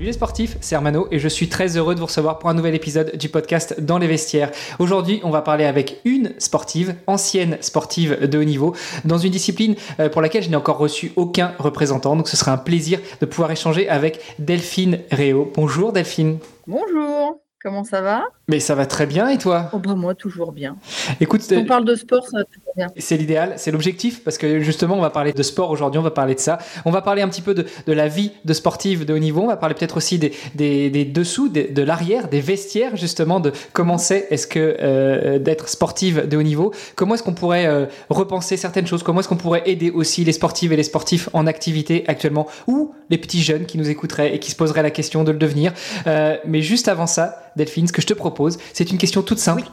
Salut 0.00 0.06
les 0.06 0.14
sportifs, 0.14 0.56
c'est 0.62 0.74
Hermano 0.74 1.08
et 1.10 1.18
je 1.18 1.28
suis 1.28 1.50
très 1.50 1.76
heureux 1.76 1.94
de 1.94 2.00
vous 2.00 2.06
recevoir 2.06 2.38
pour 2.38 2.48
un 2.48 2.54
nouvel 2.54 2.74
épisode 2.74 3.18
du 3.18 3.28
podcast 3.28 3.82
Dans 3.82 3.98
les 3.98 4.06
vestiaires. 4.06 4.50
Aujourd'hui, 4.78 5.20
on 5.24 5.30
va 5.30 5.42
parler 5.42 5.66
avec 5.66 6.00
une 6.06 6.32
sportive, 6.38 6.94
ancienne 7.06 7.58
sportive 7.60 8.26
de 8.26 8.38
haut 8.38 8.44
niveau, 8.44 8.74
dans 9.04 9.18
une 9.18 9.30
discipline 9.30 9.74
euh, 9.98 10.08
pour 10.08 10.22
laquelle 10.22 10.42
je 10.42 10.48
n'ai 10.48 10.56
encore 10.56 10.78
reçu 10.78 11.12
aucun 11.16 11.52
représentant. 11.58 12.16
Donc 12.16 12.28
ce 12.28 12.38
sera 12.38 12.50
un 12.50 12.56
plaisir 12.56 12.98
de 13.20 13.26
pouvoir 13.26 13.50
échanger 13.50 13.90
avec 13.90 14.20
Delphine 14.38 15.00
Réau. 15.10 15.52
Bonjour 15.54 15.92
Delphine. 15.92 16.38
Bonjour. 16.66 17.42
Comment 17.62 17.84
ça 17.84 18.00
va? 18.00 18.24
Mais 18.50 18.58
ça 18.58 18.74
va 18.74 18.84
très 18.84 19.06
bien 19.06 19.28
et 19.28 19.38
toi? 19.38 19.70
Oh 19.72 19.78
bah 19.78 19.94
Moi, 19.94 20.16
toujours 20.16 20.50
bien. 20.50 20.76
Écoute, 21.20 21.40
on 21.52 21.64
parle 21.66 21.84
de 21.84 21.94
sport, 21.94 22.26
ça 22.26 22.38
va 22.38 22.44
toujours 22.44 22.72
bien. 22.76 22.88
C'est 22.96 23.16
l'idéal, 23.16 23.52
c'est 23.58 23.70
l'objectif, 23.70 24.24
parce 24.24 24.38
que 24.38 24.58
justement, 24.58 24.96
on 24.96 25.00
va 25.00 25.10
parler 25.10 25.32
de 25.32 25.42
sport 25.44 25.70
aujourd'hui, 25.70 26.00
on 26.00 26.02
va 26.02 26.10
parler 26.10 26.34
de 26.34 26.40
ça. 26.40 26.58
On 26.84 26.90
va 26.90 27.00
parler 27.00 27.22
un 27.22 27.28
petit 27.28 27.42
peu 27.42 27.54
de, 27.54 27.64
de 27.86 27.92
la 27.92 28.08
vie 28.08 28.32
de 28.44 28.52
sportive 28.52 29.04
de 29.04 29.14
haut 29.14 29.18
niveau, 29.18 29.42
on 29.42 29.46
va 29.46 29.56
parler 29.56 29.76
peut-être 29.76 29.96
aussi 29.96 30.18
des, 30.18 30.32
des, 30.56 30.90
des 30.90 31.04
dessous, 31.04 31.48
des, 31.48 31.68
de 31.68 31.82
l'arrière, 31.82 32.26
des 32.26 32.40
vestiaires, 32.40 32.96
justement, 32.96 33.38
de 33.38 33.52
comment 33.72 33.98
c'est 33.98 34.26
est-ce 34.30 34.48
que 34.48 34.76
euh, 34.80 35.38
d'être 35.38 35.68
sportive 35.68 36.26
de 36.26 36.36
haut 36.36 36.42
niveau, 36.42 36.74
comment 36.96 37.14
est-ce 37.14 37.22
qu'on 37.22 37.34
pourrait 37.34 37.66
euh, 37.66 37.86
repenser 38.08 38.56
certaines 38.56 38.88
choses, 38.88 39.04
comment 39.04 39.20
est-ce 39.20 39.28
qu'on 39.28 39.36
pourrait 39.36 39.62
aider 39.66 39.92
aussi 39.92 40.24
les 40.24 40.32
sportives 40.32 40.72
et 40.72 40.76
les 40.76 40.82
sportifs 40.82 41.28
en 41.34 41.46
activité 41.46 42.02
actuellement, 42.08 42.48
ou 42.66 42.94
les 43.10 43.18
petits 43.18 43.42
jeunes 43.42 43.64
qui 43.66 43.78
nous 43.78 43.90
écouteraient 43.90 44.34
et 44.34 44.40
qui 44.40 44.50
se 44.50 44.56
poseraient 44.56 44.82
la 44.82 44.90
question 44.90 45.22
de 45.22 45.30
le 45.30 45.38
devenir. 45.38 45.72
Euh, 46.08 46.36
mais 46.44 46.62
juste 46.62 46.88
avant 46.88 47.06
ça, 47.06 47.36
Delphine, 47.56 47.86
ce 47.86 47.92
que 47.92 48.02
je 48.02 48.06
te 48.06 48.14
propose, 48.14 48.39
c'est 48.72 48.90
une 48.90 48.98
question 48.98 49.22
toute 49.22 49.38
simple. 49.38 49.64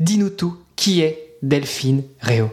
Dis-nous 0.00 0.30
tout. 0.30 0.56
Qui 0.76 1.02
est 1.02 1.36
Delphine 1.42 2.02
Réau? 2.20 2.50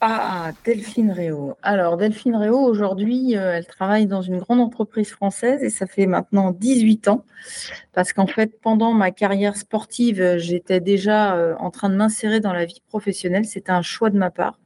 Ah, 0.00 0.52
Delphine 0.64 1.10
Réau. 1.10 1.56
Alors, 1.62 1.96
Delphine 1.96 2.36
Réau, 2.36 2.58
aujourd'hui, 2.58 3.36
euh, 3.36 3.54
elle 3.54 3.66
travaille 3.66 4.06
dans 4.06 4.20
une 4.20 4.38
grande 4.38 4.60
entreprise 4.60 5.10
française 5.10 5.62
et 5.62 5.70
ça 5.70 5.86
fait 5.86 6.06
maintenant 6.06 6.50
18 6.50 7.08
ans. 7.08 7.24
Parce 7.94 8.12
qu'en 8.12 8.26
fait, 8.26 8.60
pendant 8.60 8.92
ma 8.92 9.10
carrière 9.10 9.56
sportive, 9.56 10.36
j'étais 10.36 10.80
déjà 10.80 11.34
euh, 11.36 11.54
en 11.58 11.70
train 11.70 11.88
de 11.88 11.96
m'insérer 11.96 12.40
dans 12.40 12.52
la 12.52 12.66
vie 12.66 12.82
professionnelle. 12.86 13.46
C'était 13.46 13.72
un 13.72 13.82
choix 13.82 14.10
de 14.10 14.18
ma 14.18 14.30
part 14.30 14.58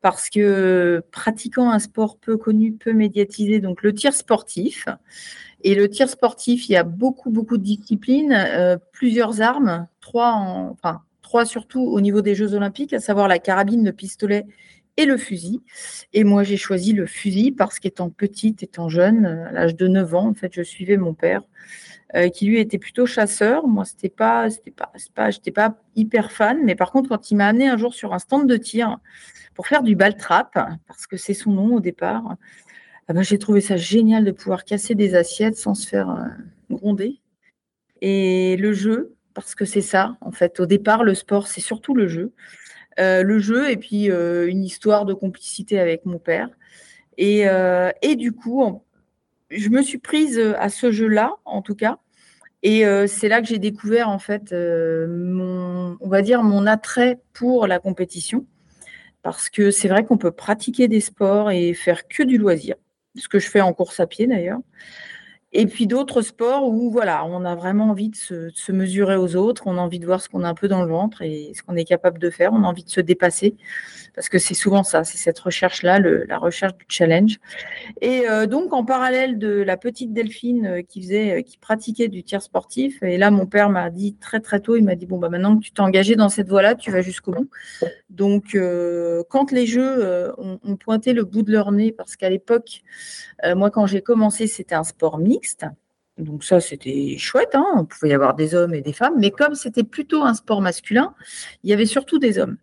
parce 0.00 0.28
que 0.28 1.02
pratiquant 1.12 1.70
un 1.70 1.78
sport 1.78 2.18
peu 2.18 2.36
connu, 2.36 2.72
peu 2.72 2.92
médiatisé, 2.92 3.58
donc 3.60 3.82
le 3.82 3.94
tir 3.94 4.12
sportif, 4.12 4.86
et 5.64 5.74
le 5.74 5.88
tir 5.88 6.10
sportif, 6.10 6.68
il 6.68 6.72
y 6.72 6.76
a 6.76 6.84
beaucoup, 6.84 7.30
beaucoup 7.30 7.56
de 7.56 7.62
disciplines, 7.62 8.32
euh, 8.32 8.76
plusieurs 8.92 9.40
armes, 9.40 9.88
trois, 10.02 10.32
en, 10.32 10.68
enfin, 10.70 11.00
trois 11.22 11.46
surtout 11.46 11.80
au 11.80 12.02
niveau 12.02 12.20
des 12.20 12.34
Jeux 12.34 12.52
Olympiques, 12.52 12.92
à 12.92 13.00
savoir 13.00 13.28
la 13.28 13.38
carabine, 13.38 13.82
le 13.82 13.92
pistolet 13.92 14.44
et 14.98 15.06
le 15.06 15.16
fusil. 15.16 15.62
Et 16.12 16.22
moi, 16.22 16.42
j'ai 16.42 16.58
choisi 16.58 16.92
le 16.92 17.06
fusil 17.06 17.50
parce 17.50 17.78
qu'étant 17.78 18.10
petite, 18.10 18.62
étant 18.62 18.90
jeune, 18.90 19.24
à 19.24 19.52
l'âge 19.52 19.74
de 19.74 19.88
9 19.88 20.14
ans, 20.14 20.28
en 20.28 20.34
fait, 20.34 20.52
je 20.54 20.62
suivais 20.62 20.98
mon 20.98 21.14
père, 21.14 21.42
euh, 22.14 22.28
qui 22.28 22.46
lui 22.46 22.60
était 22.60 22.78
plutôt 22.78 23.06
chasseur. 23.06 23.66
Moi, 23.66 23.86
c'était 23.86 24.10
pas, 24.10 24.48
pas, 24.76 24.92
pas, 25.14 25.30
pas 25.54 25.78
hyper 25.96 26.30
fan, 26.30 26.60
mais 26.62 26.74
par 26.74 26.92
contre, 26.92 27.08
quand 27.08 27.30
il 27.30 27.36
m'a 27.36 27.48
amené 27.48 27.68
un 27.68 27.78
jour 27.78 27.94
sur 27.94 28.12
un 28.12 28.18
stand 28.18 28.46
de 28.46 28.56
tir 28.58 28.98
pour 29.54 29.66
faire 29.66 29.82
du 29.82 29.96
ball 29.96 30.16
trap, 30.16 30.52
parce 30.86 31.06
que 31.06 31.16
c'est 31.16 31.34
son 31.34 31.52
nom 31.52 31.76
au 31.76 31.80
départ, 31.80 32.36
ah 33.06 33.12
ben, 33.12 33.22
j'ai 33.22 33.38
trouvé 33.38 33.60
ça 33.60 33.76
génial 33.76 34.24
de 34.24 34.30
pouvoir 34.30 34.64
casser 34.64 34.94
des 34.94 35.14
assiettes 35.14 35.56
sans 35.56 35.74
se 35.74 35.86
faire 35.86 36.10
euh, 36.10 36.24
gronder. 36.70 37.20
Et 38.00 38.56
le 38.56 38.72
jeu, 38.72 39.14
parce 39.34 39.54
que 39.54 39.66
c'est 39.66 39.82
ça, 39.82 40.16
en 40.22 40.32
fait, 40.32 40.58
au 40.60 40.66
départ, 40.66 41.04
le 41.04 41.14
sport, 41.14 41.46
c'est 41.46 41.60
surtout 41.60 41.94
le 41.94 42.08
jeu. 42.08 42.32
Euh, 43.00 43.22
le 43.22 43.38
jeu 43.40 43.70
et 43.70 43.76
puis 43.76 44.10
euh, 44.10 44.48
une 44.48 44.64
histoire 44.64 45.04
de 45.04 45.14
complicité 45.14 45.80
avec 45.80 46.06
mon 46.06 46.18
père. 46.18 46.48
Et, 47.18 47.44
et 48.02 48.16
du 48.16 48.32
coup, 48.32 48.82
je 49.48 49.68
me 49.68 49.82
suis 49.82 49.98
prise 49.98 50.36
à 50.58 50.68
ce 50.68 50.90
jeu-là, 50.90 51.36
en 51.44 51.62
tout 51.62 51.76
cas. 51.76 51.98
Et 52.64 52.82
c'est 53.06 53.28
là 53.28 53.40
que 53.40 53.46
j'ai 53.46 53.60
découvert, 53.60 54.08
en 54.08 54.18
fait, 54.18 54.52
mon, 54.52 55.96
on 56.00 56.08
va 56.08 56.22
dire, 56.22 56.42
mon 56.42 56.66
attrait 56.66 57.20
pour 57.32 57.68
la 57.68 57.78
compétition. 57.78 58.46
Parce 59.22 59.48
que 59.48 59.70
c'est 59.70 59.86
vrai 59.86 60.04
qu'on 60.04 60.18
peut 60.18 60.32
pratiquer 60.32 60.88
des 60.88 60.98
sports 60.98 61.52
et 61.52 61.72
faire 61.72 62.08
que 62.08 62.24
du 62.24 62.36
loisir 62.36 62.74
ce 63.16 63.28
que 63.28 63.38
je 63.38 63.48
fais 63.48 63.60
en 63.60 63.72
course 63.72 64.00
à 64.00 64.06
pied 64.06 64.26
d'ailleurs. 64.26 64.60
Et 65.56 65.66
puis 65.66 65.86
d'autres 65.86 66.20
sports 66.20 66.68
où 66.68 66.90
voilà, 66.90 67.24
on 67.24 67.44
a 67.44 67.54
vraiment 67.54 67.90
envie 67.90 68.08
de 68.08 68.16
se, 68.16 68.72
mesurer 68.72 69.14
aux 69.14 69.36
autres, 69.36 69.62
on 69.66 69.78
a 69.78 69.80
envie 69.80 70.00
de 70.00 70.04
voir 70.04 70.20
ce 70.20 70.28
qu'on 70.28 70.42
a 70.42 70.48
un 70.48 70.54
peu 70.54 70.66
dans 70.66 70.82
le 70.82 70.88
ventre 70.88 71.22
et 71.22 71.52
ce 71.54 71.62
qu'on 71.62 71.76
est 71.76 71.84
capable 71.84 72.18
de 72.18 72.28
faire, 72.28 72.52
on 72.52 72.64
a 72.64 72.66
envie 72.66 72.82
de 72.82 72.90
se 72.90 73.00
dépasser, 73.00 73.54
parce 74.16 74.28
que 74.28 74.40
c'est 74.40 74.54
souvent 74.54 74.82
ça, 74.82 75.04
c'est 75.04 75.16
cette 75.16 75.38
recherche-là, 75.38 76.00
la 76.00 76.38
recherche 76.38 76.76
du 76.76 76.84
challenge. 76.88 77.38
Et 78.00 78.28
euh, 78.28 78.46
donc 78.46 78.72
en 78.72 78.84
parallèle 78.84 79.38
de 79.38 79.62
la 79.62 79.76
petite 79.76 80.12
Delphine 80.12 80.66
euh, 80.66 80.82
qui 80.82 81.00
faisait, 81.00 81.38
euh, 81.38 81.42
qui 81.42 81.56
pratiquait 81.56 82.08
du 82.08 82.24
tir 82.24 82.42
sportif, 82.42 83.00
et 83.04 83.16
là 83.16 83.30
mon 83.30 83.46
père 83.46 83.70
m'a 83.70 83.90
dit 83.90 84.16
très 84.16 84.40
très 84.40 84.58
tôt, 84.58 84.74
il 84.74 84.82
m'a 84.82 84.96
dit 84.96 85.06
bon 85.06 85.18
bah 85.18 85.28
maintenant 85.28 85.56
que 85.56 85.62
tu 85.62 85.70
t'es 85.70 85.82
engagé 85.82 86.16
dans 86.16 86.30
cette 86.30 86.48
voie-là, 86.48 86.74
tu 86.74 86.90
vas 86.90 87.00
jusqu'au 87.00 87.30
bout. 87.30 87.48
Donc 88.10 88.58
quand 89.28 89.52
les 89.52 89.66
jeux 89.66 90.32
ont, 90.38 90.58
ont, 90.64 90.76
pointé 90.76 91.12
le 91.12 91.22
bout 91.22 91.42
de 91.42 91.52
leur 91.52 91.70
nez, 91.70 91.92
parce 91.92 92.16
qu'à 92.16 92.28
l'époque, 92.28 92.82
moi 93.54 93.70
quand 93.70 93.86
j'ai 93.86 94.02
commencé, 94.02 94.48
c'était 94.48 94.74
un 94.74 94.84
sport 94.84 95.18
mixte 95.18 95.43
donc 96.18 96.44
ça, 96.44 96.60
c'était 96.60 97.16
chouette, 97.18 97.54
hein 97.54 97.66
on 97.76 97.84
pouvait 97.84 98.10
y 98.10 98.14
avoir 98.14 98.34
des 98.34 98.54
hommes 98.54 98.72
et 98.72 98.82
des 98.82 98.92
femmes, 98.92 99.14
mais 99.18 99.32
comme 99.32 99.54
c'était 99.56 99.82
plutôt 99.82 100.22
un 100.22 100.34
sport 100.34 100.60
masculin, 100.60 101.12
il 101.64 101.70
y 101.70 101.72
avait 101.72 101.86
surtout 101.86 102.18
des 102.18 102.38
hommes 102.38 102.56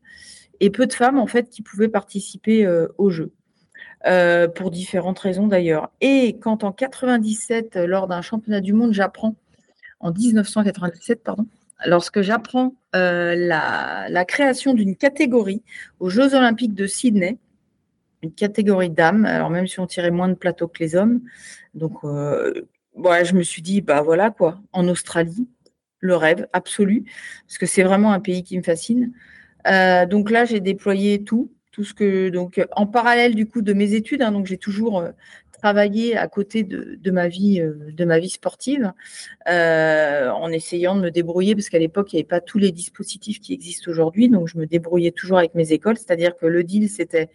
et 0.62 0.70
peu 0.70 0.86
de 0.86 0.94
femmes 0.94 1.20
en 1.20 1.28
fait 1.28 1.50
qui 1.50 1.62
pouvaient 1.62 1.90
participer 1.90 2.66
euh, 2.66 2.88
au 2.98 3.10
jeu. 3.10 3.34
Euh, 4.08 4.48
pour 4.48 4.72
différentes 4.72 5.20
raisons 5.20 5.46
d'ailleurs. 5.46 5.92
Et 6.02 6.40
quand 6.42 6.64
en 6.64 6.72
97, 6.72 7.76
lors 7.76 8.08
d'un 8.08 8.24
championnat 8.24 8.60
du 8.60 8.74
monde, 8.74 8.94
j'apprends, 8.94 9.36
en 10.00 10.12
1997, 10.12 11.24
pardon, 11.24 11.46
lorsque 11.86 12.22
j'apprends 12.22 12.74
euh, 12.96 13.36
la, 13.36 14.26
création 14.26 14.74
d'une 14.74 14.96
catégorie 14.96 15.62
aux 16.00 16.10
Jeux 16.10 16.34
olympiques 16.34 16.74
de 16.74 16.88
Sydney, 16.88 17.38
une 18.24 18.34
catégorie 18.34 18.90
d'âmes, 18.90 19.26
alors 19.26 19.50
même 19.50 19.68
si 19.68 19.80
on 19.80 19.88
tirait 19.88 20.12
moins 20.12 20.30
de 20.30 20.36
plateaux 20.36 20.68
que 20.68 20.80
les 20.80 20.96
hommes, 20.96 21.22
donc 21.74 22.04
ouais, 22.04 23.26
je 23.26 23.36
me 23.36 23.44
suis 23.44 23.62
dit, 23.62 23.82
bah 23.82 24.02
voilà 24.02 24.32
quoi, 24.32 24.60
en 24.74 24.88
Australie, 24.88 25.48
le 26.00 26.16
rêve 26.16 26.48
absolu, 26.54 27.06
parce 27.48 27.58
que 27.58 27.66
c'est 27.66 27.84
vraiment 27.84 28.12
un 28.12 28.20
pays 28.20 28.44
qui 28.44 28.58
me 28.58 28.64
fascine. 28.64 29.14
Euh, 29.68 30.06
donc 30.06 30.32
là, 30.32 30.46
j'ai 30.46 30.60
déployé 30.60 31.24
tout, 31.24 31.52
tout 31.72 31.84
ce 31.84 31.94
que 31.94 32.30
donc 32.30 32.62
en 32.72 32.88
parallèle 32.88 33.36
du 33.36 33.48
coup 33.48 33.62
de 33.62 33.74
mes 33.74 33.94
études. 33.94 34.22
Hein, 34.22 34.32
donc 34.32 34.48
j'ai 34.48 34.58
toujours 34.58 35.00
euh, 35.00 35.12
travaillé 35.52 36.18
à 36.18 36.28
côté 36.28 36.64
de, 36.64 37.12
ma 37.12 37.28
vie 37.28 37.62
euh, 37.62 37.92
de 37.92 38.04
ma 38.04 38.20
vie 38.20 38.30
sportive, 38.30 38.92
en 39.46 40.52
essayant 40.52 40.96
de 40.96 41.02
me 41.02 41.12
débrouiller 41.12 41.56
parce 41.56 41.70
qu'à 41.70 41.80
l'époque 41.80 42.12
il 42.12 42.16
n'y 42.18 42.22
avait 42.22 42.28
pas 42.28 42.42
tous 42.42 42.58
les 42.58 42.72
dispositifs 42.72 43.40
qui 43.40 43.54
existent 43.54 43.90
aujourd'hui. 43.92 44.28
Donc 44.28 44.48
je 44.48 44.58
me 44.58 44.66
débrouillais 44.66 45.12
toujours 45.12 45.38
avec 45.38 45.54
mes 45.54 45.72
écoles, 45.72 45.98
c'est-à-dire 45.98 46.36
que 46.36 46.48
le 46.48 46.64
deal 46.64 46.90
c'était 46.90 47.30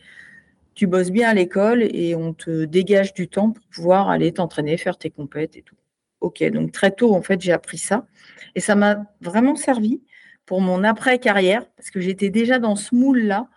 tu 0.76 0.86
bosses 0.86 1.10
bien 1.10 1.30
à 1.30 1.34
l'école 1.34 1.82
et 1.82 2.14
on 2.14 2.32
te 2.32 2.64
dégage 2.64 3.14
du 3.14 3.26
temps 3.28 3.50
pour 3.50 3.64
pouvoir 3.66 4.08
aller 4.08 4.30
t'entraîner, 4.32 4.76
faire 4.76 4.96
tes 4.96 5.10
compètes 5.10 5.56
et 5.56 5.62
tout. 5.62 5.74
Ok, 6.20 6.44
donc 6.44 6.70
très 6.70 6.92
tôt 6.92 7.14
en 7.14 7.22
fait 7.22 7.40
j'ai 7.40 7.52
appris 7.52 7.78
ça 7.78 8.06
et 8.54 8.60
ça 8.60 8.74
m'a 8.74 9.04
vraiment 9.20 9.56
servi 9.56 10.00
pour 10.46 10.60
mon 10.60 10.84
après-carrière, 10.84 11.66
parce 11.76 11.90
que 11.90 12.00
j'étais 12.00 12.30
déjà 12.30 12.58
dans 12.58 12.76
ce 12.76 12.94
moule-là. 12.94 13.48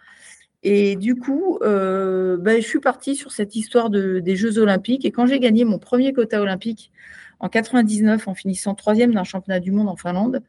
Et 0.63 0.95
du 0.95 1.15
coup, 1.15 1.59
euh, 1.61 2.37
ben, 2.37 2.61
je 2.61 2.67
suis 2.67 2.79
partie 2.79 3.15
sur 3.15 3.31
cette 3.31 3.55
histoire 3.55 3.89
de, 3.89 4.19
des 4.19 4.35
Jeux 4.35 4.57
Olympiques. 4.57 5.05
Et 5.05 5.11
quand 5.11 5.25
j'ai 5.27 5.39
gagné 5.39 5.63
mon 5.63 5.79
premier 5.79 6.11
quota 6.11 6.41
olympique 6.41 6.91
en 7.39 7.47
99, 7.47 8.27
en 8.27 8.33
finissant 8.33 8.75
troisième 8.75 9.13
d'un 9.13 9.23
championnat 9.23 9.59
du 9.61 9.71
monde 9.71 9.87
en 9.87 9.95
Finlande, 9.95 10.41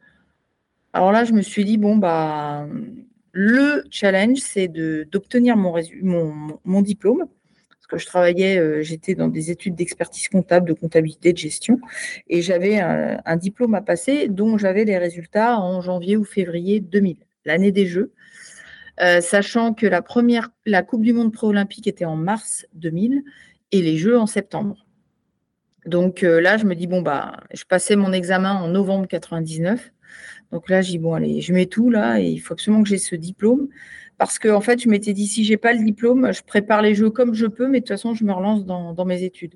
alors 0.93 1.13
là, 1.13 1.23
je 1.23 1.31
me 1.31 1.41
suis 1.41 1.63
dit, 1.63 1.77
bon, 1.77 1.95
bah, 1.95 2.67
le 3.31 3.83
challenge, 3.89 4.39
c'est 4.39 4.67
d'obtenir 4.67 5.57
mon, 5.57 5.73
mon, 6.01 6.59
mon 6.63 6.81
diplôme 6.81 7.27
je 7.97 8.05
travaillais, 8.05 8.57
euh, 8.57 8.81
j'étais 8.81 9.15
dans 9.15 9.27
des 9.27 9.51
études 9.51 9.75
d'expertise 9.75 10.27
comptable, 10.27 10.67
de 10.67 10.73
comptabilité, 10.73 11.33
de 11.33 11.37
gestion, 11.37 11.79
et 12.27 12.41
j'avais 12.41 12.79
un, 12.79 13.35
diplôme 13.37 13.75
à 13.75 13.81
passer 13.81 14.27
dont 14.27 14.57
j'avais 14.57 14.85
les 14.85 14.97
résultats 14.97 15.59
en 15.59 15.81
janvier 15.81 16.17
ou 16.17 16.23
février 16.23 16.79
2000, 16.79 17.17
l'année 17.45 17.71
des 17.71 17.87
Jeux. 17.87 18.11
Euh, 19.01 19.21
sachant 19.21 19.73
que 19.73 19.87
la 19.87 20.01
Coupe 20.83 21.01
du 21.01 21.13
Monde 21.13 21.33
pré-olympique 21.33 21.87
était 21.87 22.05
en 22.05 22.15
mars 22.15 22.67
2000 22.73 23.23
et 23.71 23.81
les 23.81 23.97
Jeux 23.97 24.17
en 24.17 24.27
septembre. 24.27 24.85
Donc 25.85 26.23
euh, 26.23 26.39
là, 26.39 26.57
je 26.57 26.65
me 26.65 26.75
dis, 26.75 26.87
bon, 26.87 27.01
bah, 27.01 27.37
je 27.53 27.63
passais 27.63 27.95
mon 27.95 28.11
examen 28.11 28.53
en 28.53 28.67
novembre 28.67 29.07
99. 29.07 29.91
Donc 30.51 30.69
là, 30.69 30.81
je 30.81 30.91
dis, 30.91 30.97
bon, 30.97 31.13
allez, 31.13 31.41
je 31.41 31.53
mets 31.53 31.65
tout 31.65 31.89
là 31.89 32.19
et 32.19 32.27
il 32.27 32.39
faut 32.39 32.53
absolument 32.53 32.83
que 32.83 32.89
j'ai 32.89 32.97
ce 32.97 33.15
diplôme 33.15 33.69
parce 34.21 34.37
que 34.37 34.49
en 34.49 34.61
fait, 34.61 34.79
je 34.79 34.87
m'étais 34.87 35.13
dit, 35.13 35.25
si 35.25 35.43
j'ai 35.43 35.57
pas 35.57 35.73
le 35.73 35.83
diplôme, 35.83 36.31
je 36.31 36.43
prépare 36.43 36.83
les 36.83 36.93
jeux 36.93 37.09
comme 37.09 37.33
je 37.33 37.47
peux, 37.47 37.67
mais 37.67 37.79
de 37.79 37.85
toute 37.85 37.95
façon, 37.95 38.13
je 38.13 38.23
me 38.23 38.31
relance 38.31 38.65
dans, 38.65 39.05
mes 39.05 39.23
études. 39.23 39.55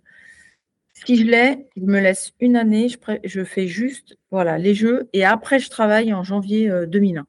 Si 1.05 1.17
je 1.17 1.23
l'ai, 1.23 1.67
il 1.75 1.85
me 1.85 1.99
laisse 1.99 2.33
une 2.39 2.55
année, 2.55 2.87
je, 3.23 3.43
fais 3.43 3.67
juste 3.67 4.17
voilà, 4.31 4.57
les 4.57 4.73
jeux 4.73 5.07
et 5.13 5.23
après, 5.23 5.59
je 5.59 5.69
travaille 5.69 6.13
en 6.13 6.23
janvier 6.23 6.71
2001. 6.87 7.21
Euh, 7.21 7.23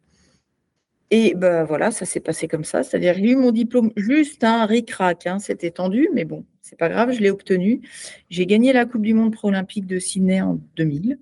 et 1.10 1.34
ben 1.34 1.64
voilà, 1.64 1.90
ça 1.90 2.06
s'est 2.06 2.20
passé 2.20 2.48
comme 2.48 2.64
ça. 2.64 2.82
C'est-à-dire, 2.82 3.14
j'ai 3.14 3.32
eu 3.32 3.36
mon 3.36 3.52
diplôme 3.52 3.92
juste 3.96 4.42
un 4.42 4.64
ric-rac, 4.64 5.26
hein, 5.26 5.38
c'était 5.38 5.70
tendu, 5.70 6.08
mais 6.14 6.24
bon, 6.24 6.46
c'est 6.62 6.78
pas 6.78 6.88
grave, 6.88 7.12
je 7.12 7.20
l'ai 7.20 7.30
obtenu. 7.30 7.82
J'ai 8.30 8.46
gagné 8.46 8.72
la 8.72 8.86
Coupe 8.86 9.02
du 9.02 9.12
Monde 9.12 9.32
pro-olympique 9.32 9.86
de 9.86 9.98
Sydney 9.98 10.40
en 10.40 10.58
2000. 10.76 11.18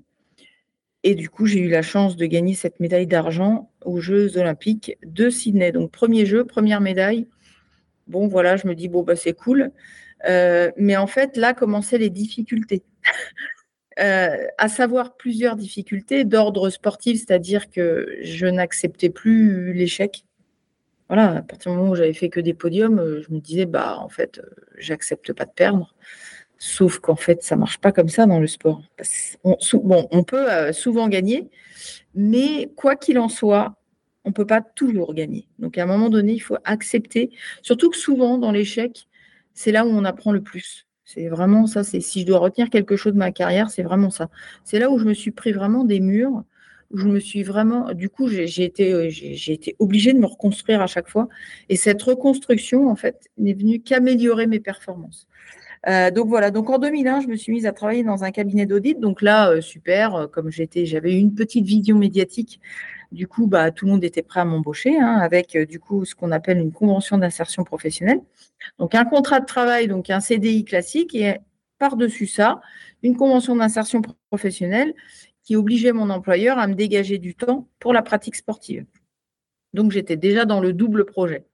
Et 1.06 1.14
du 1.14 1.28
coup, 1.28 1.44
j'ai 1.44 1.60
eu 1.60 1.68
la 1.68 1.82
chance 1.82 2.16
de 2.16 2.24
gagner 2.24 2.54
cette 2.54 2.80
médaille 2.80 3.06
d'argent 3.06 3.70
aux 3.84 4.00
Jeux 4.00 4.38
olympiques 4.38 4.96
de 5.04 5.28
Sydney. 5.28 5.70
Donc, 5.70 5.92
premier 5.92 6.24
jeu, 6.24 6.46
première 6.46 6.80
médaille. 6.80 7.28
Bon, 8.08 8.26
voilà, 8.26 8.56
je 8.56 8.66
me 8.66 8.74
dis, 8.74 8.88
bon, 8.88 9.02
bah, 9.02 9.14
c'est 9.14 9.34
cool. 9.34 9.70
Euh, 10.26 10.72
mais 10.78 10.96
en 10.96 11.06
fait, 11.06 11.36
là 11.36 11.52
commençaient 11.52 11.98
les 11.98 12.10
difficultés. 12.10 12.82
Euh, 14.00 14.48
à 14.58 14.68
savoir 14.68 15.16
plusieurs 15.16 15.54
difficultés 15.54 16.24
d'ordre 16.24 16.68
sportif, 16.68 17.16
c'est-à-dire 17.16 17.70
que 17.70 18.08
je 18.22 18.48
n'acceptais 18.48 19.08
plus 19.08 19.72
l'échec. 19.72 20.24
Voilà, 21.06 21.36
à 21.36 21.42
partir 21.42 21.70
du 21.70 21.78
moment 21.78 21.92
où 21.92 21.94
j'avais 21.94 22.12
fait 22.12 22.28
que 22.28 22.40
des 22.40 22.54
podiums, 22.54 22.98
euh, 22.98 23.22
je 23.22 23.32
me 23.32 23.38
disais, 23.38 23.66
bah, 23.66 23.98
en 24.00 24.08
fait, 24.08 24.40
j'accepte 24.78 25.32
pas 25.32 25.44
de 25.44 25.52
perdre. 25.52 25.94
Sauf 26.58 26.98
qu'en 26.98 27.16
fait, 27.16 27.42
ça 27.42 27.56
marche 27.56 27.78
pas 27.78 27.92
comme 27.92 28.08
ça 28.08 28.26
dans 28.26 28.38
le 28.38 28.46
sport. 28.46 28.82
On, 29.42 30.24
peut 30.24 30.50
euh, 30.50 30.72
souvent 30.72 31.08
gagner, 31.08 31.50
mais 32.14 32.70
quoi 32.76 32.96
qu'il 32.96 33.18
en 33.18 33.28
soit, 33.28 33.74
on 34.24 34.32
peut 34.32 34.46
pas 34.46 34.62
toujours 34.62 35.14
gagner. 35.14 35.46
Donc 35.58 35.78
à 35.78 35.82
un 35.82 35.86
moment 35.86 36.08
donné, 36.08 36.32
il 36.32 36.40
faut 36.40 36.56
accepter. 36.64 37.30
Surtout 37.62 37.90
que 37.90 37.96
souvent 37.96 38.38
dans 38.38 38.52
l'échec, 38.52 39.06
c'est 39.52 39.72
là 39.72 39.84
où 39.84 39.90
on 39.90 40.04
apprend 40.04 40.32
le 40.32 40.42
plus. 40.42 40.86
C'est 41.04 41.28
vraiment 41.28 41.66
ça. 41.66 41.84
C'est 41.84 42.00
si 42.00 42.22
je 42.22 42.26
dois 42.26 42.38
retenir 42.38 42.70
quelque 42.70 42.96
chose 42.96 43.12
de 43.12 43.18
ma 43.18 43.30
carrière, 43.30 43.70
c'est 43.70 43.82
vraiment 43.82 44.10
ça. 44.10 44.30
C'est 44.64 44.78
là 44.78 44.90
où 44.90 44.98
je 44.98 45.04
me 45.04 45.14
suis 45.14 45.32
pris 45.32 45.52
vraiment 45.52 45.84
des 45.84 46.00
murs, 46.00 46.44
je 46.94 47.06
me 47.06 47.20
suis 47.20 47.42
vraiment. 47.42 47.92
Du 47.92 48.08
coup, 48.08 48.28
j'ai 48.28 48.64
été, 48.64 48.92
euh, 48.92 49.08
j'ai 49.10 49.52
été 49.52 49.76
obligée 49.78 50.12
de 50.12 50.18
me 50.18 50.26
reconstruire 50.26 50.80
à 50.80 50.86
chaque 50.86 51.08
fois. 51.08 51.28
Et 51.68 51.76
cette 51.76 52.02
reconstruction, 52.02 52.88
en 52.88 52.96
fait, 52.96 53.28
n'est 53.38 53.54
venue 53.54 53.80
qu'améliorer 53.80 54.46
mes 54.46 54.60
performances. 54.60 55.28
Euh, 55.86 56.10
donc 56.10 56.28
voilà, 56.28 56.50
donc 56.50 56.70
en 56.70 56.78
2001, 56.78 57.20
je 57.20 57.26
me 57.28 57.36
suis 57.36 57.52
mise 57.52 57.66
à 57.66 57.72
travailler 57.72 58.02
dans 58.02 58.25
un 58.25 58.31
cabinet 58.31 58.66
d'audit. 58.66 58.98
Donc 58.98 59.22
là, 59.22 59.50
euh, 59.50 59.60
super, 59.60 60.14
euh, 60.14 60.26
comme 60.26 60.50
j'étais, 60.50 60.86
j'avais 60.86 61.19
une 61.19 61.34
petite 61.34 61.66
vision 61.66 61.98
médiatique. 61.98 62.60
Du 63.12 63.28
coup, 63.28 63.46
bah, 63.46 63.70
tout 63.70 63.84
le 63.84 63.92
monde 63.92 64.04
était 64.04 64.22
prêt 64.22 64.40
à 64.40 64.44
m'embaucher 64.44 64.98
hein, 64.98 65.19
avec 65.19 65.56
du 65.56 65.78
coup 65.78 66.04
ce 66.04 66.14
qu'on 66.14 66.32
appelle 66.32 66.58
une 66.58 66.72
convention 66.72 67.19
d'insertion 67.19 67.62
professionnelle. 67.64 68.20
Donc 68.78 68.94
un 68.94 69.04
contrat 69.04 69.40
de 69.40 69.46
travail, 69.46 69.86
donc 69.88 70.10
un 70.10 70.20
CDI 70.20 70.64
classique 70.64 71.14
et 71.14 71.36
par-dessus 71.78 72.26
ça, 72.26 72.60
une 73.02 73.16
convention 73.16 73.54
d'insertion 73.56 74.02
professionnelle 74.30 74.94
qui 75.44 75.54
obligeait 75.54 75.92
mon 75.92 76.10
employeur 76.10 76.58
à 76.58 76.66
me 76.66 76.75
dégager 76.75 77.19
du 77.19 77.34
temps 77.34 77.69
pour 77.78 77.92
la 77.92 78.02
pratique 78.02 78.34
sportive. 78.34 78.84
Donc 79.75 79.92
j'étais 79.92 80.16
déjà 80.16 80.44
dans 80.44 80.60
le 80.60 80.72
double 80.72 81.04
projet. 81.04 81.44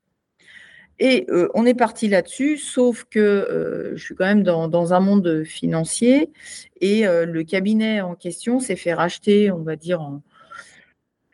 Et 1.02 1.24
euh, 1.30 1.48
on 1.54 1.64
est 1.64 1.74
parti 1.74 2.08
là-dessus, 2.08 2.58
sauf 2.58 3.04
que 3.04 3.18
euh, 3.18 3.96
je 3.96 4.04
suis 4.04 4.14
quand 4.14 4.26
même 4.26 4.42
dans, 4.42 4.92
un 4.92 5.00
monde 5.00 5.44
financier 5.44 6.30
et 6.82 7.06
euh, 7.06 7.24
le 7.24 7.42
cabinet 7.42 8.02
en 8.02 8.14
question 8.14 8.60
s'est 8.60 8.76
fait 8.76 8.92
racheter, 8.92 9.50
on 9.50 9.62
va 9.62 9.76
dire, 9.76 10.02
en 10.02 10.20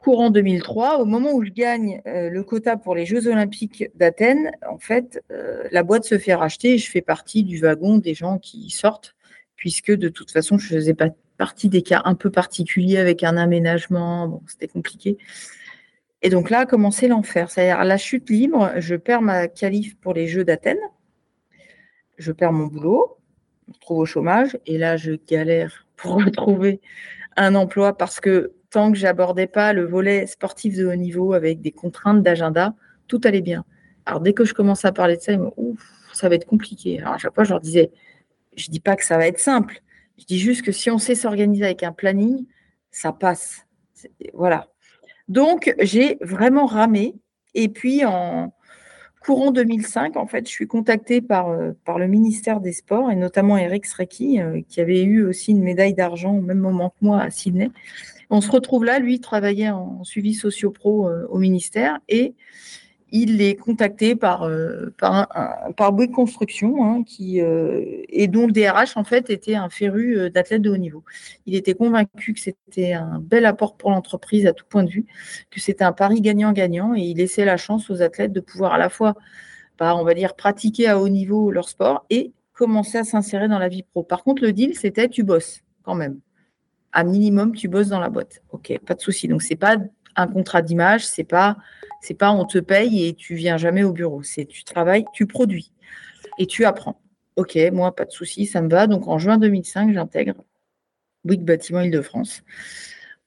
courant 0.00 0.30
2003. 0.30 1.00
Au 1.00 1.04
moment 1.04 1.32
où 1.32 1.44
je 1.44 1.50
gagne 1.50 2.00
le 2.04 2.42
quota 2.44 2.76
pour 2.76 2.94
les 2.94 3.06
Jeux 3.06 3.26
Olympiques 3.26 3.90
d'Athènes, 3.96 4.52
en 4.70 4.78
fait, 4.78 5.20
la 5.72 5.82
boîte 5.82 6.04
se 6.04 6.16
fait 6.16 6.34
racheter 6.34 6.74
et 6.74 6.78
je 6.78 6.88
fais 6.88 7.02
partie 7.02 7.42
du 7.42 7.58
wagon 7.58 7.98
des 7.98 8.14
gens 8.14 8.38
qui 8.38 8.70
sortent, 8.70 9.16
puisque 9.56 9.90
de 9.90 10.08
toute 10.08 10.30
façon, 10.30 10.58
je 10.58 10.68
faisais 10.68 10.94
pas 10.94 11.08
partie 11.38 11.68
des 11.68 11.82
cas 11.82 12.02
un 12.04 12.14
peu 12.14 12.30
particuliers 12.30 12.98
avec 12.98 13.24
un 13.24 13.36
aménagement. 13.36 14.28
Bon, 14.28 14.42
c'était 14.46 14.68
compliqué. 14.68 15.18
Et 16.22 16.30
donc 16.30 16.50
là 16.50 16.60
a 16.60 16.66
commencé 16.66 17.08
l'enfer. 17.08 17.50
C'est-à-dire 17.50 17.84
la 17.84 17.98
chute 17.98 18.30
libre, 18.30 18.72
je 18.78 18.96
perds 18.96 19.22
ma 19.22 19.48
qualif 19.48 19.96
pour 19.98 20.14
les 20.14 20.26
Jeux 20.26 20.44
d'Athènes, 20.44 20.78
je 22.18 22.32
perds 22.32 22.52
mon 22.52 22.66
boulot, 22.66 23.18
je 23.66 23.72
me 23.72 23.78
trouve 23.78 23.98
au 23.98 24.06
chômage, 24.06 24.58
et 24.66 24.78
là 24.78 24.96
je 24.96 25.12
galère 25.12 25.86
pour 25.96 26.16
retrouver 26.24 26.80
un 27.36 27.54
emploi 27.54 27.96
parce 27.96 28.20
que 28.20 28.52
tant 28.70 28.92
que 28.92 28.98
j'abordais 28.98 29.46
pas 29.46 29.72
le 29.72 29.84
volet 29.84 30.26
sportif 30.26 30.76
de 30.76 30.86
haut 30.86 30.94
niveau 30.94 31.34
avec 31.34 31.60
des 31.60 31.72
contraintes 31.72 32.22
d'agenda, 32.22 32.74
tout 33.08 33.20
allait 33.24 33.42
bien. 33.42 33.64
Alors 34.06 34.20
dès 34.20 34.32
que 34.32 34.44
je 34.44 34.54
commence 34.54 34.84
à 34.84 34.92
parler 34.92 35.16
de 35.16 35.22
ça, 35.22 35.32
ça 36.12 36.28
va 36.28 36.34
être 36.34 36.46
compliqué. 36.46 37.00
Alors 37.00 37.14
à 37.14 37.18
chaque 37.18 37.34
fois, 37.34 37.44
je 37.44 37.50
leur 37.50 37.60
disais, 37.60 37.90
je 38.56 38.70
dis 38.70 38.80
pas 38.80 38.96
que 38.96 39.04
ça 39.04 39.18
va 39.18 39.26
être 39.26 39.38
simple. 39.38 39.82
Je 40.18 40.24
dis 40.24 40.38
juste 40.38 40.62
que 40.62 40.72
si 40.72 40.90
on 40.90 40.98
sait 40.98 41.14
s'organiser 41.14 41.64
avec 41.64 41.82
un 41.82 41.92
planning, 41.92 42.46
ça 42.90 43.12
passe. 43.12 43.66
Voilà. 44.32 44.68
Donc, 45.28 45.74
j'ai 45.80 46.18
vraiment 46.20 46.66
ramé. 46.66 47.14
Et 47.54 47.68
puis, 47.68 48.04
en 48.04 48.52
courant 49.26 49.50
2005, 49.50 50.16
en 50.16 50.26
fait, 50.26 50.46
je 50.46 50.52
suis 50.52 50.68
contactée 50.68 51.20
par, 51.20 51.48
euh, 51.48 51.72
par 51.84 51.98
le 51.98 52.06
ministère 52.06 52.60
des 52.60 52.72
Sports 52.72 53.10
et 53.10 53.16
notamment 53.16 53.58
Eric 53.58 53.84
Srecky, 53.84 54.40
euh, 54.40 54.60
qui 54.68 54.80
avait 54.80 55.02
eu 55.02 55.24
aussi 55.26 55.50
une 55.50 55.62
médaille 55.62 55.94
d'argent 55.94 56.36
au 56.36 56.40
même 56.40 56.60
moment 56.60 56.90
que 56.90 57.04
moi 57.04 57.20
à 57.20 57.30
Sydney. 57.30 57.70
On 58.30 58.40
se 58.40 58.50
retrouve 58.50 58.84
là, 58.84 59.00
lui, 59.00 59.14
il 59.14 59.20
travaillait 59.20 59.70
en 59.70 60.04
suivi 60.04 60.34
socio-pro 60.34 61.08
euh, 61.08 61.26
au 61.28 61.38
ministère 61.38 61.98
et 62.08 62.34
il 63.22 63.40
est 63.40 63.56
contacté 63.56 64.14
par, 64.14 64.42
euh, 64.42 64.92
par, 64.98 65.92
Bouygues 65.92 66.12
Construction, 66.12 66.84
hein, 66.84 67.02
qui, 67.02 67.40
euh, 67.40 68.02
et 68.08 68.28
dont 68.28 68.46
le 68.46 68.52
DRH, 68.52 68.96
en 68.96 69.04
fait, 69.04 69.30
était 69.30 69.54
un 69.54 69.70
féru 69.70 70.18
euh, 70.18 70.30
d'athlètes 70.30 70.60
de 70.60 70.70
haut 70.70 70.76
niveau. 70.76 71.02
Il 71.46 71.54
était 71.54 71.74
convaincu 71.74 72.34
que 72.34 72.40
c'était 72.40 72.92
un 72.92 73.18
bel 73.20 73.46
apport 73.46 73.76
pour 73.76 73.90
l'entreprise 73.90 74.46
à 74.46 74.52
tout 74.52 74.66
point 74.68 74.84
de 74.84 74.90
vue, 74.90 75.06
que 75.50 75.60
c'était 75.60 75.84
un 75.84 75.92
pari 75.92 76.20
gagnant-gagnant, 76.20 76.94
et 76.94 77.00
il 77.00 77.16
laissait 77.16 77.46
la 77.46 77.56
chance 77.56 77.88
aux 77.90 78.02
athlètes 78.02 78.32
de 78.32 78.40
pouvoir 78.40 78.74
à 78.74 78.78
la 78.78 78.90
fois, 78.90 79.14
bah, 79.78 79.96
on 79.96 80.04
va 80.04 80.12
dire, 80.12 80.34
pratiquer 80.34 80.88
à 80.88 80.98
haut 80.98 81.08
niveau 81.08 81.50
leur 81.50 81.68
sport 81.68 82.04
et 82.10 82.32
commencer 82.52 82.98
à 82.98 83.04
s'insérer 83.04 83.48
dans 83.48 83.58
la 83.58 83.68
vie 83.68 83.82
pro. 83.82 84.02
Par 84.02 84.24
contre, 84.24 84.42
le 84.42 84.52
deal, 84.52 84.74
c'était 84.76 85.08
tu 85.08 85.22
bosses 85.22 85.62
quand 85.84 85.94
même. 85.94 86.20
À 86.92 87.04
minimum, 87.04 87.54
tu 87.54 87.68
bosses 87.68 87.88
dans 87.88 88.00
la 88.00 88.10
boîte. 88.10 88.42
OK, 88.50 88.78
pas 88.86 88.94
de 88.94 89.00
souci. 89.00 89.28
Donc, 89.28 89.42
c'est 89.42 89.56
pas 89.56 89.76
un 90.16 90.26
contrat 90.26 90.62
d'image, 90.62 91.06
c'est 91.06 91.24
pas 91.24 91.56
c'est 92.00 92.14
pas 92.14 92.32
on 92.32 92.44
te 92.44 92.58
paye 92.58 93.06
et 93.06 93.14
tu 93.14 93.34
viens 93.34 93.56
jamais 93.56 93.82
au 93.82 93.92
bureau. 93.92 94.22
C'est 94.22 94.46
tu 94.46 94.64
travailles, 94.64 95.04
tu 95.12 95.26
produis 95.26 95.72
et 96.38 96.46
tu 96.46 96.64
apprends. 96.64 97.00
Ok, 97.36 97.58
moi 97.72 97.94
pas 97.94 98.04
de 98.04 98.12
souci, 98.12 98.46
ça 98.46 98.62
me 98.62 98.68
va. 98.68 98.86
Donc 98.86 99.08
en 99.08 99.18
juin 99.18 99.38
2005, 99.38 99.92
j'intègre 99.92 100.44
Bouygues 101.26 101.44
Bâtiment 101.44 101.80
Île-de-France. 101.80 102.42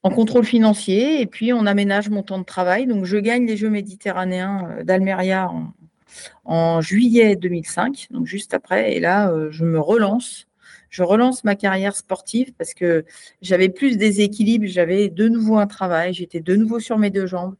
En 0.02 0.10
contrôle 0.12 0.46
financier, 0.46 1.22
et 1.22 1.26
puis 1.26 1.52
on 1.52 1.66
aménage 1.66 2.10
mon 2.10 2.24
temps 2.24 2.40
de 2.40 2.46
travail. 2.46 2.88
Donc, 2.88 3.04
je 3.04 3.18
gagne 3.18 3.46
les 3.46 3.58
Jeux 3.58 3.70
méditerranéens 3.70 4.70
euh, 4.72 4.84
d'Almeria 4.84 5.52
en, 6.46 6.82
juillet 6.82 7.36
2005, 7.36 8.08
donc 8.12 8.26
juste 8.26 8.54
après. 8.54 8.96
Et 8.96 9.00
là, 9.02 9.30
euh, 9.30 9.52
je 9.52 9.66
me 9.66 9.80
relance. 9.80 10.48
Je 10.90 11.04
relance 11.04 11.44
ma 11.44 11.56
carrière 11.56 11.96
sportive 11.96 12.54
parce 12.58 12.74
que 12.74 13.06
j'avais 13.42 13.70
plus 13.70 13.98
des 13.98 14.22
équilibres, 14.22 14.66
j'avais 14.66 15.10
de 15.10 15.28
nouveau 15.28 15.58
un 15.58 15.68
travail, 15.68 16.14
j'étais 16.14 16.40
de 16.40 16.56
nouveau 16.56 16.80
sur 16.80 16.98
mes 16.98 17.12
deux 17.12 17.28
jambes, 17.28 17.56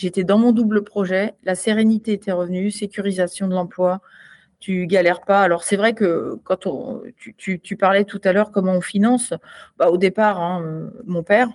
j'étais 0.00 0.24
dans 0.24 0.38
mon 0.38 0.52
double 0.52 0.82
projet, 0.82 1.34
la 1.44 1.54
sérénité 1.54 2.12
était 2.12 2.32
revenue, 2.32 2.70
sécurisation 2.70 3.48
de 3.48 3.54
l'emploi, 3.54 4.00
tu 4.58 4.86
galères 4.86 5.20
pas. 5.20 5.42
Alors 5.42 5.62
c'est 5.62 5.76
vrai 5.76 5.92
que 5.92 6.38
quand 6.44 6.66
on, 6.66 7.02
tu, 7.36 7.76
parlais 7.76 8.04
tout 8.04 8.20
à 8.24 8.32
l'heure 8.32 8.50
comment 8.50 8.72
on 8.72 8.80
finance, 8.80 9.34
bah, 9.78 9.90
au 9.90 9.98
départ, 9.98 10.40
hein, 10.40 10.90
mon 11.04 11.22
père 11.22 11.48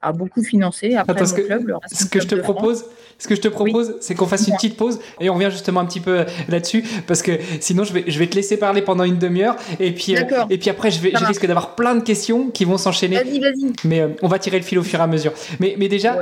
a 0.00 0.12
beaucoup 0.12 0.44
financé. 0.44 0.94
Après 0.94 1.20
mon 1.20 1.28
club, 1.28 1.76
ce 1.90 2.04
que 2.04 2.20
je 2.20 2.28
te 2.28 2.36
propose, 2.36 2.84
ce 3.18 3.26
que 3.26 3.34
je 3.34 3.40
te 3.40 3.48
propose, 3.48 3.96
c'est 4.00 4.14
qu'on 4.14 4.28
fasse 4.28 4.46
une 4.46 4.54
petite 4.54 4.76
pause 4.76 5.00
et 5.18 5.28
on 5.28 5.34
revient 5.34 5.50
justement 5.50 5.80
un 5.80 5.86
petit 5.86 5.98
peu 5.98 6.24
là-dessus 6.48 6.84
parce 7.08 7.22
que 7.22 7.32
sinon 7.58 7.82
je 7.82 7.92
vais, 7.92 8.04
je 8.06 8.16
vais 8.20 8.28
te 8.28 8.36
laisser 8.36 8.58
parler 8.58 8.82
pendant 8.82 9.02
une 9.02 9.18
demi-heure 9.18 9.56
et 9.80 9.92
puis 9.92 10.16
euh, 10.16 10.22
et 10.50 10.58
puis 10.58 10.70
après 10.70 10.92
je 10.92 11.00
vais 11.00 11.10
je 11.18 11.24
risque 11.24 11.46
d'avoir 11.46 11.74
plein 11.74 11.96
de 11.96 12.04
questions 12.04 12.50
qui 12.50 12.64
vont 12.64 12.78
s'enchaîner. 12.78 13.16
Vas-y, 13.16 13.40
vas-y. 13.40 13.72
Mais 13.82 14.02
euh, 14.02 14.10
on 14.22 14.28
va 14.28 14.38
tirer 14.38 14.58
le 14.58 14.64
fil 14.64 14.78
au 14.78 14.84
fur 14.84 15.00
et 15.00 15.02
à 15.02 15.08
mesure. 15.08 15.32
Mais 15.58 15.74
mais 15.78 15.88
déjà, 15.88 16.16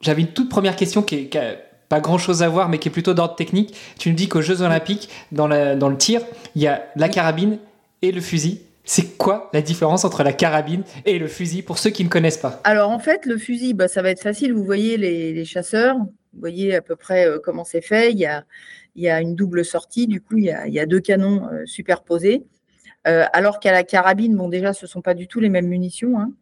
j'avais 0.00 0.22
une 0.22 0.28
toute 0.28 0.48
première 0.48 0.76
question 0.76 1.02
qui 1.02 1.16
est, 1.16 1.64
pas 1.88 2.00
grand 2.00 2.18
chose 2.18 2.42
à 2.42 2.48
voir, 2.48 2.68
mais 2.68 2.78
qui 2.78 2.88
est 2.88 2.92
plutôt 2.92 3.14
d'ordre 3.14 3.34
technique. 3.34 3.74
Tu 3.98 4.10
nous 4.10 4.14
dis 4.14 4.28
qu'aux 4.28 4.42
Jeux 4.42 4.62
Olympiques, 4.62 5.08
dans, 5.32 5.48
le 5.48 5.96
tir, 5.96 6.22
il 6.54 6.62
y 6.62 6.68
a 6.68 6.86
la 6.94 7.08
carabine 7.08 7.58
et 8.00 8.12
le 8.12 8.20
fusil. 8.20 8.62
C'est 8.84 9.18
quoi 9.18 9.50
la 9.52 9.60
différence 9.60 10.04
entre 10.04 10.22
la 10.22 10.32
carabine 10.32 10.84
et 11.04 11.18
le 11.18 11.26
fusil 11.26 11.62
pour 11.62 11.78
ceux 11.78 11.90
qui 11.90 12.04
ne 12.04 12.08
connaissent 12.08 12.38
pas? 12.38 12.60
Alors 12.64 12.90
en 12.90 13.00
fait, 13.00 13.26
le 13.26 13.36
fusil, 13.36 13.74
bah, 13.74 13.88
ça 13.88 14.02
va 14.02 14.10
être 14.10 14.22
facile. 14.22 14.54
Vous 14.54 14.64
voyez 14.64 14.96
les, 14.96 15.44
chasseurs, 15.44 15.96
vous 15.96 16.40
voyez 16.40 16.76
à 16.76 16.80
peu 16.80 16.96
près 16.96 17.28
euh, 17.28 17.38
comment 17.42 17.64
c'est 17.64 17.82
fait. 17.82 18.12
Il 18.12 18.18
y, 18.18 19.08
a, 19.08 19.20
une 19.20 19.34
double 19.34 19.64
sortie, 19.64 20.06
du 20.06 20.20
coup, 20.20 20.38
il 20.38 20.44
y 20.44 20.50
a, 20.50 20.66
il 20.66 20.72
y 20.72 20.80
a 20.80 20.86
deux 20.86 21.00
canons 21.00 21.48
euh, 21.52 21.66
superposés. 21.66 22.44
Euh, 23.08 23.24
alors 23.32 23.58
qu'à 23.58 23.72
la 23.72 23.82
carabine, 23.82 24.36
bon 24.36 24.48
déjà, 24.48 24.72
ce 24.72 24.84
ne 24.84 24.88
sont 24.88 25.02
pas 25.02 25.14
du 25.14 25.26
tout 25.26 25.40
les 25.40 25.48
mêmes 25.48 25.68
munitions. 25.68 26.18
Hein 26.18 26.32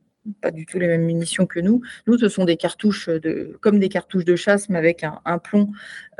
pas 0.40 0.50
du 0.50 0.66
tout 0.66 0.78
les 0.78 0.87
mêmes 0.87 1.04
munitions 1.04 1.47
que 1.47 1.61
nous. 1.61 1.80
Nous, 2.06 2.18
ce 2.18 2.28
sont 2.28 2.44
des 2.44 2.56
cartouches 2.56 3.08
de, 3.08 3.56
comme 3.61 3.78
des 3.78 3.88
cartouches 3.88 4.25
de 4.25 4.37
chasse, 4.37 4.68
mais 4.68 4.78
avec 4.78 5.04
un, 5.04 5.38
plomb 5.38 5.70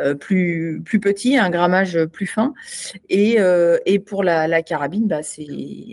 euh, 0.01 0.15
plus, 0.15 0.83
plus 0.85 1.01
petit, 1.01 1.37
un 1.37 1.51
grammage 1.51 2.05
plus 2.07 2.27
fin. 2.27 2.55
Et, 3.09 3.41
euh, 3.41 3.79
et 3.87 3.99
pour 3.99 4.23
la, 4.25 4.63
carabine, 4.63 5.07
bah, 5.07 5.23
c'est 5.23 5.47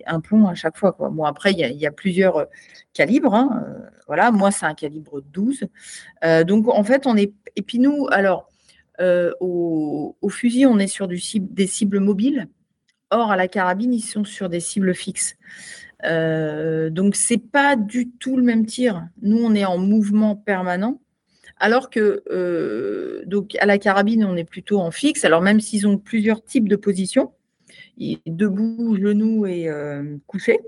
un 0.05 0.19
plomb 0.19 0.47
à 0.47 0.55
chaque 0.55 0.77
fois. 0.77 0.95
Bon, 0.99 1.23
après, 1.23 1.51
il 1.51 1.59
y, 1.59 1.87
a, 1.87 1.91
plusieurs 1.91 2.47
calibres. 2.93 3.33
Hein. 3.33 3.63
Euh, 3.67 3.89
voilà, 4.07 4.31
moi, 4.31 4.51
c'est 4.51 4.65
un 4.65 4.75
calibre 4.75 5.21
12. 5.21 5.65
donc, 6.45 6.67
en 6.67 6.83
fait, 6.83 7.07
on 7.07 7.15
est. 7.17 7.33
Et 7.55 7.61
puis, 7.61 7.79
nous, 7.79 8.07
alors, 8.11 8.49
au, 9.39 10.15
au, 10.21 10.29
fusil, 10.29 10.65
on 10.65 10.79
est 10.79 10.87
sur 10.87 11.07
des 11.07 11.67
cibles 11.67 11.99
mobiles. 11.99 12.47
Or, 13.11 13.31
à 13.31 13.35
la 13.35 13.47
carabine, 13.47 13.93
ils 13.93 14.01
sont 14.01 14.25
sur 14.25 14.49
des 14.49 14.59
cibles 14.59 14.95
fixes. 14.95 15.37
Euh, 16.05 16.89
donc, 16.89 17.15
c'est 17.15 17.37
pas 17.37 17.75
du 17.75 18.09
tout 18.09 18.37
le 18.37 18.43
même 18.43 18.65
tir. 18.65 19.07
Nous, 19.21 19.37
on 19.37 19.53
est 19.53 19.65
en 19.65 19.77
mouvement 19.77 20.35
permanent. 20.35 21.01
Alors 21.57 21.89
que 21.89 22.21
euh, 22.29 23.23
donc 23.27 23.55
à 23.61 23.65
la 23.65 23.77
carabine, 23.77 24.25
on 24.25 24.35
est 24.35 24.43
plutôt 24.43 24.79
en 24.81 24.91
fixe. 24.91 25.23
Alors 25.23 25.41
même 25.41 25.61
s'ils 25.61 25.87
ont 25.87 25.97
plusieurs 25.97 26.43
types 26.43 26.67
de 26.67 26.75
positions, 26.75 27.31
debout, 28.25 28.97
genou 29.01 29.45
et 29.45 29.69
euh, 29.69 30.17
couché. 30.27 30.59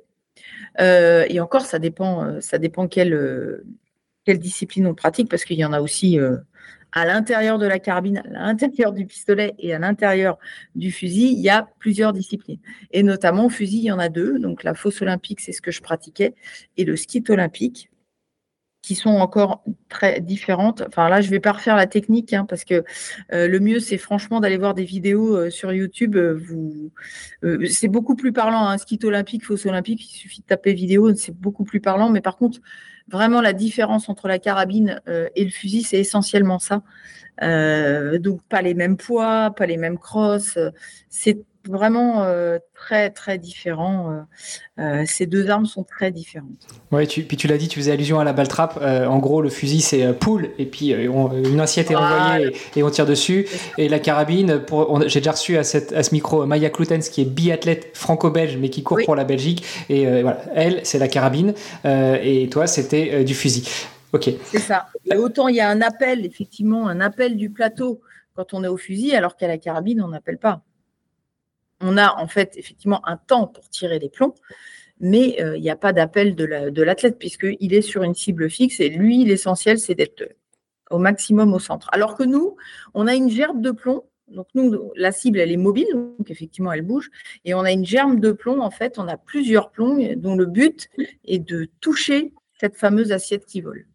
et 0.79 1.39
encore, 1.41 1.65
ça 1.65 1.79
dépend, 1.79 2.39
ça 2.39 2.57
dépend 2.57 2.87
quelle 2.87 3.61
discipline 4.27 4.87
on 4.87 4.95
pratique, 4.95 5.29
parce 5.29 5.43
qu'il 5.43 5.57
y 5.57 5.65
en 5.65 5.73
a 5.73 5.81
aussi 5.81 6.17
à 6.97 7.05
l'intérieur 7.05 7.59
de 7.59 7.67
la 7.67 7.77
carabine, 7.77 8.23
à 8.33 8.47
l'intérieur 8.47 8.91
du 8.91 9.05
pistolet 9.05 9.53
et 9.59 9.71
à 9.71 9.77
l'intérieur 9.77 10.39
du 10.73 10.91
fusil, 10.91 11.31
il 11.31 11.39
y 11.39 11.49
a 11.49 11.67
plusieurs 11.77 12.11
disciplines. 12.11 12.59
Et 12.91 13.03
notamment 13.03 13.45
au 13.45 13.49
fusil, 13.49 13.77
il 13.77 13.83
y 13.83 13.91
en 13.91 13.99
a 13.99 14.09
deux. 14.09 14.39
Donc 14.39 14.63
la 14.63 14.73
fosse 14.73 15.01
olympique, 15.03 15.39
c'est 15.39 15.51
ce 15.51 15.61
que 15.61 15.69
je 15.69 15.81
pratiquais, 15.81 16.33
et 16.75 16.85
le 16.85 16.95
ski 16.95 17.23
olympique, 17.29 17.91
qui 18.81 18.95
sont 18.95 19.11
encore 19.11 19.63
très 19.89 20.21
différentes. 20.21 20.81
Enfin 20.87 21.07
là, 21.07 21.21
je 21.21 21.27
ne 21.27 21.31
vais 21.31 21.39
pas 21.39 21.51
refaire 21.51 21.75
la 21.75 21.85
technique 21.85 22.33
hein, 22.33 22.45
parce 22.45 22.63
que 22.63 22.83
euh, 23.31 23.47
le 23.47 23.59
mieux, 23.59 23.79
c'est 23.79 23.97
franchement 23.97 24.39
d'aller 24.39 24.57
voir 24.57 24.73
des 24.73 24.85
vidéos 24.85 25.35
euh, 25.35 25.49
sur 25.51 25.71
YouTube. 25.73 26.15
Euh, 26.15 26.33
vous, 26.33 26.91
c'est 27.67 27.89
beaucoup 27.89 28.15
plus 28.15 28.31
parlant. 28.31 28.65
Un 28.65 28.71
hein, 28.73 28.77
ski 28.77 28.97
olympique, 29.03 29.43
fosse 29.45 29.65
olympique, 29.67 30.03
il 30.03 30.15
suffit 30.15 30.41
de 30.41 30.47
taper 30.47 30.73
vidéo, 30.73 31.13
c'est 31.15 31.35
beaucoup 31.35 31.63
plus 31.63 31.81
parlant. 31.81 32.09
Mais 32.09 32.21
par 32.21 32.37
contre, 32.37 32.59
vraiment 33.09 33.41
la 33.41 33.53
différence 33.53 34.09
entre 34.09 34.27
la 34.27 34.39
carabine 34.39 35.01
et 35.35 35.43
le 35.43 35.49
fusil, 35.49 35.83
c'est 35.83 35.99
essentiellement 35.99 36.59
ça. 36.59 36.81
donc 38.19 38.41
pas 38.49 38.61
les 38.61 38.73
mêmes 38.73 38.97
poids, 38.97 39.53
pas 39.55 39.65
les 39.65 39.77
mêmes 39.77 39.97
crosses. 39.97 40.57
C'est 41.09 41.39
vraiment 41.69 42.23
euh, 42.23 42.57
très 42.73 43.09
très 43.09 43.37
différent. 43.37 44.11
Euh, 44.11 44.81
euh, 44.81 45.03
ces 45.05 45.25
deux 45.25 45.49
armes 45.49 45.65
sont 45.65 45.83
très 45.83 46.11
différentes. 46.11 46.67
Oui, 46.91 47.05
puis 47.07 47.37
tu 47.37 47.47
l'as 47.47 47.57
dit, 47.57 47.67
tu 47.67 47.79
faisais 47.79 47.91
allusion 47.91 48.19
à 48.19 48.23
la 48.23 48.33
balle 48.33 48.47
trappe. 48.47 48.79
en 48.81 49.17
gros, 49.19 49.41
le 49.41 49.49
fusil 49.49 49.81
c'est 49.81 50.13
poule 50.13 50.49
et 50.57 50.65
puis 50.65 50.89
une 50.89 51.59
assiette 51.59 51.91
est 51.91 51.95
envoyée 51.95 52.55
et, 52.75 52.83
on 52.83 52.89
tire 52.89 53.05
dessus. 53.05 53.47
Et 53.77 53.89
la 53.89 53.99
carabine, 53.99 54.61
j'ai 55.07 55.19
déjà 55.19 55.31
reçu 55.31 55.57
à, 55.57 55.63
cette, 55.63 55.93
à 55.93 56.03
ce 56.03 56.13
micro 56.13 56.45
Maya 56.45 56.69
Kloutens 56.69 57.09
qui 57.11 57.21
est 57.21 57.25
biathlète 57.25 57.91
franco-belge 57.93 58.57
mais 58.57 58.69
qui 58.69 58.83
court 58.83 58.99
pour 59.05 59.15
la 59.15 59.23
Belgique. 59.23 59.65
Et 59.89 60.05
voilà, 60.21 60.41
elle 60.53 60.81
c'est 60.83 60.99
la 60.99 61.07
carabine 61.07 61.53
et 61.85 62.47
toi 62.51 62.67
c'était 62.67 63.23
du 63.23 63.33
fusil. 63.33 63.67
Ok. 64.13 64.29
C'est 64.45 64.59
ça. 64.59 64.87
Et 65.11 65.17
autant 65.17 65.47
il 65.47 65.55
y 65.55 65.61
a 65.61 65.69
un 65.69 65.81
appel, 65.81 66.25
effectivement, 66.25 66.87
un 66.87 67.01
appel 67.01 67.35
du 67.35 67.49
plateau 67.49 67.99
quand 68.37 68.53
on 68.53 68.63
est 68.63 68.67
au 68.67 68.77
fusil, 68.77 69.15
alors 69.15 69.35
qu'à 69.35 69.47
la 69.47 69.57
carabine, 69.57 70.01
on 70.01 70.09
n'appelle 70.09 70.37
pas 70.37 70.61
on 71.81 71.97
a 71.97 72.15
en 72.15 72.27
fait 72.27 72.53
effectivement 72.57 73.07
un 73.07 73.17
temps 73.17 73.47
pour 73.47 73.69
tirer 73.69 73.99
les 73.99 74.09
plombs, 74.09 74.35
mais 74.99 75.41
euh, 75.41 75.57
il 75.57 75.61
n'y 75.61 75.69
a 75.69 75.75
pas 75.75 75.93
d'appel 75.93 76.35
de 76.35 76.81
l'athlète 76.81 77.19
puisqu'il 77.19 77.73
est 77.73 77.81
sur 77.81 78.03
une 78.03 78.15
cible 78.15 78.49
fixe 78.49 78.79
et 78.79 78.89
lui, 78.89 79.23
l'essentiel, 79.25 79.79
c'est 79.79 79.95
d'être 79.95 80.27
au 80.89 80.97
maximum 80.97 81.53
au 81.53 81.59
centre. 81.59 81.89
Alors 81.91 82.15
que 82.15 82.23
nous, 82.23 82.55
on 82.93 83.07
a 83.07 83.15
une 83.15 83.29
gerbe 83.29 83.61
de 83.61 83.71
plomb. 83.71 84.05
Donc 84.27 84.47
nous, 84.55 84.91
la 84.95 85.13
cible, 85.13 85.39
elle 85.39 85.51
est 85.51 85.57
mobile, 85.57 85.87
donc 85.93 86.29
effectivement, 86.29 86.73
elle 86.73 86.81
bouge. 86.81 87.09
Et 87.45 87.53
on 87.53 87.61
a 87.61 87.71
une 87.71 87.85
gerbe 87.85 88.19
de 88.19 88.31
plomb, 88.33 88.59
en 88.59 88.71
fait, 88.71 88.99
on 88.99 89.07
a 89.07 89.15
plusieurs 89.15 89.71
plombs 89.71 89.97
dont 90.17 90.35
le 90.35 90.45
but 90.45 90.89
est 91.23 91.39
de 91.39 91.69
toucher 91.79 92.33
cette 92.59 92.75
fameuse 92.75 93.11
assiette 93.11 93.45
qui 93.45 93.61
vole. 93.61 93.85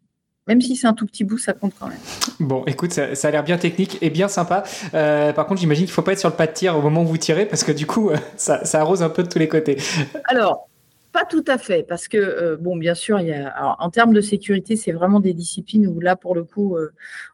Même 0.47 0.59
si 0.59 0.75
c'est 0.75 0.87
un 0.87 0.93
tout 0.93 1.05
petit 1.05 1.23
bout, 1.23 1.37
ça 1.37 1.53
compte 1.53 1.73
quand 1.79 1.87
même. 1.87 1.99
Bon, 2.39 2.65
écoute, 2.65 2.91
ça, 2.91 3.27
a 3.27 3.31
l'air 3.31 3.43
bien 3.43 3.57
technique 3.57 3.97
et 4.01 4.09
bien 4.09 4.27
sympa. 4.27 4.63
Euh, 4.93 5.31
par 5.31 5.45
contre, 5.45 5.61
j'imagine 5.61 5.85
qu'il 5.85 5.91
ne 5.91 5.95
faut 5.95 6.01
pas 6.01 6.11
être 6.11 6.19
sur 6.19 6.29
le 6.29 6.35
pas 6.35 6.47
de 6.47 6.53
tir 6.53 6.77
au 6.77 6.81
moment 6.81 7.03
où 7.03 7.05
vous 7.05 7.17
tirez 7.17 7.45
parce 7.45 7.63
que 7.63 7.71
du 7.71 7.85
coup, 7.85 8.09
euh, 8.09 8.17
ça, 8.35 8.61
arrose 8.73 9.03
un 9.03 9.09
peu 9.09 9.23
de 9.23 9.29
tous 9.29 9.39
les 9.39 9.47
côtés. 9.47 9.77
Alors, 10.25 10.67
pas 11.13 11.23
tout 11.23 11.45
à 11.47 11.57
fait, 11.57 11.83
parce 11.83 12.09
que, 12.09 12.17
euh, 12.17 12.57
bon, 12.57 12.75
bien 12.75 12.95
sûr, 12.95 13.21
il 13.21 13.27
y 13.27 13.33
a, 13.33 13.75
en 13.79 13.89
termes 13.89 14.13
de 14.13 14.19
sécurité, 14.19 14.75
c'est 14.75 14.91
vraiment 14.91 15.21
des 15.21 15.33
disciplines 15.33 15.87
où 15.87 16.01
là, 16.01 16.17
pour 16.17 16.35
le 16.35 16.43
coup, 16.43 16.75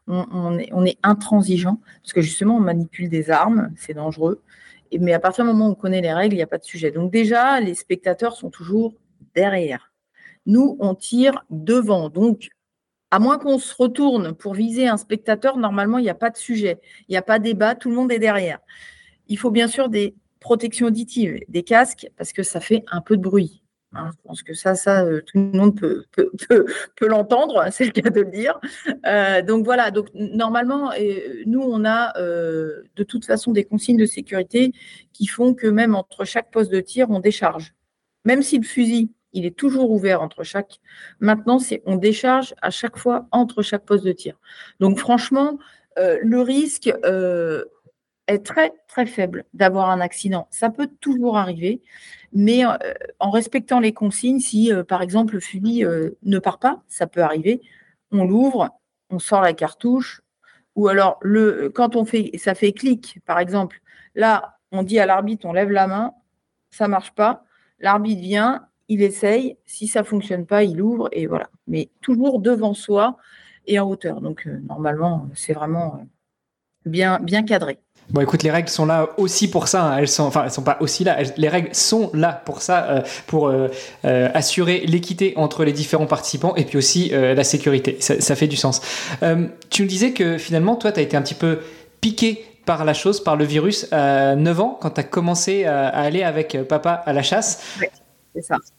on, 0.06 0.58
est, 0.58 0.68
on, 0.72 0.84
est, 0.84 0.98
intransigeant, 1.02 1.80
parce 2.02 2.12
que 2.12 2.20
justement, 2.20 2.56
on 2.56 2.60
manipule 2.60 3.08
des 3.08 3.30
armes, 3.30 3.72
c'est 3.76 3.94
dangereux. 3.94 4.40
Et, 4.92 4.98
mais 4.98 5.14
à 5.14 5.18
partir 5.18 5.44
du 5.44 5.50
moment 5.50 5.68
où 5.68 5.72
on 5.72 5.74
connaît 5.74 6.00
les 6.00 6.12
règles, 6.12 6.34
il 6.34 6.38
n'y 6.38 6.42
a 6.42 6.46
pas 6.46 6.58
de 6.58 6.64
sujet. 6.64 6.90
Donc 6.90 7.10
déjà, 7.10 7.58
les 7.60 7.74
spectateurs 7.74 8.36
sont 8.36 8.50
toujours 8.50 8.94
derrière. 9.34 9.92
Nous, 10.46 10.76
on 10.80 10.94
tire 10.94 11.44
devant. 11.50 12.08
Donc, 12.08 12.50
à 13.10 13.18
moins 13.18 13.38
qu'on 13.38 13.58
se 13.58 13.74
retourne 13.74 14.34
pour 14.34 14.54
viser 14.54 14.86
un 14.86 14.96
spectateur, 14.96 15.56
normalement, 15.56 15.98
il 15.98 16.02
n'y 16.02 16.10
a 16.10 16.14
pas 16.14 16.30
de 16.30 16.36
sujet, 16.36 16.78
il 17.08 17.12
n'y 17.12 17.16
a 17.16 17.22
pas 17.22 17.38
de 17.38 17.44
débat, 17.44 17.74
tout 17.74 17.90
le 17.90 17.96
monde 17.96 18.12
est 18.12 18.18
derrière. 18.18 18.60
Il 19.28 19.38
faut 19.38 19.50
bien 19.50 19.68
sûr 19.68 19.88
des 19.88 20.14
protections 20.38 20.86
auditives, 20.86 21.38
des 21.48 21.62
casques, 21.62 22.08
parce 22.16 22.32
que 22.32 22.42
ça 22.42 22.60
fait 22.60 22.84
un 22.90 23.00
peu 23.00 23.16
de 23.16 23.22
bruit. 23.22 23.62
Hein. 23.92 24.10
je 24.12 24.22
pense 24.22 24.42
que 24.44 24.54
ça, 24.54 24.76
ça, 24.76 25.04
euh, 25.04 25.20
tout 25.20 25.36
le 25.36 25.58
monde 25.58 25.76
peut, 25.76 26.04
peut, 26.12 26.64
l'entendre, 27.08 27.66
c'est 27.72 27.84
le 27.84 27.90
cas 27.90 28.08
de 28.08 28.20
le 28.20 28.30
dire. 28.30 28.60
Euh, 29.06 29.42
donc 29.42 29.64
voilà, 29.64 29.90
donc 29.90 30.06
normalement, 30.14 30.92
nous, 31.46 31.60
on 31.60 31.84
a 31.84 32.16
euh, 32.18 32.82
de 32.94 33.02
toute 33.02 33.24
façon 33.24 33.50
des 33.50 33.64
consignes 33.64 33.96
de 33.96 34.06
sécurité 34.06 34.72
qui 35.12 35.26
font 35.26 35.54
que 35.54 35.66
même 35.66 35.96
entre 35.96 36.24
chaque 36.24 36.52
poste 36.52 36.70
de 36.70 36.80
tir, 36.80 37.10
on 37.10 37.18
décharge. 37.18 37.74
Même 38.24 38.42
si 38.42 38.58
le 38.58 38.64
fusil 38.64 39.10
il 39.32 39.46
est 39.46 39.56
toujours 39.56 39.90
ouvert 39.90 40.22
entre 40.22 40.42
chaque. 40.42 40.80
Maintenant, 41.20 41.58
c'est 41.58 41.82
on 41.86 41.96
décharge 41.96 42.54
à 42.62 42.70
chaque 42.70 42.96
fois 42.96 43.26
entre 43.30 43.62
chaque 43.62 43.84
poste 43.84 44.04
de 44.04 44.12
tir. 44.12 44.38
Donc 44.80 44.98
franchement, 44.98 45.58
euh, 45.98 46.18
le 46.22 46.40
risque 46.40 46.92
euh, 47.04 47.64
est 48.26 48.44
très 48.44 48.72
très 48.88 49.06
faible 49.06 49.44
d'avoir 49.54 49.90
un 49.90 50.00
accident. 50.00 50.48
Ça 50.50 50.70
peut 50.70 50.88
toujours 51.00 51.36
arriver, 51.36 51.82
mais 52.32 52.64
euh, 52.64 52.76
en 53.18 53.30
respectant 53.30 53.80
les 53.80 53.92
consignes, 53.92 54.40
si 54.40 54.70
par 54.88 55.02
exemple 55.02 55.34
le 55.34 55.40
fusil 55.40 55.86
ne 56.22 56.38
part 56.38 56.58
pas, 56.58 56.82
ça 56.88 57.06
peut 57.06 57.22
arriver. 57.22 57.60
On 58.12 58.24
l'ouvre, 58.24 58.70
on 59.10 59.18
sort 59.18 59.42
la 59.42 59.52
cartouche, 59.52 60.22
ou 60.76 60.88
alors 60.88 61.20
quand 61.74 61.96
on 61.96 62.04
fait 62.04 62.30
ça 62.38 62.54
fait 62.54 62.72
clic, 62.72 63.18
par 63.26 63.38
exemple. 63.38 63.80
Là, 64.14 64.58
on 64.72 64.82
dit 64.82 64.98
à 64.98 65.06
l'arbitre, 65.06 65.46
on 65.46 65.52
lève 65.52 65.70
la 65.70 65.86
main, 65.86 66.12
ça 66.70 66.88
marche 66.88 67.12
pas. 67.12 67.44
L'arbitre 67.80 68.20
vient, 68.20 68.68
il 68.90 69.02
essaye. 69.02 69.56
Si 69.64 69.86
ça 69.86 70.04
fonctionne 70.04 70.44
pas, 70.44 70.64
il 70.64 70.82
ouvre 70.82 71.08
et 71.12 71.26
voilà. 71.26 71.48
Mais 71.66 71.88
toujours 72.02 72.40
devant 72.40 72.74
soi 72.74 73.16
et 73.66 73.78
en 73.78 73.88
hauteur. 73.88 74.20
Donc 74.20 74.46
euh, 74.46 74.60
normalement, 74.68 75.28
c'est 75.34 75.52
vraiment 75.52 75.94
euh, 75.94 76.04
bien, 76.84 77.20
bien 77.20 77.44
cadré. 77.44 77.78
Bon, 78.10 78.20
écoute, 78.20 78.42
les 78.42 78.50
règles 78.50 78.68
sont 78.68 78.86
là 78.86 79.10
aussi 79.16 79.48
pour 79.48 79.68
ça. 79.68 79.84
Hein. 79.84 79.98
Elles 79.98 80.08
sont, 80.08 80.24
enfin, 80.24 80.42
elles 80.44 80.50
sont 80.50 80.64
pas 80.64 80.76
aussi 80.80 81.04
là. 81.04 81.18
les 81.36 81.48
règles 81.48 81.72
sont 81.72 82.10
là 82.12 82.32
pour 82.44 82.62
ça, 82.62 82.90
euh, 82.90 83.02
pour 83.28 83.52
assurer 84.02 84.80
l'équité 84.80 85.34
entre 85.36 85.64
les 85.64 85.72
différents 85.72 86.08
participants 86.08 86.56
et 86.56 86.64
puis 86.64 86.76
aussi 86.76 87.10
la 87.10 87.44
sécurité. 87.44 87.96
Ça, 88.00 88.20
ça, 88.20 88.34
fait 88.34 88.48
du 88.48 88.56
sens. 88.56 88.80
tu 89.70 89.82
nous 89.82 89.88
disais 89.88 90.12
que 90.12 90.38
finalement, 90.38 90.74
toi, 90.74 90.90
tu 90.90 90.98
as 90.98 91.02
été 91.04 91.16
un 91.16 91.22
petit 91.22 91.34
peu 91.34 91.60
piqué 92.00 92.44
par 92.66 92.84
la 92.84 92.94
chose, 92.94 93.22
par 93.22 93.36
le 93.36 93.44
virus, 93.44 93.86
à 93.92 94.34
9 94.34 94.60
ans, 94.60 94.78
quand 94.80 94.90
tu 94.90 95.00
as 95.00 95.04
commencé 95.04 95.64
à, 95.64 95.88
aller 95.88 96.24
avec 96.24 96.58
papa 96.68 96.90
à 97.06 97.12
la 97.12 97.22
chasse. 97.22 97.62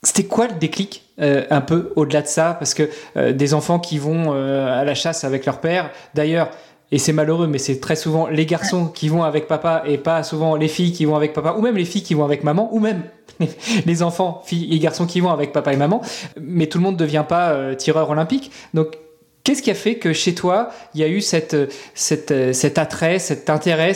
C'était 0.04 0.26
quoi 0.26 0.48
le 0.48 0.54
déclic 0.54 1.04
euh, 1.20 1.46
un 1.50 1.62
peu 1.62 1.92
au-delà 1.96 2.22
de 2.22 2.28
ça? 2.28 2.56
Parce 2.58 2.74
que 2.74 2.90
euh, 3.18 3.34
des 3.34 3.54
enfants 3.54 3.80
qui 3.80 3.98
vont 3.98 4.34
euh, 4.34 4.80
à 4.80 4.84
la 4.84 4.96
chasse 4.96 5.24
avec 5.24 5.46
leur 5.46 5.60
père, 5.60 5.92
d'ailleurs, 6.14 6.50
et 6.92 6.98
c'est 6.98 7.14
malheureux, 7.14 7.48
mais 7.48 7.58
c'est 7.58 7.80
très 7.80 7.96
souvent 7.96 8.28
les 8.28 8.46
garçons 8.46 8.88
qui 8.88 9.08
vont 9.08 9.24
avec 9.24 9.48
papa 9.48 9.84
et 9.86 9.98
pas 9.98 10.24
souvent 10.24 10.56
les 10.56 10.68
filles 10.68 10.92
qui 10.92 11.06
vont 11.06 11.16
avec 11.16 11.34
papa, 11.34 11.56
ou 11.58 11.62
même 11.62 11.78
les 11.78 11.86
filles 11.86 12.04
qui 12.04 12.14
vont 12.14 12.26
avec 12.26 12.44
maman, 12.44 12.70
ou 12.74 12.80
même 12.80 13.04
les 13.86 14.04
enfants, 14.04 14.42
filles 14.46 14.74
et 14.74 14.80
garçons 14.80 15.06
qui 15.06 15.22
vont 15.22 15.32
avec 15.32 15.54
papa 15.54 15.74
et 15.74 15.78
maman. 15.78 16.02
Mais 16.40 16.68
tout 16.68 16.80
le 16.80 16.84
monde 16.84 16.96
ne 16.96 17.00
devient 17.00 17.26
pas 17.28 17.76
tireur 17.76 18.10
olympique. 18.10 18.52
Donc, 18.74 18.98
Qu'est-ce 19.44 19.64
qui 19.64 19.72
a 19.72 19.74
fait 19.74 19.96
que 19.96 20.14
chez 20.14 20.36
toi, 20.36 20.70
il 20.94 21.02
y 21.02 21.04
a 21.04 21.08
eu 21.08 21.20
cet 21.20 21.56
attrait, 22.78 23.18
cet 23.18 23.50
intérêt, 23.50 23.96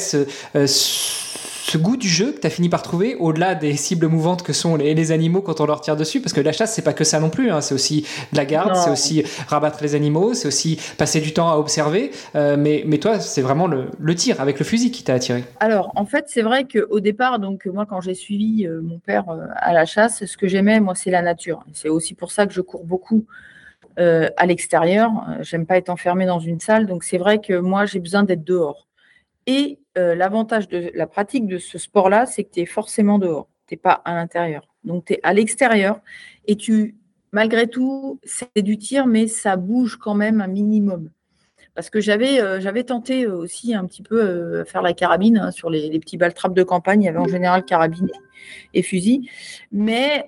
ce 1.66 1.80
goût 1.80 1.98
du 1.98 2.08
jeu 2.08 2.32
que 2.32 2.40
tu 2.42 2.46
as 2.46 2.52
fini 2.52 2.70
par 2.70 2.84
trouver 2.84 3.16
au-delà 3.16 3.56
des 3.56 3.76
cibles 3.76 4.08
mouvantes 4.08 4.44
que 4.44 4.54
sont 4.54 4.76
les, 4.76 5.12
animaux 5.12 5.42
quand 5.42 5.62
on 5.62 5.66
leur 5.66 5.82
tire 5.82 5.96
dessus 5.96 6.22
parce 6.22 6.32
que 6.32 6.42
la 6.42 6.52
chasse 6.52 6.74
c'est 6.74 6.84
pas 6.84 6.94
que 6.94 7.04
ça 7.04 7.20
non 7.20 7.32
plus 7.32 7.50
hein. 7.50 7.60
c'est 7.62 7.74
aussi 7.74 8.06
de 8.32 8.38
la 8.38 8.46
garde 8.46 8.76
c'est 8.76 8.92
aussi 8.92 9.24
rabattre 9.48 9.80
les 9.82 9.96
animaux 9.96 10.36
c'est 10.36 10.48
aussi 10.48 10.80
passer 10.98 11.22
du 11.22 11.34
temps 11.34 11.50
à 11.50 11.56
observer. 11.56 12.12
Euh, 12.36 12.56
mais, 12.58 12.84
mais 12.86 13.00
toi 13.00 13.20
c'est 13.20 13.42
vraiment 13.42 13.68
le, 13.68 14.16
tir 14.16 14.42
avec 14.42 14.60
le 14.60 14.66
fusil 14.66 14.92
qui 14.92 15.04
t'a 15.04 15.16
attiré. 15.16 15.44
Alors 15.60 15.92
en 15.96 16.06
fait 16.06 16.26
c'est 16.28 16.44
vrai 16.44 16.66
qu'au 16.66 17.00
départ 17.00 17.40
donc 17.40 17.66
moi 17.66 17.88
quand 17.88 18.00
j'ai 18.00 18.14
suivi 18.14 18.68
euh, 18.68 18.82
mon 18.82 19.00
père 19.00 19.28
euh, 19.30 19.48
à 19.56 19.74
la 19.74 19.86
chasse 19.86 20.24
ce 20.24 20.38
que 20.38 20.48
j'aimais 20.48 20.80
moi 20.80 20.94
c'est 20.94 21.12
la 21.12 21.24
nature. 21.24 21.64
C'est 21.74 21.90
aussi 21.90 22.14
pour 22.14 22.32
ça 22.32 22.46
que 22.46 22.54
je 22.54 22.62
cours 22.62 22.86
beaucoup 22.86 23.26
à 23.98 24.46
l'extérieur. 24.46 25.10
J'aime 25.40 25.66
pas 25.66 25.78
être 25.78 25.90
enfermé 25.90 26.26
dans 26.26 26.40
une 26.40 26.60
salle. 26.60 26.86
Donc 26.86 27.06
c'est 27.06 27.18
vrai 27.18 27.40
que 27.40 27.54
moi 27.54 27.86
j'ai 27.86 28.00
besoin 28.00 28.24
d'être 28.24 28.44
dehors 28.44 28.86
et 29.48 29.80
euh, 29.98 30.16
l'avantage 30.16 30.68
de 30.68 30.92
la 30.94 31.08
pratique 31.08 31.48
de 31.48 31.58
ce 31.58 31.78
sport-là, 31.78 32.25
c'est 32.25 32.44
que 32.44 32.52
tu 32.52 32.62
es 32.62 32.66
forcément 32.66 33.20
dehors. 33.20 33.48
Tu 33.68 33.74
n'es 33.74 33.78
pas 33.78 34.02
à 34.06 34.14
l'intérieur. 34.16 34.68
Donc, 34.84 35.06
tu 35.06 35.14
es 35.14 35.20
à 35.24 35.34
l'extérieur 35.34 36.02
et 36.48 36.56
tu, 36.56 36.96
malgré 37.32 37.68
tout, 37.68 38.20
c'est 38.24 38.62
du 38.62 38.78
tir, 38.78 39.08
mais 39.08 39.28
ça 39.28 39.56
bouge 39.56 39.98
quand 39.98 40.16
même 40.16 40.42
un 40.42 40.48
minimum. 40.48 41.10
Parce 41.74 41.90
que 41.90 42.00
j'avais 42.00 42.40
euh, 42.40 42.84
tenté 42.84 43.28
aussi 43.28 43.74
un 43.74 43.86
petit 43.86 44.02
peu 44.02 44.22
euh, 44.22 44.66
faire 44.66 44.82
la 44.82 44.94
carabine 44.94 45.38
hein, 45.38 45.52
sur 45.52 45.70
les, 45.70 46.00
petits 46.00 46.18
balles-trappes 46.18 46.54
de 46.54 46.64
campagne. 46.64 47.04
Il 47.04 47.06
y 47.06 47.10
avait 47.10 47.18
en 47.18 47.28
général 47.28 47.66
carabine 47.66 48.10
et, 48.74 48.82
fusil. 48.82 49.30
Mais 49.72 50.25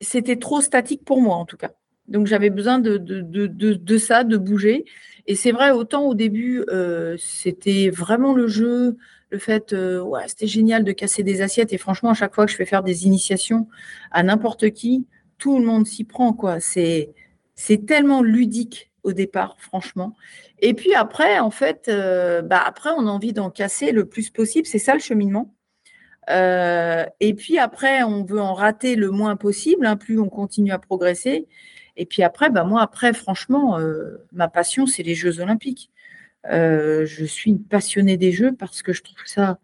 c'était 0.00 0.36
trop 0.36 0.60
statique 0.60 1.04
pour 1.04 1.20
moi, 1.20 1.36
en 1.36 1.44
tout 1.44 1.56
cas. 1.56 1.72
Donc, 2.08 2.26
j'avais 2.26 2.50
besoin 2.50 2.78
de, 2.78 2.98
de, 2.98 3.46
de, 3.46 3.98
ça, 3.98 4.24
de 4.24 4.36
bouger. 4.36 4.84
Et 5.26 5.34
c'est 5.34 5.50
vrai, 5.50 5.70
autant 5.70 6.04
au 6.04 6.14
début, 6.14 6.64
euh, 6.68 7.16
c'était 7.18 7.90
vraiment 7.90 8.32
le 8.32 8.46
jeu, 8.46 8.96
le 9.30 9.38
fait, 9.38 9.72
euh, 9.72 10.00
ouais, 10.00 10.28
c'était 10.28 10.46
génial 10.46 10.84
de 10.84 10.92
casser 10.92 11.22
des 11.24 11.42
assiettes. 11.42 11.72
Et 11.72 11.78
franchement, 11.78 12.10
à 12.10 12.14
chaque 12.14 12.34
fois 12.34 12.46
que 12.46 12.52
je 12.52 12.56
fais 12.56 12.64
faire 12.64 12.84
des 12.84 13.06
initiations 13.06 13.66
à 14.12 14.22
n'importe 14.22 14.70
qui, 14.70 15.06
tout 15.38 15.58
le 15.58 15.64
monde 15.64 15.86
s'y 15.86 16.04
prend, 16.04 16.32
quoi. 16.32 16.60
C'est, 16.60 17.12
c'est 17.54 17.86
tellement 17.86 18.22
ludique 18.22 18.92
au 19.02 19.12
départ, 19.12 19.56
franchement. 19.58 20.14
Et 20.60 20.74
puis 20.74 20.94
après, 20.94 21.38
en 21.40 21.50
fait, 21.50 21.86
euh, 21.88 22.42
bah 22.42 22.62
après, 22.64 22.90
on 22.96 23.06
a 23.06 23.10
envie 23.10 23.32
d'en 23.32 23.50
casser 23.50 23.92
le 23.92 24.06
plus 24.06 24.30
possible. 24.30 24.66
C'est 24.66 24.78
ça 24.78 24.94
le 24.94 25.00
cheminement. 25.00 25.54
et 26.28 27.34
puis 27.36 27.58
après, 27.58 28.02
on 28.02 28.24
veut 28.24 28.40
en 28.40 28.54
rater 28.54 28.96
le 28.96 29.10
moins 29.10 29.36
possible. 29.36 29.86
Hein, 29.86 29.96
plus 29.96 30.18
on 30.20 30.28
continue 30.28 30.72
à 30.72 30.78
progresser. 30.78 31.46
Et 31.96 32.06
puis 32.06 32.22
après, 32.22 32.50
bah 32.50 32.64
moi, 32.64 32.82
après, 32.82 33.12
franchement, 33.12 33.78
euh, 33.78 34.18
ma 34.32 34.48
passion, 34.48 34.86
c'est 34.86 35.02
les 35.02 35.14
Jeux 35.14 35.40
Olympiques. 35.40 35.90
Euh, 36.50 37.06
je 37.06 37.24
suis 37.24 37.50
une 37.50 37.62
passionnée 37.62 38.16
des 38.16 38.32
Jeux 38.32 38.52
parce 38.52 38.82
que 38.82 38.92
je 38.92 39.02
trouve 39.02 39.26
ça 39.26 39.58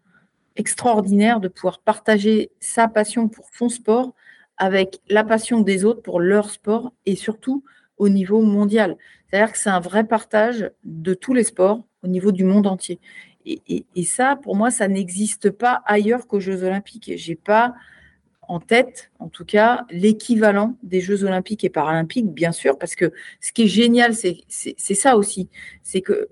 extraordinaire 0.55 1.39
de 1.39 1.47
pouvoir 1.47 1.79
partager 1.79 2.51
sa 2.59 2.87
passion 2.87 3.27
pour 3.27 3.49
son 3.57 3.69
sport 3.69 4.13
avec 4.57 4.99
la 5.09 5.23
passion 5.23 5.61
des 5.61 5.85
autres 5.85 6.01
pour 6.01 6.19
leur 6.19 6.49
sport 6.49 6.93
et 7.05 7.15
surtout 7.15 7.63
au 7.97 8.09
niveau 8.09 8.41
mondial. 8.41 8.97
C'est-à-dire 9.27 9.51
que 9.51 9.57
c'est 9.57 9.69
un 9.69 9.79
vrai 9.79 10.03
partage 10.03 10.69
de 10.83 11.13
tous 11.13 11.33
les 11.33 11.43
sports 11.43 11.83
au 12.03 12.07
niveau 12.07 12.31
du 12.31 12.43
monde 12.43 12.67
entier. 12.67 12.99
Et, 13.45 13.85
et 13.95 14.03
ça, 14.03 14.37
pour 14.41 14.55
moi, 14.55 14.71
ça 14.71 14.87
n'existe 14.87 15.49
pas 15.49 15.81
ailleurs 15.85 16.27
qu'aux 16.27 16.39
Jeux 16.39 16.63
Olympiques. 16.63 17.11
J'ai 17.15 17.35
pas 17.35 17.73
en 18.53 18.59
tête, 18.59 19.11
en 19.17 19.29
tout 19.29 19.45
cas, 19.45 19.85
l'équivalent 19.89 20.77
des 20.83 21.01
Jeux 21.01 21.23
olympiques 21.23 21.63
et 21.63 21.69
paralympiques, 21.69 22.31
bien 22.31 22.51
sûr, 22.51 22.77
parce 22.77 22.95
que 22.95 23.11
ce 23.41 23.51
qui 23.51 23.63
est 23.63 23.67
génial, 23.67 24.13
c'est 24.13 24.93
ça 24.93 25.17
aussi. 25.17 25.49
C'est 25.81 26.01
que 26.01 26.29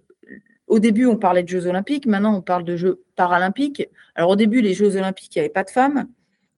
au 0.68 0.78
début, 0.78 1.08
on 1.08 1.18
parlait 1.18 1.42
de 1.42 1.50
Jeux 1.50 1.66
olympiques, 1.66 2.06
maintenant 2.06 2.38
on 2.38 2.42
parle 2.42 2.64
de 2.64 2.78
Jeux 2.78 3.04
paralympiques. 3.16 3.90
Alors 4.14 4.30
au 4.30 4.36
début, 4.36 4.62
les 4.62 4.76
Jeux 4.76 4.96
olympiques, 4.98 5.36
il 5.36 5.40
n'y 5.40 5.46
avait 5.46 5.50
pas 5.50 5.64
de 5.64 5.72
femmes. 5.72 6.08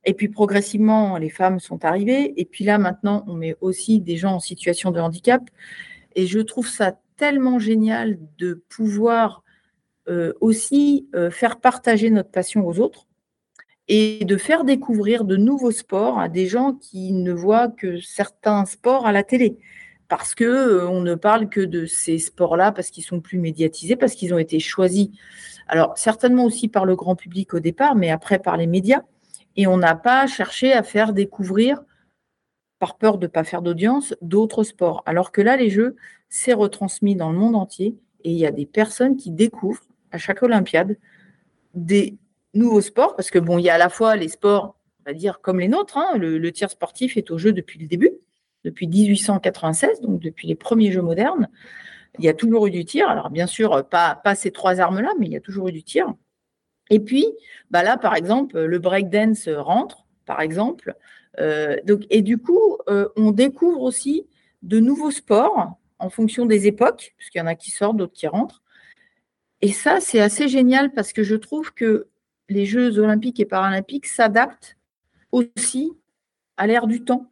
Et 0.03 0.13
puis 0.13 0.27
progressivement, 0.27 1.17
les 1.17 1.29
femmes 1.29 1.59
sont 1.59 1.85
arrivées. 1.85 2.33
Et 2.35 2.43
puis 2.43 2.65
là, 2.65 2.77
maintenant, 2.77 3.23
on 3.27 3.35
met 3.35 3.55
aussi 3.61 4.01
des 4.01 4.17
gens 4.17 4.33
en 4.33 4.39
situation 4.39 4.91
de 4.91 4.99
handicap. 4.99 5.41
Et 6.15 6.27
je 6.27 6.39
trouve 6.39 6.67
ça 6.67 6.99
tellement 7.15 7.57
génial 7.57 8.19
de 8.37 8.61
pouvoir 8.67 9.43
euh, 10.09 10.33
aussi 10.41 11.07
euh, 11.15 11.31
faire 11.31 11.61
partager 11.61 12.09
notre 12.09 12.31
passion 12.31 12.67
aux 12.67 12.79
autres 12.79 13.07
et 13.87 14.23
de 14.25 14.37
faire 14.37 14.63
découvrir 14.63 15.25
de 15.25 15.35
nouveaux 15.35 15.71
sports 15.71 16.19
à 16.19 16.29
des 16.29 16.47
gens 16.47 16.73
qui 16.73 17.11
ne 17.11 17.33
voient 17.33 17.67
que 17.67 17.99
certains 17.99 18.65
sports 18.65 19.05
à 19.05 19.11
la 19.11 19.23
télé. 19.23 19.57
Parce 20.07 20.35
que 20.35 20.43
euh, 20.43 20.87
on 20.89 21.01
ne 21.01 21.15
parle 21.15 21.49
que 21.49 21.61
de 21.61 21.85
ces 21.85 22.17
sports-là 22.17 22.71
parce 22.71 22.89
qu'ils 22.89 23.03
sont 23.03 23.19
plus 23.19 23.39
médiatisés, 23.39 23.95
parce 23.95 24.13
qu'ils 24.13 24.33
ont 24.33 24.37
été 24.37 24.59
choisis. 24.59 25.09
Alors 25.67 25.97
certainement 25.97 26.45
aussi 26.45 26.67
par 26.67 26.85
le 26.85 26.95
grand 26.95 27.15
public 27.15 27.53
au 27.53 27.59
départ, 27.59 27.95
mais 27.95 28.11
après 28.11 28.39
par 28.39 28.57
les 28.57 28.67
médias. 28.67 29.01
Et 29.55 29.67
on 29.67 29.77
n'a 29.77 29.95
pas 29.95 30.27
cherché 30.27 30.73
à 30.73 30.83
faire 30.83 31.13
découvrir, 31.13 31.83
par 32.79 32.97
peur 32.97 33.17
de 33.17 33.27
ne 33.27 33.31
pas 33.31 33.43
faire 33.43 33.61
d'audience, 33.61 34.15
d'autres 34.21 34.63
sports. 34.63 35.03
Alors 35.05 35.31
que 35.31 35.41
là, 35.41 35.55
les 35.57 35.69
Jeux, 35.69 35.95
c'est 36.29 36.53
retransmis 36.53 37.15
dans 37.15 37.31
le 37.31 37.37
monde 37.37 37.55
entier 37.55 37.95
et 38.23 38.31
il 38.31 38.37
y 38.37 38.45
a 38.45 38.51
des 38.51 38.65
personnes 38.65 39.15
qui 39.15 39.31
découvrent 39.31 39.85
à 40.11 40.17
chaque 40.17 40.41
Olympiade 40.43 40.97
des 41.73 42.17
nouveaux 42.53 42.81
sports, 42.81 43.15
parce 43.15 43.31
que 43.31 43.39
bon, 43.39 43.57
il 43.57 43.63
y 43.63 43.69
a 43.69 43.75
à 43.75 43.77
la 43.77 43.89
fois 43.89 44.15
les 44.15 44.27
sports, 44.27 44.75
on 45.01 45.11
va 45.11 45.13
dire, 45.13 45.41
comme 45.41 45.59
les 45.59 45.67
nôtres. 45.67 45.97
Hein, 45.97 46.17
le, 46.17 46.51
tir 46.51 46.69
sportif 46.69 47.17
est 47.17 47.31
au 47.31 47.37
jeu 47.37 47.53
depuis 47.53 47.79
le 47.79 47.87
début, 47.87 48.11
depuis 48.63 48.87
1896, 48.87 50.01
donc 50.01 50.19
depuis 50.19 50.47
les 50.47 50.55
premiers 50.55 50.91
jeux 50.91 51.01
modernes. 51.01 51.49
Il 52.19 52.25
y 52.25 52.29
a 52.29 52.33
toujours 52.33 52.67
eu 52.67 52.71
du 52.71 52.85
tir. 52.85 53.09
Alors, 53.09 53.29
bien 53.29 53.47
sûr, 53.47 53.87
pas, 53.89 54.15
pas 54.23 54.35
ces 54.35 54.51
trois 54.51 54.79
armes-là, 54.79 55.11
mais 55.19 55.25
il 55.25 55.31
y 55.31 55.37
a 55.37 55.41
toujours 55.41 55.69
eu 55.69 55.71
du 55.71 55.83
tir. 55.83 56.13
Et 56.89 56.99
puis, 56.99 57.25
bah 57.71 57.81
là, 57.81 57.97
par 57.97 58.15
exemple, 58.15 58.59
le 58.61 58.79
breakdance 58.79 59.47
rentre, 59.49 60.05
par 60.25 60.41
exemple. 60.41 60.95
Euh, 61.39 61.77
donc, 61.85 62.03
et 62.09 62.21
du 62.21 62.37
coup, 62.37 62.77
euh, 62.87 63.09
on 63.15 63.31
découvre 63.31 63.81
aussi 63.81 64.27
de 64.61 64.79
nouveaux 64.79 65.11
sports 65.11 65.77
en 65.99 66.09
fonction 66.09 66.45
des 66.45 66.67
époques, 66.67 67.13
puisqu'il 67.17 67.39
y 67.39 67.41
en 67.41 67.47
a 67.47 67.55
qui 67.55 67.71
sortent, 67.71 67.97
d'autres 67.97 68.13
qui 68.13 68.27
rentrent. 68.27 68.61
Et 69.61 69.71
ça, 69.71 69.99
c'est 69.99 70.19
assez 70.19 70.47
génial 70.47 70.91
parce 70.91 71.13
que 71.13 71.23
je 71.23 71.35
trouve 71.35 71.73
que 71.73 72.07
les 72.49 72.65
Jeux 72.65 72.99
olympiques 72.99 73.39
et 73.39 73.45
paralympiques 73.45 74.07
s'adaptent 74.07 74.77
aussi 75.31 75.91
à 76.57 76.67
l'ère 76.67 76.87
du 76.87 77.03
temps 77.03 77.31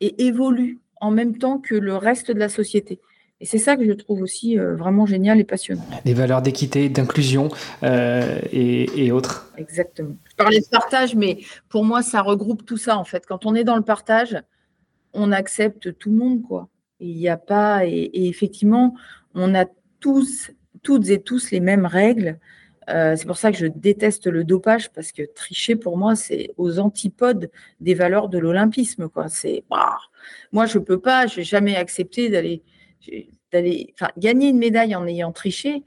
et 0.00 0.26
évoluent 0.26 0.80
en 1.00 1.10
même 1.10 1.38
temps 1.38 1.58
que 1.58 1.74
le 1.74 1.96
reste 1.96 2.30
de 2.30 2.38
la 2.38 2.48
société. 2.48 3.00
Et 3.40 3.44
c'est 3.44 3.58
ça 3.58 3.76
que 3.76 3.84
je 3.84 3.92
trouve 3.92 4.22
aussi 4.22 4.58
euh, 4.58 4.76
vraiment 4.76 5.04
génial 5.04 5.38
et 5.38 5.44
passionnant. 5.44 5.84
Les 6.06 6.14
valeurs 6.14 6.40
d'équité, 6.40 6.88
d'inclusion 6.88 7.50
euh, 7.82 8.40
et, 8.50 9.12
autres. 9.12 9.52
Exactement. 9.58 10.16
Je 10.30 10.36
parlais 10.36 10.60
de 10.60 10.68
partage, 10.70 11.14
mais 11.14 11.40
pour 11.68 11.84
moi, 11.84 12.02
ça 12.02 12.22
regroupe 12.22 12.64
tout 12.64 12.78
ça 12.78 12.96
en 12.96 13.04
fait. 13.04 13.26
Quand 13.26 13.44
on 13.44 13.54
est 13.54 13.64
dans 13.64 13.76
le 13.76 13.82
partage, 13.82 14.40
on 15.12 15.32
accepte 15.32 15.98
tout 15.98 16.10
le 16.10 16.16
monde, 16.16 16.42
quoi. 16.42 16.68
Il 16.98 17.14
n'y 17.14 17.28
a 17.28 17.36
pas, 17.36 17.84
et, 17.84 18.10
effectivement, 18.14 18.94
on 19.34 19.54
a 19.54 19.66
tous, 20.00 20.50
toutes 20.82 21.10
et 21.10 21.20
tous 21.20 21.50
les 21.50 21.60
mêmes 21.60 21.84
règles. 21.84 22.38
Euh, 22.88 23.16
c'est 23.16 23.26
pour 23.26 23.36
ça 23.36 23.50
que 23.50 23.58
je 23.58 23.66
déteste 23.66 24.26
le 24.26 24.44
dopage 24.44 24.90
parce 24.90 25.10
que 25.10 25.22
tricher 25.22 25.74
pour 25.74 25.98
moi 25.98 26.14
c'est 26.14 26.50
aux 26.56 26.78
antipodes 26.78 27.50
des 27.80 27.94
valeurs 27.94 28.28
de 28.28 28.38
l'olympisme 28.38 29.08
quoi. 29.08 29.28
C'est 29.28 29.64
bah, 29.70 29.98
moi 30.52 30.66
je 30.66 30.78
peux 30.78 31.00
pas, 31.00 31.26
je 31.26 31.38
n'ai 31.38 31.44
jamais 31.44 31.76
accepté 31.76 32.28
d'aller 32.28 32.62
d'aller 33.52 33.94
gagner 34.18 34.48
une 34.48 34.58
médaille 34.58 34.94
en 34.94 35.06
ayant 35.06 35.32
triché. 35.32 35.82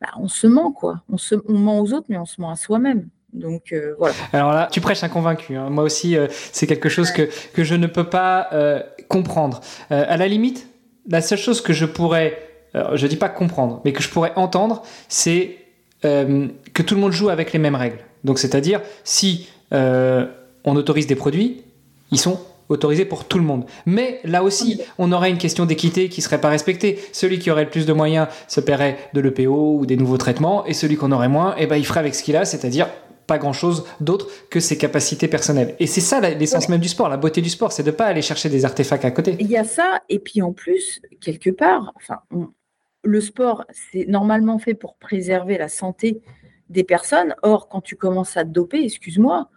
Bah, 0.00 0.08
on 0.18 0.28
se 0.28 0.46
ment 0.48 0.72
quoi. 0.72 1.02
On 1.08 1.16
se 1.16 1.36
on 1.46 1.58
ment 1.58 1.80
aux 1.80 1.92
autres 1.92 2.06
mais 2.08 2.18
on 2.18 2.26
se 2.26 2.40
ment 2.40 2.50
à 2.50 2.56
soi-même. 2.56 3.08
Donc 3.32 3.74
voilà. 3.98 4.14
Alors 4.34 4.52
là, 4.52 4.68
tu 4.70 4.82
prêches 4.82 5.02
un 5.04 5.08
convaincu. 5.08 5.56
Hein. 5.56 5.70
Moi 5.70 5.84
aussi, 5.84 6.16
c'est 6.52 6.66
quelque 6.66 6.90
chose 6.90 7.10
que, 7.12 7.30
que 7.54 7.64
je 7.64 7.74
ne 7.74 7.86
peux 7.86 8.04
pas 8.04 8.50
comprendre. 9.08 9.60
à 9.88 10.18
la 10.18 10.28
limite, 10.28 10.68
la 11.08 11.22
seule 11.22 11.38
chose 11.38 11.62
que 11.62 11.72
je 11.72 11.86
pourrais, 11.86 12.38
je 12.74 13.06
dis 13.06 13.16
pas 13.16 13.30
comprendre, 13.30 13.80
mais 13.86 13.94
que 13.94 14.02
je 14.02 14.10
pourrais 14.10 14.34
entendre, 14.36 14.82
c'est 15.08 15.61
que 16.02 16.82
tout 16.82 16.94
le 16.94 17.00
monde 17.00 17.12
joue 17.12 17.28
avec 17.28 17.52
les 17.52 17.58
mêmes 17.58 17.76
règles. 17.76 17.98
Donc 18.24 18.38
c'est-à-dire, 18.38 18.80
si 19.04 19.48
on 19.72 20.76
autorise 20.76 21.06
des 21.06 21.16
produits, 21.16 21.62
ils 22.10 22.18
sont 22.18 22.38
autorisés 22.68 23.04
pour 23.04 23.24
tout 23.26 23.38
le 23.38 23.44
monde. 23.44 23.66
Mais 23.84 24.20
là 24.24 24.42
aussi, 24.42 24.80
on 24.96 25.12
aurait 25.12 25.30
une 25.30 25.36
question 25.36 25.66
d'équité 25.66 26.08
qui 26.08 26.22
serait 26.22 26.40
pas 26.40 26.48
respectée. 26.48 26.98
Celui 27.12 27.38
qui 27.38 27.50
aurait 27.50 27.64
le 27.64 27.70
plus 27.70 27.84
de 27.84 27.92
moyens 27.92 28.28
se 28.48 28.60
paierait 28.60 28.96
de 29.12 29.20
l'EPO 29.20 29.78
ou 29.78 29.84
des 29.84 29.96
nouveaux 29.96 30.16
traitements, 30.16 30.64
et 30.64 30.72
celui 30.72 30.96
qu'on 30.96 31.12
aurait 31.12 31.28
moins, 31.28 31.54
eh 31.58 31.66
ben, 31.66 31.76
il 31.76 31.84
ferait 31.84 32.00
avec 32.00 32.14
ce 32.14 32.22
qu'il 32.22 32.36
a, 32.36 32.46
c'est-à-dire 32.46 32.88
pas 33.26 33.36
grand-chose 33.38 33.84
d'autre 34.00 34.26
que 34.48 34.58
ses 34.58 34.78
capacités 34.78 35.28
personnelles. 35.28 35.74
Et 35.80 35.86
c'est 35.86 36.00
ça 36.00 36.20
l'essence 36.20 36.68
même 36.68 36.80
du 36.80 36.88
sport, 36.88 37.08
la 37.08 37.16
beauté 37.18 37.40
du 37.40 37.50
sport, 37.50 37.72
c'est 37.72 37.82
de 37.82 37.90
pas 37.90 38.06
aller 38.06 38.22
chercher 38.22 38.48
des 38.48 38.64
artefacts 38.64 39.04
à 39.04 39.10
côté. 39.10 39.36
Il 39.38 39.50
y 39.50 39.56
a 39.56 39.64
ça, 39.64 40.00
et 40.08 40.18
puis 40.18 40.40
en 40.40 40.52
plus, 40.52 41.00
quelque 41.20 41.50
part, 41.50 41.92
enfin, 41.96 42.20
le 43.04 43.20
sport, 43.20 43.64
c'est 43.70 44.06
normalement 44.06 44.58
fait 44.58 44.74
pour 44.74 44.96
préserver 44.96 45.58
la 45.58 45.68
santé 45.68 46.22
des 46.68 46.84
personnes. 46.84 47.34
Or, 47.42 47.68
quand 47.68 47.80
tu 47.80 47.96
commences 47.96 48.36
à 48.36 48.44
te 48.44 48.50
doper, 48.50 48.82
excuse-moi, 48.82 49.50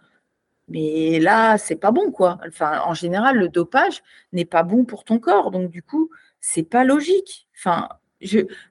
mais 0.68 1.20
là, 1.20 1.58
c'est 1.58 1.76
pas 1.76 1.92
bon, 1.92 2.10
quoi. 2.10 2.38
Enfin, 2.46 2.80
en 2.84 2.94
général, 2.94 3.36
le 3.38 3.48
dopage 3.48 4.02
n'est 4.32 4.44
pas 4.44 4.64
bon 4.64 4.84
pour 4.84 5.04
ton 5.04 5.18
corps. 5.18 5.50
Donc, 5.50 5.70
du 5.70 5.82
coup, 5.82 6.10
c'est 6.40 6.64
pas 6.64 6.84
logique. 6.84 7.48
Enfin, 7.56 7.88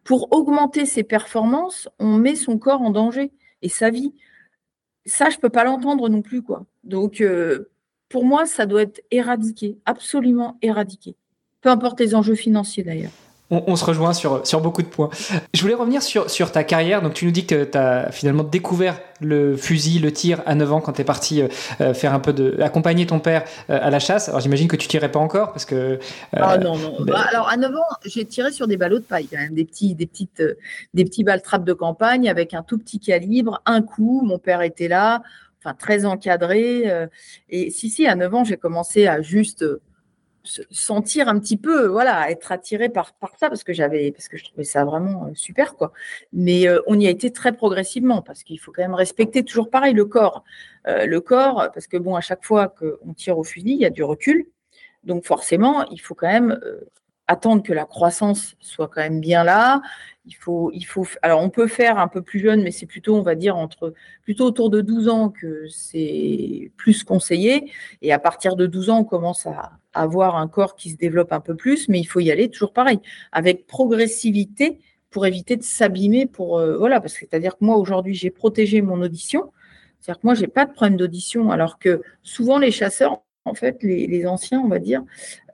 pour 0.03 0.31
augmenter 0.33 0.85
ses 0.85 1.03
performances, 1.03 1.89
on 1.99 2.17
met 2.17 2.35
son 2.35 2.57
corps 2.57 2.81
en 2.81 2.89
danger 2.89 3.31
et 3.61 3.69
sa 3.69 3.89
vie. 3.89 4.13
Ça, 5.05 5.29
je 5.29 5.38
peux 5.38 5.49
pas 5.49 5.63
l'entendre 5.63 6.09
non 6.09 6.21
plus, 6.21 6.41
quoi. 6.41 6.65
Donc, 6.83 7.21
euh, 7.21 7.69
pour 8.09 8.25
moi, 8.25 8.45
ça 8.45 8.65
doit 8.65 8.81
être 8.83 9.01
éradiqué, 9.11 9.77
absolument 9.85 10.57
éradiqué. 10.61 11.15
Peu 11.61 11.69
importe 11.69 11.99
les 11.99 12.13
enjeux 12.15 12.35
financiers, 12.35 12.83
d'ailleurs 12.83 13.11
on, 13.51 13.75
se 13.75 13.86
rejoint 13.86 14.13
sur, 14.13 14.45
sur 14.45 14.60
beaucoup 14.60 14.81
de 14.81 14.88
points. 14.88 15.10
Je 15.53 15.62
voulais 15.62 15.75
revenir 15.75 16.01
sur, 16.01 16.29
sur 16.31 16.51
ta 16.51 16.63
carrière. 16.63 17.03
Donc, 17.03 17.13
tu 17.13 17.25
nous 17.25 17.31
dis 17.31 17.45
que 17.45 17.63
tu 17.63 17.77
as 17.77 18.12
finalement 18.12 18.43
découvert 18.43 18.99
le 19.21 19.55
fusil, 19.55 19.99
le 19.99 20.12
tir 20.12 20.41
à 20.47 20.55
9 20.55 20.73
ans 20.73 20.81
quand 20.81 20.93
tu 20.93 21.01
es 21.01 21.03
parti 21.03 21.41
euh, 21.41 21.47
euh, 21.79 21.93
faire 21.93 22.13
un 22.13 22.19
peu 22.19 22.34
de. 22.34 22.60
accompagner 22.62 23.05
ton 23.05 23.19
père 23.19 23.43
euh, 23.69 23.77
à 23.79 23.91
la 23.91 23.99
chasse. 23.99 24.29
Alors, 24.29 24.41
j'imagine 24.41 24.67
que 24.67 24.75
tu 24.75 24.88
tirais 24.88 25.12
pas 25.12 25.19
encore 25.19 25.51
parce 25.51 25.65
que. 25.65 25.99
ah 26.34 26.58
non, 26.58 26.75
non. 26.77 26.95
Ben 26.99 27.13
bah, 27.13 27.25
alors, 27.29 27.47
à 27.47 27.55
9 27.55 27.75
ans, 27.75 27.95
j'ai 28.03 28.25
tiré 28.25 28.51
sur 28.51 28.67
des 28.67 28.77
ballots 28.77 28.99
de 28.99 29.03
paille 29.03 29.27
quand 29.27 29.38
même, 29.38 29.53
des 29.53 29.65
petits, 29.65 29.93
des 29.93 30.08
petites, 30.08 30.43
des 30.95 31.05
petits 31.05 31.23
balles 31.23 31.43
trappes 31.43 31.65
de 31.65 31.73
campagne 31.73 32.27
avec 32.27 32.55
un 32.55 32.63
tout 32.63 32.79
petit 32.79 32.99
calibre, 32.99 33.62
un 33.67 33.84
coup. 33.84 34.21
Mon 34.25 34.39
père 34.39 34.63
était 34.63 34.88
là, 34.88 35.21
enfin, 35.60 35.75
très 35.77 36.05
encadré. 36.05 36.91
et 37.49 37.69
si, 37.69 37.91
si, 37.91 38.08
à 38.08 38.15
9 38.15 38.34
ans, 38.34 38.43
j'ai 38.43 38.58
commencé 38.58 39.05
à 39.05 39.21
juste 39.21 39.63
sentir 40.71 41.27
un 41.27 41.39
petit 41.39 41.58
peu, 41.58 41.88
voilà, 41.88 42.29
être 42.31 42.51
attiré 42.51 42.89
par, 42.89 43.13
par 43.13 43.38
ça 43.38 43.49
parce 43.49 43.63
que 43.63 43.73
j'avais, 43.73 44.12
parce 44.12 44.27
que 44.27 44.38
je 44.38 44.45
trouvais 44.45 44.63
ça 44.63 44.86
vraiment 44.86 45.25
euh, 45.25 45.31
super, 45.36 45.75
quoi. 45.75 45.91
Mais 46.34 46.67
euh, 46.67 46.81
on 46.88 46.99
y 46.99 47.08
a 47.08 47.10
été 47.10 47.31
très 47.31 47.53
progressivement 47.53 48.21
parce 48.21 48.43
qu'il 48.43 48.60
faut 48.60 48.71
quand 48.71 48.81
même 48.81 48.93
respecter 48.93 49.43
toujours 49.43 49.69
pareil 49.69 49.93
le 49.93 50.05
corps. 50.05 50.43
Euh, 50.88 51.05
le 51.05 51.21
corps, 51.21 51.69
parce 51.73 51.88
que 51.88 51.97
bon, 51.97 52.15
à 52.15 52.21
chaque 52.21 52.43
fois 52.45 52.67
qu'on 52.67 53.13
tire 53.13 53.38
au 53.38 53.43
fusil, 53.43 53.71
il 53.71 53.79
y 53.79 53.86
a 53.86 53.89
du 53.89 54.03
recul. 54.03 54.45
Donc 55.03 55.25
forcément, 55.25 55.86
il 55.89 56.01
faut 56.01 56.15
quand 56.15 56.27
même 56.27 56.60
attendre 57.27 57.63
que 57.63 57.73
la 57.73 57.86
croissance 57.86 58.55
soit 58.60 58.88
quand 58.88 59.01
même 59.01 59.19
bien 59.19 59.43
là. 59.43 59.81
Il 60.25 60.36
faut, 60.36 60.71
il 60.73 60.84
faut, 60.86 61.05
alors 61.21 61.41
on 61.41 61.49
peut 61.49 61.67
faire 61.67 61.97
un 61.97 62.08
peu 62.08 62.21
plus 62.21 62.39
jeune, 62.39 62.63
mais 62.63 62.71
c'est 62.71 62.86
plutôt, 62.86 63.15
on 63.15 63.21
va 63.21 63.36
dire, 63.36 63.55
entre, 63.55 63.93
plutôt 64.23 64.45
autour 64.45 64.69
de 64.69 64.81
12 64.81 65.08
ans 65.10 65.29
que 65.29 65.67
c'est 65.67 66.71
plus 66.77 67.03
conseillé. 67.03 67.71
Et 68.01 68.12
à 68.12 68.19
partir 68.19 68.55
de 68.55 68.65
12 68.65 68.89
ans, 68.89 68.99
on 68.99 69.03
commence 69.03 69.45
à 69.45 69.73
avoir 69.95 70.36
un 70.36 70.47
corps 70.47 70.75
qui 70.75 70.91
se 70.91 70.97
développe 70.97 71.34
un 71.34 71.39
peu 71.39 71.55
plus, 71.55 71.89
mais 71.89 71.99
il 71.99 72.05
faut 72.05 72.19
y 72.19 72.31
aller 72.31 72.49
toujours 72.49 72.73
pareil, 72.73 72.99
avec 73.31 73.67
progressivité 73.67 74.79
pour 75.10 75.25
éviter 75.25 75.55
de 75.58 75.63
s'abîmer. 75.63 76.25
Pour 76.25 76.60
euh, 76.60 76.77
voilà, 76.77 77.01
parce 77.01 77.13
que 77.13 77.19
c'est-à-dire 77.21 77.58
que 77.58 77.65
moi 77.65 77.77
aujourd'hui, 77.77 78.13
j'ai 78.13 78.29
protégé 78.29 78.81
mon 78.81 79.01
audition. 79.01 79.51
C'est-à-dire 79.99 80.21
que 80.21 80.27
moi, 80.27 80.36
j'ai 80.36 80.47
pas 80.47 80.65
de 80.65 80.73
problème 80.73 80.97
d'audition, 80.97 81.51
alors 81.51 81.79
que 81.79 82.01
souvent 82.21 82.60
les 82.60 82.71
chasseurs, 82.71 83.23
en 83.45 83.53
fait, 83.53 83.81
les, 83.84 84.27
anciens, 84.27 84.60
on 84.60 84.67
va 84.67 84.79
dire, 84.79 85.03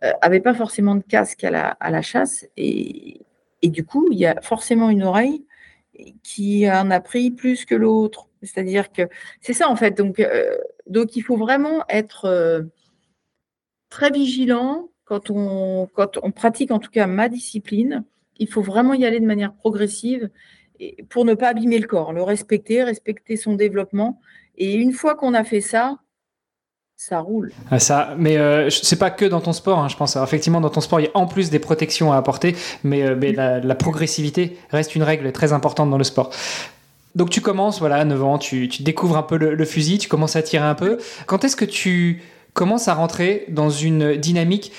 euh, 0.03 0.39
pas 0.39 0.53
forcément 0.53 0.95
de 0.95 1.03
casque 1.03 1.43
à 1.43 1.51
la, 1.51 1.67
à 1.69 1.89
la 1.91 2.01
chasse 2.01 2.47
et 2.57 3.21
et 3.61 3.69
du 3.69 3.85
coup, 3.85 4.09
il 4.11 4.17
y 4.17 4.25
a 4.25 4.39
forcément 4.41 4.89
une 4.89 5.03
oreille 5.03 5.45
qui 6.23 6.69
en 6.69 6.89
a 6.89 6.99
pris 6.99 7.31
plus 7.31 7.65
que 7.65 7.75
l'autre. 7.75 8.27
C'est-à-dire 8.41 8.91
que 8.91 9.03
c'est 9.39 9.53
ça 9.53 9.69
en 9.69 9.75
fait. 9.75 9.91
Donc, 9.91 10.19
euh, 10.19 10.57
donc 10.87 11.15
il 11.15 11.21
faut 11.21 11.37
vraiment 11.37 11.83
être 11.89 12.25
euh, 12.25 12.63
très 13.91 14.09
vigilant 14.09 14.89
quand 15.05 15.29
on, 15.29 15.87
quand 15.93 16.17
on 16.23 16.31
pratique 16.31 16.71
en 16.71 16.79
tout 16.79 16.89
cas 16.89 17.05
ma 17.05 17.29
discipline. 17.29 18.03
Il 18.37 18.47
faut 18.47 18.63
vraiment 18.63 18.95
y 18.95 19.05
aller 19.05 19.19
de 19.19 19.25
manière 19.25 19.53
progressive 19.53 20.31
pour 21.09 21.25
ne 21.25 21.35
pas 21.35 21.49
abîmer 21.49 21.77
le 21.77 21.87
corps, 21.87 22.11
le 22.11 22.23
respecter, 22.23 22.83
respecter 22.83 23.37
son 23.37 23.53
développement. 23.53 24.19
Et 24.57 24.73
une 24.73 24.93
fois 24.93 25.13
qu'on 25.13 25.35
a 25.35 25.43
fait 25.43 25.61
ça, 25.61 25.99
ça 26.95 27.19
roule. 27.19 27.51
Ah, 27.69 27.79
ça, 27.79 28.15
mais 28.17 28.37
euh, 28.37 28.69
c'est 28.69 28.97
pas 28.97 29.09
que 29.09 29.25
dans 29.25 29.41
ton 29.41 29.53
sport, 29.53 29.79
hein, 29.79 29.87
je 29.87 29.97
pense. 29.97 30.15
effectivement, 30.15 30.61
dans 30.61 30.69
ton 30.69 30.81
sport, 30.81 30.99
il 30.99 31.05
y 31.05 31.07
a 31.07 31.11
en 31.15 31.25
plus 31.25 31.49
des 31.49 31.59
protections 31.59 32.13
à 32.13 32.17
apporter, 32.17 32.55
mais, 32.83 33.03
euh, 33.03 33.59
la, 33.63 33.75
progressivité 33.75 34.57
reste 34.69 34.95
une 34.95 35.03
règle 35.03 35.31
très 35.31 35.51
importante 35.51 35.89
dans 35.89 35.97
le 35.97 36.03
sport. 36.03 36.31
Donc 37.15 37.29
tu 37.29 37.41
commences, 37.41 37.79
voilà, 37.79 37.95
à 37.95 38.05
9 38.05 38.23
ans, 38.23 38.37
tu 38.37 38.67
découvres 38.67 39.17
un 39.17 39.23
peu 39.23 39.37
le, 39.37 39.65
fusil, 39.65 39.97
tu 39.97 40.07
commences 40.07 40.35
à 40.35 40.43
tirer 40.43 40.63
un 40.63 40.75
peu. 40.75 40.97
Quand 41.25 41.43
est-ce 41.43 41.55
que 41.55 41.65
tu 41.65 42.21
commences 42.53 42.87
à 42.87 42.93
rentrer 42.93 43.45
dans 43.49 43.69
une 43.69 44.15
dynamique 44.17 44.71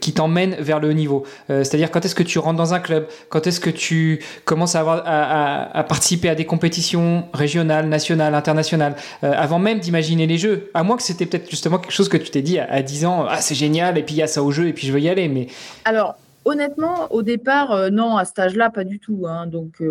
qui 0.00 0.12
t'emmène 0.12 0.54
vers 0.54 0.80
le 0.80 0.90
haut 0.90 0.92
niveau. 0.92 1.24
Euh, 1.50 1.64
c'est-à-dire 1.64 1.90
quand 1.90 2.04
est-ce 2.04 2.14
que 2.14 2.22
tu 2.22 2.38
rentres 2.38 2.56
dans 2.56 2.74
un 2.74 2.80
club, 2.80 3.06
quand 3.28 3.46
est-ce 3.46 3.60
que 3.60 3.70
tu 3.70 4.22
commences 4.44 4.76
à, 4.76 4.80
avoir, 4.80 5.02
à, 5.04 5.84
participer 5.84 6.28
à 6.28 6.34
des 6.34 6.44
compétitions 6.44 7.28
régionales, 7.32 7.88
nationales, 7.88 8.34
internationales, 8.34 8.94
euh, 9.24 9.32
avant 9.34 9.58
même 9.58 9.80
d'imaginer 9.80 10.26
les 10.26 10.38
jeux. 10.38 10.70
À 10.74 10.84
moins 10.84 10.96
que 10.96 11.02
c'était 11.02 11.26
peut-être 11.26 11.50
justement 11.50 11.78
quelque 11.78 11.92
chose 11.92 12.08
que 12.08 12.16
tu 12.16 12.30
t'es 12.30 12.42
dit 12.42 12.58
à, 12.58 12.82
10 12.82 13.06
ans, 13.06 13.26
ah 13.28 13.40
c'est 13.40 13.54
génial, 13.54 13.98
et 13.98 14.02
puis 14.02 14.14
il 14.14 14.18
y 14.18 14.22
a 14.22 14.26
ça 14.26 14.42
au 14.42 14.52
jeu, 14.52 14.68
et 14.68 14.72
puis 14.72 14.86
je 14.86 14.92
veux 14.92 15.00
y 15.00 15.08
aller. 15.08 15.28
Mais... 15.28 15.48
Alors, 15.84 16.14
honnêtement, 16.44 17.08
au 17.10 17.22
départ, 17.22 17.72
euh, 17.72 17.90
non, 17.90 18.16
à 18.16 18.24
cet 18.24 18.38
âge-là, 18.38 18.70
pas 18.70 18.84
du 18.84 19.00
tout. 19.00 19.24
Hein. 19.26 19.48
Donc, 19.48 19.82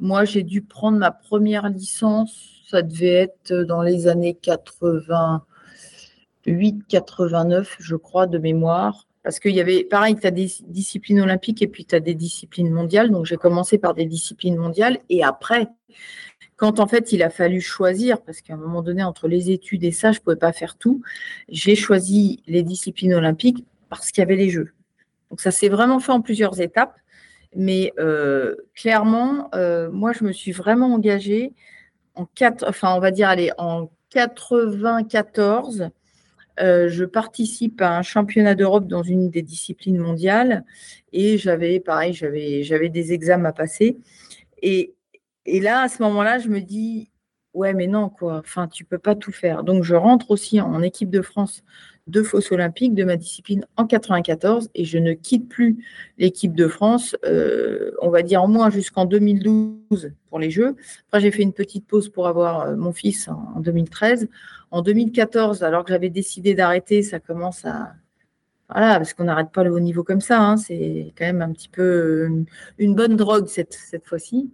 moi, 0.00 0.24
j'ai 0.24 0.42
dû 0.42 0.62
prendre 0.62 0.98
ma 0.98 1.12
première 1.12 1.68
licence, 1.68 2.34
ça 2.68 2.82
devait 2.82 3.14
être 3.14 3.54
dans 3.54 3.82
les 3.82 4.08
années 4.08 4.36
88, 4.40 5.42
89, 6.44 7.76
je 7.80 7.96
crois, 7.96 8.26
de 8.26 8.38
mémoire. 8.38 9.06
Parce 9.22 9.38
qu'il 9.38 9.54
y 9.54 9.60
avait, 9.60 9.84
pareil, 9.84 10.16
tu 10.16 10.26
as 10.26 10.32
des 10.32 10.50
disciplines 10.66 11.20
olympiques 11.20 11.62
et 11.62 11.68
puis 11.68 11.84
tu 11.84 11.94
as 11.94 12.00
des 12.00 12.14
disciplines 12.14 12.70
mondiales. 12.70 13.10
Donc, 13.10 13.24
j'ai 13.24 13.36
commencé 13.36 13.78
par 13.78 13.94
des 13.94 14.06
disciplines 14.06 14.56
mondiales. 14.56 14.98
Et 15.08 15.22
après, 15.22 15.68
quand 16.56 16.80
en 16.80 16.88
fait, 16.88 17.12
il 17.12 17.22
a 17.22 17.30
fallu 17.30 17.60
choisir, 17.60 18.20
parce 18.22 18.40
qu'à 18.40 18.54
un 18.54 18.56
moment 18.56 18.82
donné, 18.82 19.04
entre 19.04 19.28
les 19.28 19.50
études 19.50 19.84
et 19.84 19.92
ça, 19.92 20.10
je 20.10 20.18
ne 20.18 20.24
pouvais 20.24 20.36
pas 20.36 20.52
faire 20.52 20.76
tout, 20.76 21.02
j'ai 21.48 21.76
choisi 21.76 22.42
les 22.46 22.62
disciplines 22.62 23.14
olympiques 23.14 23.64
parce 23.88 24.10
qu'il 24.10 24.22
y 24.22 24.24
avait 24.24 24.36
les 24.36 24.50
Jeux. 24.50 24.72
Donc, 25.30 25.40
ça 25.40 25.52
s'est 25.52 25.68
vraiment 25.68 26.00
fait 26.00 26.12
en 26.12 26.20
plusieurs 26.20 26.60
étapes. 26.60 26.96
Mais 27.54 27.92
euh, 27.98 28.56
clairement, 28.74 29.50
euh, 29.54 29.90
moi, 29.90 30.12
je 30.12 30.24
me 30.24 30.32
suis 30.32 30.52
vraiment 30.52 30.94
engagée 30.94 31.52
en 32.14 32.26
quatre, 32.26 32.64
enfin, 32.68 32.94
on 32.94 33.00
va 33.00 33.10
dire, 33.10 33.28
allez, 33.28 33.52
en 33.58 33.90
94 34.10 35.90
euh, 36.60 36.88
je 36.88 37.04
participe 37.04 37.80
à 37.80 37.96
un 37.96 38.02
championnat 38.02 38.54
d'Europe 38.54 38.86
dans 38.86 39.02
une 39.02 39.30
des 39.30 39.42
disciplines 39.42 39.98
mondiales 39.98 40.64
et 41.12 41.38
j'avais, 41.38 41.80
pareil, 41.80 42.12
j'avais, 42.12 42.88
des 42.88 43.12
examens 43.12 43.48
à 43.50 43.52
passer. 43.52 43.98
Et, 44.62 44.94
et 45.46 45.60
là, 45.60 45.82
à 45.82 45.88
ce 45.88 46.02
moment-là, 46.02 46.38
je 46.38 46.48
me 46.48 46.60
dis, 46.60 47.10
ouais, 47.54 47.74
mais 47.74 47.86
non, 47.86 48.08
quoi, 48.08 48.38
enfin, 48.38 48.68
tu 48.68 48.84
peux 48.84 48.98
pas 48.98 49.14
tout 49.14 49.32
faire. 49.32 49.64
Donc, 49.64 49.84
je 49.84 49.94
rentre 49.94 50.30
aussi 50.30 50.60
en 50.60 50.82
équipe 50.82 51.10
de 51.10 51.22
France 51.22 51.64
de 52.08 52.22
fosse 52.22 52.50
olympique 52.50 52.94
de 52.94 53.04
ma 53.04 53.16
discipline 53.16 53.64
en 53.76 53.86
94 53.86 54.70
et 54.74 54.84
je 54.84 54.98
ne 54.98 55.12
quitte 55.12 55.48
plus 55.48 55.84
l'équipe 56.18 56.54
de 56.54 56.66
France, 56.66 57.16
euh, 57.24 57.92
on 58.00 58.10
va 58.10 58.22
dire 58.22 58.42
au 58.42 58.48
moins 58.48 58.70
jusqu'en 58.70 59.04
2012 59.04 60.12
pour 60.28 60.38
les 60.38 60.50
Jeux. 60.50 60.76
Après, 61.08 61.20
j'ai 61.20 61.30
fait 61.30 61.42
une 61.42 61.52
petite 61.52 61.86
pause 61.86 62.08
pour 62.08 62.26
avoir 62.26 62.62
euh, 62.62 62.76
mon 62.76 62.92
fils 62.92 63.28
en, 63.28 63.60
2013. 63.60 64.28
En 64.70 64.82
2014, 64.82 65.62
alors 65.62 65.84
que 65.84 65.92
j'avais 65.92 66.10
décidé 66.10 66.54
d'arrêter, 66.54 67.02
ça 67.02 67.20
commence 67.20 67.64
à, 67.64 67.92
voilà, 68.68 68.96
parce 68.96 69.12
qu'on 69.12 69.24
n'arrête 69.24 69.50
pas 69.52 69.62
le 69.62 69.72
haut 69.72 69.80
niveau 69.80 70.02
comme 70.02 70.20
ça. 70.20 70.40
Hein. 70.40 70.56
c'est 70.56 71.12
quand 71.16 71.24
même 71.24 71.42
un 71.42 71.52
petit 71.52 71.68
peu 71.68 71.82
euh, 71.82 72.44
une 72.78 72.94
bonne 72.94 73.16
drogue 73.16 73.46
cette, 73.46 73.74
cette 73.74 74.06
fois-ci. 74.06 74.50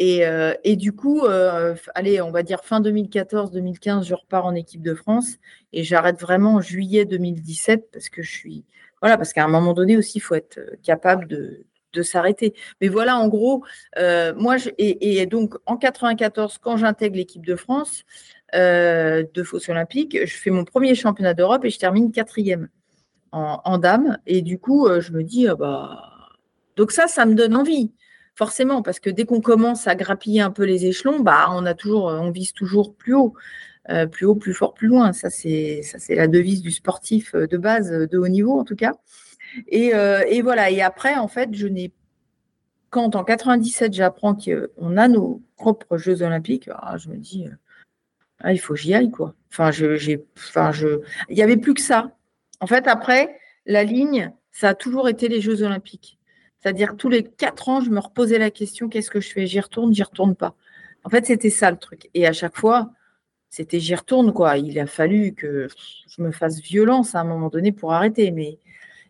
Euh, 0.00 0.54
et, 0.64 0.76
du 0.76 0.92
coup, 0.92 1.20
euh, 1.24 1.74
allez, 1.94 2.20
on 2.22 2.30
va 2.30 2.42
dire 2.42 2.64
fin 2.64 2.80
2014-2015, 2.80 4.04
je 4.04 4.14
repars 4.14 4.46
en 4.46 4.54
équipe 4.54 4.82
de 4.82 4.94
France 4.94 5.36
et 5.72 5.84
j'arrête 5.84 6.20
vraiment 6.20 6.54
en 6.54 6.60
juillet 6.60 7.04
2017 7.04 7.90
parce 7.92 8.08
que 8.08 8.22
je 8.22 8.30
suis, 8.30 8.64
voilà, 9.02 9.16
parce 9.16 9.32
qu'à 9.32 9.44
un 9.44 9.48
moment 9.48 9.74
donné 9.74 9.96
aussi, 9.96 10.18
il 10.18 10.20
faut 10.20 10.36
être 10.36 10.60
capable 10.82 11.26
de, 11.26 11.64
s'arrêter. 12.02 12.54
Mais 12.80 12.88
voilà, 12.88 13.18
en 13.18 13.28
gros, 13.28 13.64
euh, 13.98 14.32
moi, 14.34 14.56
et, 14.78 15.26
donc 15.26 15.56
en 15.66 15.76
94, 15.76 16.56
quand 16.56 16.78
j'intègre 16.78 17.16
l'équipe 17.16 17.44
de 17.44 17.54
France 17.54 18.04
euh, 18.54 19.24
de 19.34 19.42
fosse 19.42 19.68
olympique, 19.68 20.16
je 20.24 20.34
fais 20.34 20.48
mon 20.48 20.64
premier 20.64 20.94
championnat 20.94 21.34
d'Europe 21.34 21.66
et 21.66 21.70
je 21.70 21.78
termine 21.78 22.10
quatrième 22.10 22.70
en, 23.32 23.78
dame. 23.78 24.18
Et 24.26 24.40
du 24.40 24.58
coup, 24.58 24.86
euh, 24.86 25.00
je 25.00 25.12
me 25.12 25.22
dis, 25.22 25.48
ah 25.48 25.54
bah. 25.54 26.08
Donc 26.76 26.92
ça, 26.92 27.06
ça 27.08 27.26
me 27.26 27.34
donne 27.34 27.54
envie, 27.54 27.92
forcément, 28.34 28.82
parce 28.82 29.00
que 29.00 29.10
dès 29.10 29.24
qu'on 29.24 29.40
commence 29.40 29.86
à 29.86 29.94
grappiller 29.94 30.40
un 30.40 30.50
peu 30.50 30.64
les 30.64 30.86
échelons, 30.86 31.20
bah, 31.20 31.48
on 31.50 31.66
a 31.66 31.74
toujours, 31.74 32.04
on 32.04 32.30
vise 32.30 32.52
toujours 32.52 32.94
plus 32.94 33.14
haut. 33.14 33.34
plus 34.10 34.26
haut, 34.26 34.34
plus 34.36 34.54
fort, 34.54 34.74
plus 34.74 34.88
loin. 34.88 35.12
Ça, 35.12 35.30
c'est 35.30 35.82
la 36.10 36.28
devise 36.28 36.62
du 36.62 36.70
sportif 36.70 37.34
de 37.34 37.56
base, 37.56 37.90
de 37.90 38.18
haut 38.18 38.28
niveau 38.28 38.58
en 38.58 38.64
tout 38.64 38.76
cas. 38.76 38.92
Euh, 39.72 40.22
et, 40.28 40.42
voilà. 40.42 40.70
Et 40.70 40.80
après, 40.80 41.16
en 41.16 41.28
fait, 41.28 41.50
je 41.52 41.66
n'ai 41.66 41.92
quand 42.90 43.16
en 43.16 43.24
97 43.24 43.94
j'apprends 43.94 44.34
qu'on 44.34 44.96
a 44.98 45.08
nos 45.08 45.42
propres 45.56 45.96
Jeux 45.96 46.22
Olympiques, 46.22 46.68
ah, 46.74 46.98
je 46.98 47.08
me 47.08 47.16
dis 47.16 47.46
euh, 47.46 47.54
ah, 48.40 48.52
il 48.52 48.58
faut 48.58 48.74
que 48.74 48.80
j'y 48.80 48.94
aille 48.94 49.10
quoi. 49.10 49.34
Enfin, 49.50 49.70
j'ai, 49.70 50.24
enfin, 50.36 50.72
je, 50.72 51.00
il 51.30 51.36
n'y 51.36 51.42
avait 51.42 51.56
plus 51.56 51.72
que 51.72 51.80
ça. 51.80 52.14
En 52.60 52.66
fait, 52.66 52.86
après 52.86 53.38
la 53.64 53.82
ligne, 53.82 54.30
ça 54.50 54.70
a 54.70 54.74
toujours 54.74 55.08
été 55.08 55.28
les 55.28 55.40
Jeux 55.40 55.62
Olympiques. 55.62 56.18
C'est-à-dire 56.62 56.96
tous 56.96 57.08
les 57.08 57.24
quatre 57.24 57.68
ans, 57.68 57.80
je 57.80 57.90
me 57.90 57.98
reposais 57.98 58.38
la 58.38 58.50
question 58.50 58.88
qu'est-ce 58.88 59.10
que 59.10 59.20
je 59.20 59.30
fais? 59.32 59.46
J'y 59.46 59.60
retourne, 59.60 59.92
j'y 59.94 60.02
retourne 60.02 60.36
pas. 60.36 60.54
En 61.04 61.10
fait, 61.10 61.26
c'était 61.26 61.50
ça 61.50 61.70
le 61.70 61.76
truc. 61.76 62.08
Et 62.14 62.26
à 62.26 62.32
chaque 62.32 62.56
fois, 62.56 62.92
c'était 63.50 63.80
j'y 63.80 63.94
retourne 63.94 64.32
quoi. 64.32 64.58
Il 64.58 64.78
a 64.78 64.86
fallu 64.86 65.34
que 65.34 65.68
je 66.08 66.22
me 66.22 66.30
fasse 66.30 66.60
violence 66.60 67.14
à 67.14 67.20
un 67.20 67.24
moment 67.24 67.48
donné 67.48 67.72
pour 67.72 67.92
arrêter, 67.92 68.30
mais 68.30 68.58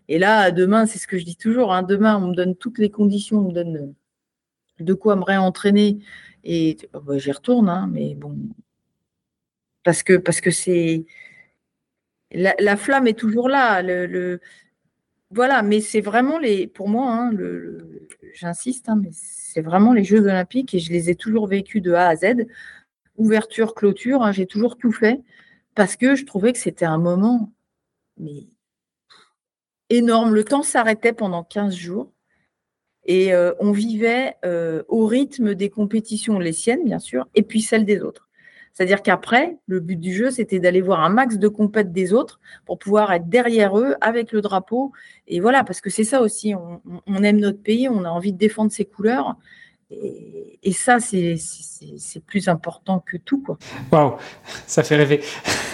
et 0.09 0.19
là, 0.19 0.51
demain, 0.51 0.87
c'est 0.87 0.99
ce 0.99 1.07
que 1.07 1.19
je 1.19 1.25
dis 1.25 1.37
toujours, 1.37 1.73
hein, 1.73 1.83
demain, 1.83 2.17
on 2.17 2.29
me 2.29 2.35
donne 2.35 2.57
toutes 2.57 2.79
les 2.79 2.91
conditions, 2.91 3.39
on 3.39 3.49
me 3.49 3.53
donne 3.53 3.77
euh, 3.77 4.85
de 4.85 4.95
quoi 4.95 5.17
me 5.17 5.25
réentraîner. 5.25 5.99
Et 6.45 6.77
oh, 6.93 7.01
bah, 7.01 7.19
j'y 7.19 7.33
retourne, 7.33 7.69
hein, 7.69 7.89
mais 7.91 8.15
bon. 8.15 8.37
Parce 9.85 10.03
que 10.03 10.51
c'est. 10.51 11.07
La, 12.33 12.77
flamme 12.77 13.07
est 13.07 13.19
toujours 13.19 13.49
là. 13.49 13.83
Voilà, 15.35 15.63
mais 15.63 15.81
c'est 15.81 16.01
vraiment 16.01 16.39
les. 16.39 16.67
Pour 16.67 16.89
moi, 16.89 17.11
hein, 17.11 17.31
j'insiste, 18.35 18.89
mais 19.01 19.11
c'est 19.13 19.63
vraiment 19.63 19.93
les 19.93 20.05
Jeux 20.05 20.23
Olympiques 20.23 20.75
et 20.75 20.79
je 20.79 20.93
les 20.93 21.11
ai 21.11 21.15
toujours 21.15 21.47
vécus 21.47 21.83
de 21.83 21.93
A 21.93 22.09
à 22.09 22.17
Z. 22.17 22.47
Ouverture, 23.17 23.75
clôture, 23.75 24.31
j'ai 24.33 24.47
toujours 24.47 24.77
tout 24.77 24.93
fait 24.93 25.21
parce 25.75 25.97
que 25.97 26.15
je 26.15 26.25
trouvais 26.25 26.53
que 26.53 26.59
c'était 26.59 26.85
un 26.85 26.99
moment 26.99 27.53
énorme. 29.91 30.35
Le 30.35 30.45
temps 30.45 30.63
s'arrêtait 30.63 31.13
pendant 31.13 31.45
15 31.45 31.75
jours 31.75 32.13
et 33.05 33.35
euh, 33.35 33.53
on 33.61 33.73
vivait 33.73 34.37
euh, 34.45 34.83
au 34.89 35.07
rythme 35.07 35.55
des 35.55 35.71
compétitions, 35.71 36.39
les 36.39 36.53
siennes 36.53 36.85
bien 36.85 36.99
sûr, 36.99 37.29
et 37.35 37.43
puis 37.43 37.61
celles 37.61 37.85
des 37.85 38.01
autres. 38.01 38.29
C'est-à-dire 38.73 39.03
qu'après, 39.03 39.59
le 39.67 39.81
but 39.81 40.01
du 40.01 40.15
jeu, 40.15 40.31
c'était 40.31 40.59
d'aller 40.59 40.81
voir 40.81 41.01
un 41.01 41.11
max 41.11 41.37
de 41.37 41.49
compètes 41.49 41.93
des 41.93 42.13
autres 42.13 42.41
pour 42.65 42.79
pouvoir 42.79 43.13
être 43.13 43.29
derrière 43.29 43.79
eux 43.79 43.97
avec 44.01 44.33
le 44.33 44.41
drapeau. 44.41 44.93
Et 45.29 45.41
voilà, 45.41 45.63
parce 45.63 45.81
que 45.81 45.91
c'est 45.91 46.05
ça 46.05 46.23
aussi, 46.23 46.55
on, 46.55 47.23
aime 47.23 47.39
notre 47.39 47.63
pays, 47.63 47.89
on 47.89 48.05
a 48.05 48.09
envie 48.09 48.33
de 48.33 48.39
défendre 48.39 48.73
ses 48.73 48.87
couleurs. 48.87 49.37
Et, 50.63 50.73
ça, 50.73 51.01
c'est 51.01 51.37
plus 52.27 52.49
important 52.49 53.01
que 53.01 53.19
tout. 53.19 53.45
Waouh, 53.93 54.17
ça 54.67 54.83
fait 54.83 54.97
rêver. 54.97 55.21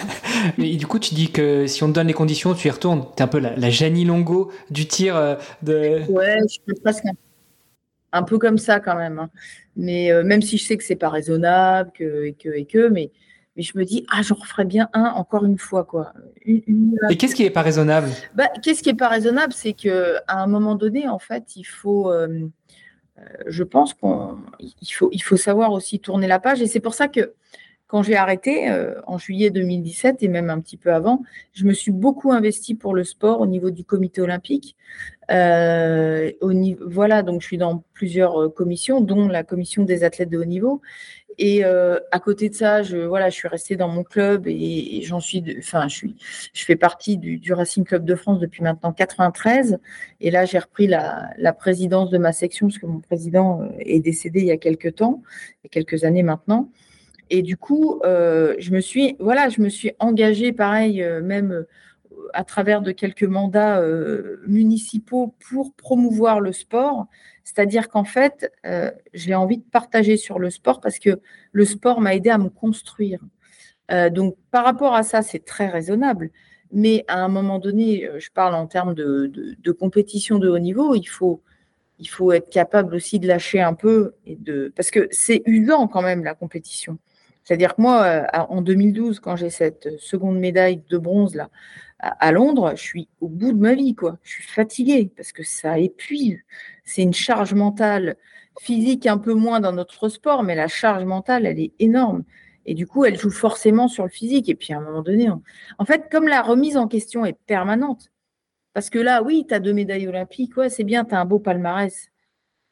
Mais 0.57 0.75
du 0.75 0.85
coup, 0.85 0.99
tu 0.99 1.15
dis 1.15 1.31
que 1.31 1.67
si 1.67 1.83
on 1.83 1.87
te 1.87 1.93
donne 1.93 2.07
les 2.07 2.13
conditions, 2.13 2.53
tu 2.53 2.67
y 2.67 2.71
retournes. 2.71 3.05
Tu 3.15 3.19
es 3.19 3.21
un 3.21 3.27
peu 3.27 3.39
la, 3.39 3.55
la 3.55 3.69
Longo 4.05 4.51
du 4.69 4.87
tir 4.87 5.15
euh, 5.15 5.35
de. 5.63 6.01
Ouais, 6.09 6.39
je 6.41 6.53
suis 6.53 6.81
presque 6.83 7.05
un, 7.05 7.13
peu 7.13 7.28
comme 8.39 8.57
ça 8.57 8.79
quand 8.79 8.95
même. 8.95 9.19
Hein. 9.19 9.29
Mais 9.75 10.11
euh, 10.11 10.23
même 10.23 10.41
si 10.41 10.57
je 10.57 10.65
sais 10.65 10.77
que 10.77 10.83
c'est 10.83 10.95
pas 10.95 11.09
raisonnable, 11.09 11.91
que, 11.93 12.25
et 12.25 12.33
que, 12.33 12.49
et 12.49 12.65
que, 12.65 12.89
mais, 12.89 13.11
mais 13.55 13.63
je 13.63 13.77
me 13.77 13.85
dis, 13.85 14.05
ah, 14.11 14.21
j'en 14.21 14.35
referais 14.35 14.65
bien 14.65 14.89
un 14.93 15.05
encore 15.05 15.45
une 15.45 15.57
fois. 15.57 15.83
quoi. 15.85 16.13
Et 16.45 16.63
qu'est-ce 17.17 17.35
qui 17.35 17.43
n'est 17.43 17.49
pas 17.49 17.61
raisonnable? 17.61 18.09
Bah, 18.35 18.47
Qu'est-ce 18.63 18.83
qui 18.83 18.89
n'est 18.89 18.95
pas 18.95 19.09
raisonnable? 19.09 19.53
C'est 19.53 19.73
qu'à 19.73 20.21
un 20.27 20.47
moment 20.47 20.75
donné, 20.75 21.07
en 21.07 21.19
fait, 21.19 21.55
il 21.55 21.65
faut. 21.65 22.11
Euh, 22.11 22.47
je 23.47 23.63
pense 23.63 23.93
qu'il 23.93 24.93
faut, 24.93 25.09
il 25.11 25.19
faut 25.21 25.37
savoir 25.37 25.73
aussi 25.73 25.99
tourner 25.99 26.27
la 26.27 26.39
page. 26.39 26.61
Et 26.61 26.67
c'est 26.67 26.79
pour 26.79 26.93
ça 26.93 27.09
que 27.09 27.33
quand 27.89 28.03
j'ai 28.03 28.15
arrêté 28.15 28.69
euh, 28.69 28.93
en 29.07 29.17
juillet 29.17 29.49
2017 29.49 30.21
et 30.21 30.27
même 30.27 30.51
un 30.51 30.61
petit 30.61 30.77
peu 30.77 30.93
avant, 30.93 31.23
je 31.53 31.65
me 31.65 31.73
suis 31.73 31.91
beaucoup 31.91 32.31
investie 32.31 32.75
pour 32.75 32.93
le 32.93 33.03
sport 33.03 33.41
au 33.41 33.47
niveau 33.47 33.71
du 33.71 33.83
comité 33.83 34.21
olympique. 34.21 34.77
Euh, 35.31 36.31
au 36.39 36.53
niveau, 36.53 36.85
voilà, 36.87 37.23
donc 37.23 37.41
je 37.41 37.47
suis 37.47 37.57
dans 37.57 37.83
plusieurs 37.93 38.43
euh, 38.43 38.49
commissions, 38.49 39.01
dont 39.01 39.27
la 39.27 39.43
commission 39.43 39.85
des 39.85 40.03
athlètes 40.03 40.29
de 40.29 40.37
haut 40.37 40.45
niveau. 40.45 40.81
Et 41.39 41.63
à 41.63 42.19
côté 42.19 42.49
de 42.49 42.53
ça, 42.53 42.83
je 42.83 42.97
voilà, 42.97 43.29
je 43.29 43.35
suis 43.35 43.47
restée 43.47 43.77
dans 43.77 43.87
mon 43.87 44.03
club 44.03 44.45
et, 44.45 45.01
j'en 45.03 45.21
suis, 45.21 45.41
enfin, 45.57 45.87
je 45.87 45.95
suis, 45.95 46.15
je 46.53 46.65
fais 46.65 46.75
partie 46.75 47.17
du, 47.17 47.53
Racing 47.53 47.85
Club 47.85 48.03
de 48.03 48.15
France 48.15 48.39
depuis 48.39 48.61
maintenant 48.61 48.91
93. 48.91 49.79
Et 50.19 50.31
là, 50.31 50.43
j'ai 50.43 50.59
repris 50.59 50.85
la, 50.85 51.29
la, 51.37 51.53
présidence 51.53 52.09
de 52.09 52.17
ma 52.17 52.33
section 52.33 52.67
parce 52.67 52.77
que 52.77 52.87
mon 52.87 52.99
président 52.99 53.61
est 53.79 54.01
décédé 54.01 54.41
il 54.41 54.47
y 54.47 54.51
a 54.51 54.57
quelques 54.57 54.95
temps, 54.95 55.21
il 55.29 55.59
y 55.63 55.67
a 55.67 55.69
quelques 55.69 56.03
années 56.03 56.23
maintenant. 56.23 56.69
Et 57.29 57.41
du 57.41 57.57
coup, 57.57 58.01
euh, 58.05 58.55
je 58.59 58.71
me 58.71 58.79
suis, 58.81 59.15
voilà, 59.19 59.49
je 59.49 59.61
me 59.61 59.69
suis 59.69 59.91
engagée, 59.99 60.51
pareil, 60.51 61.03
euh, 61.03 61.21
même 61.21 61.51
euh, 61.51 61.67
à 62.33 62.43
travers 62.43 62.81
de 62.81 62.91
quelques 62.91 63.23
mandats 63.23 63.81
municipaux 64.45 65.33
pour 65.49 65.73
promouvoir 65.73 66.41
le 66.41 66.51
sport. 66.51 67.07
C'est-à-dire 67.43 67.89
qu'en 67.89 68.03
fait, 68.03 68.51
j'ai 69.13 69.33
envie 69.33 69.57
de 69.57 69.63
partager 69.63 70.15
sur 70.15 70.37
le 70.37 70.51
sport 70.51 70.79
parce 70.79 70.99
que 70.99 71.21
le 71.53 71.65
sport 71.65 72.01
m'a 72.01 72.13
aidé 72.13 72.29
à 72.29 72.37
me 72.37 72.49
construire. 72.49 73.19
donc, 74.11 74.35
par 74.51 74.63
rapport 74.63 74.93
à 74.93 75.01
ça, 75.01 75.23
c'est 75.23 75.43
très 75.43 75.69
raisonnable. 75.69 76.29
Mais 76.71 77.03
à 77.07 77.23
un 77.23 77.29
moment 77.29 77.57
donné, 77.57 78.07
je 78.19 78.29
parle 78.29 78.53
en 78.53 78.67
termes 78.67 78.93
de, 78.93 79.31
de 79.57 79.71
compétition 79.71 80.37
de 80.37 80.49
haut 80.49 80.59
niveau, 80.59 80.93
il 80.93 81.07
faut, 81.07 81.41
il 81.97 82.09
faut 82.09 82.31
être 82.31 82.49
capable 82.49 82.93
aussi 82.93 83.17
de 83.19 83.27
lâcher 83.27 83.61
un 83.61 83.73
peu 83.73 84.13
et 84.27 84.35
de 84.35 84.71
parce 84.75 84.91
que 84.91 85.07
c'est 85.09 85.41
usant 85.45 85.87
quand 85.87 86.03
même 86.03 86.23
la 86.23 86.35
compétition. 86.35 86.99
C'est-à-dire 87.49 87.75
que 87.75 87.81
moi, 87.81 88.03
euh, 88.03 88.45
en 88.49 88.61
2012, 88.61 89.19
quand 89.19 89.35
j'ai 89.35 89.49
cette 89.49 89.99
seconde 89.99 90.37
médaille 90.37 90.83
de 90.87 90.99
bronze 90.99 91.33
là 91.33 91.49
à 91.97 92.31
Londres, 92.31 92.73
je 92.75 92.81
suis 92.83 93.09
au 93.21 93.27
bout 93.27 93.53
de 93.53 93.57
ma 93.57 93.73
vie, 93.73 93.95
quoi. 93.95 94.19
Je 94.21 94.33
suis 94.33 94.43
fatiguée 94.43 95.11
parce 95.17 95.31
que 95.31 95.41
ça 95.41 95.79
épuise. 95.79 96.37
C'est 96.83 97.01
une 97.01 97.13
charge 97.15 97.55
mentale, 97.55 98.17
physique 98.61 99.07
un 99.07 99.17
peu 99.17 99.33
moins 99.33 99.59
dans 99.61 99.71
notre 99.71 100.09
sport, 100.09 100.43
mais 100.43 100.53
la 100.53 100.67
charge 100.67 101.03
mentale, 101.05 101.47
elle 101.47 101.59
est 101.59 101.73
énorme. 101.79 102.23
Et 102.67 102.75
du 102.75 102.85
coup, 102.85 103.03
elle 103.03 103.17
joue 103.17 103.31
forcément 103.31 103.87
sur 103.87 104.03
le 104.03 104.11
physique. 104.11 104.47
Et 104.47 104.53
puis 104.55 104.71
à 104.71 104.77
un 104.77 104.81
moment 104.81 105.01
donné, 105.01 105.27
en 105.31 105.85
fait, 105.85 106.07
comme 106.11 106.27
la 106.27 106.43
remise 106.43 106.77
en 106.77 106.87
question 106.87 107.25
est 107.25 107.37
permanente, 107.47 108.11
parce 108.73 108.91
que 108.91 108.99
là, 108.99 109.23
oui, 109.23 109.47
tu 109.47 109.55
as 109.55 109.59
deux 109.59 109.73
médailles 109.73 110.07
olympiques, 110.07 110.53
c'est 110.69 110.83
bien, 110.83 111.03
tu 111.03 111.15
as 111.15 111.19
un 111.19 111.25
beau 111.25 111.39
palmarès. 111.39 112.11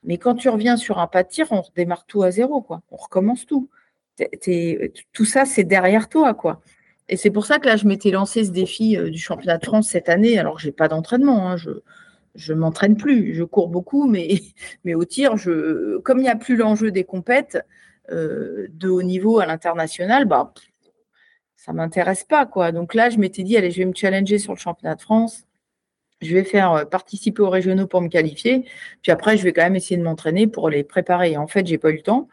Mais 0.03 0.19
quand 0.19 0.35
tu 0.35 0.49
reviens 0.49 0.77
sur 0.77 0.99
un 0.99 1.07
pas 1.07 1.23
de 1.23 1.29
tir, 1.29 1.47
on 1.51 1.61
redémarre 1.61 2.05
tout 2.05 2.21
à 2.21 2.29
zéro, 2.29 2.61
quoi. 2.61 2.83
On 2.91 2.97
recommence 2.97 3.47
tout 3.47 3.71
tout 5.13 5.25
ça, 5.25 5.45
c'est 5.45 5.63
derrière 5.63 6.09
toi, 6.09 6.33
quoi. 6.33 6.61
Et 7.09 7.17
c'est 7.17 7.31
pour 7.31 7.45
ça 7.45 7.59
que 7.59 7.67
là, 7.67 7.77
je 7.77 7.87
m'étais 7.87 8.11
lancé 8.11 8.43
ce 8.43 8.51
défi 8.51 8.97
euh, 8.97 9.09
du 9.09 9.17
championnat 9.17 9.57
de 9.57 9.65
France 9.65 9.89
cette 9.89 10.09
année. 10.09 10.37
Alors, 10.39 10.59
j'ai 10.59 10.71
pas 10.71 10.87
d'entraînement, 10.87 11.49
hein, 11.49 11.57
je 11.57 11.71
je 12.35 12.53
m'entraîne 12.53 12.97
plus, 12.97 13.33
je 13.33 13.43
cours 13.43 13.67
beaucoup, 13.67 14.07
mais 14.07 14.41
mais 14.83 14.93
au 14.95 15.05
tir, 15.05 15.37
je 15.37 15.97
comme 15.99 16.19
il 16.19 16.23
n'y 16.23 16.29
a 16.29 16.35
plus 16.35 16.55
l'enjeu 16.55 16.91
des 16.91 17.03
compètes 17.03 17.59
euh, 18.11 18.67
de 18.71 18.89
haut 18.89 19.03
niveau 19.03 19.39
à 19.39 19.45
l'international, 19.45 20.25
bah 20.25 20.53
ça 21.55 21.73
m'intéresse 21.73 22.23
pas, 22.23 22.45
quoi. 22.45 22.71
Donc 22.71 22.93
là, 22.93 23.09
je 23.09 23.17
m'étais 23.17 23.43
dit, 23.43 23.57
allez, 23.57 23.71
je 23.71 23.79
vais 23.79 23.85
me 23.85 23.93
challenger 23.93 24.39
sur 24.39 24.53
le 24.53 24.59
championnat 24.59 24.95
de 24.95 25.01
France. 25.01 25.43
Je 26.21 26.33
vais 26.33 26.43
faire 26.43 26.71
euh, 26.73 26.85
participer 26.85 27.41
aux 27.41 27.49
régionaux 27.49 27.87
pour 27.87 28.01
me 28.01 28.09
qualifier. 28.09 28.65
Puis 29.01 29.11
après, 29.11 29.37
je 29.37 29.43
vais 29.43 29.53
quand 29.53 29.63
même 29.63 29.75
essayer 29.75 29.97
de 29.97 30.03
m'entraîner 30.03 30.47
pour 30.47 30.69
les 30.69 30.83
préparer. 30.83 31.37
En 31.37 31.47
fait, 31.47 31.67
j'ai 31.67 31.77
pas 31.77 31.91
eu 31.91 31.97
le 31.97 32.03
temps 32.03 32.29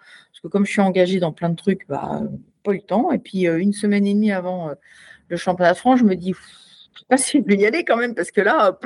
comme 0.49 0.67
je 0.67 0.73
suis 0.73 0.81
engagée 0.81 1.21
dans 1.21 1.33
plein 1.33 1.51
de 1.51 1.57
trucs, 1.57 1.87
bah, 1.89 2.23
pas 2.63 2.73
eu 2.73 2.77
le 2.77 2.83
temps. 2.83 3.13
Et 3.13 3.19
puis, 3.19 3.47
euh, 3.47 3.59
une 3.59 3.73
semaine 3.73 4.07
et 4.07 4.15
demie 4.15 4.33
avant 4.33 4.71
euh, 4.71 4.75
le 5.29 5.37
championnat 5.37 5.73
de 5.73 5.79
France, 5.79 6.01
je 6.01 6.05
me 6.05 6.17
dis, 6.17 6.33
sais 6.33 7.05
pas 7.09 7.17
si 7.17 7.39
je 7.39 7.45
vais 7.45 7.57
y 7.57 7.67
aller 7.67 7.85
quand 7.85 7.97
même, 7.97 8.15
parce 8.15 8.31
que 8.31 8.41
là, 8.41 8.79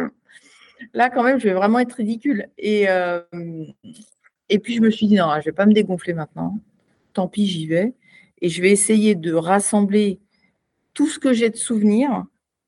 là, 0.93 1.11
quand 1.11 1.23
même, 1.23 1.39
je 1.39 1.45
vais 1.49 1.55
vraiment 1.55 1.79
être 1.79 1.95
ridicule. 1.95 2.49
Et, 2.59 2.89
euh, 2.89 3.21
et 4.49 4.59
puis, 4.59 4.75
je 4.75 4.81
me 4.81 4.91
suis 4.91 5.07
dit, 5.07 5.17
non, 5.17 5.31
je 5.41 5.45
vais 5.47 5.53
pas 5.53 5.67
me 5.67 5.73
dégonfler 5.73 6.15
maintenant. 6.15 6.59
Tant 7.13 7.29
pis, 7.29 7.47
j'y 7.47 7.67
vais. 7.67 7.95
Et 8.41 8.49
je 8.49 8.63
vais 8.63 8.71
essayer 8.71 9.15
de 9.15 9.33
rassembler 9.33 10.21
tout 10.95 11.09
ce 11.09 11.19
que 11.19 11.33
j'ai 11.33 11.51
de 11.51 11.57
souvenirs 11.57 12.25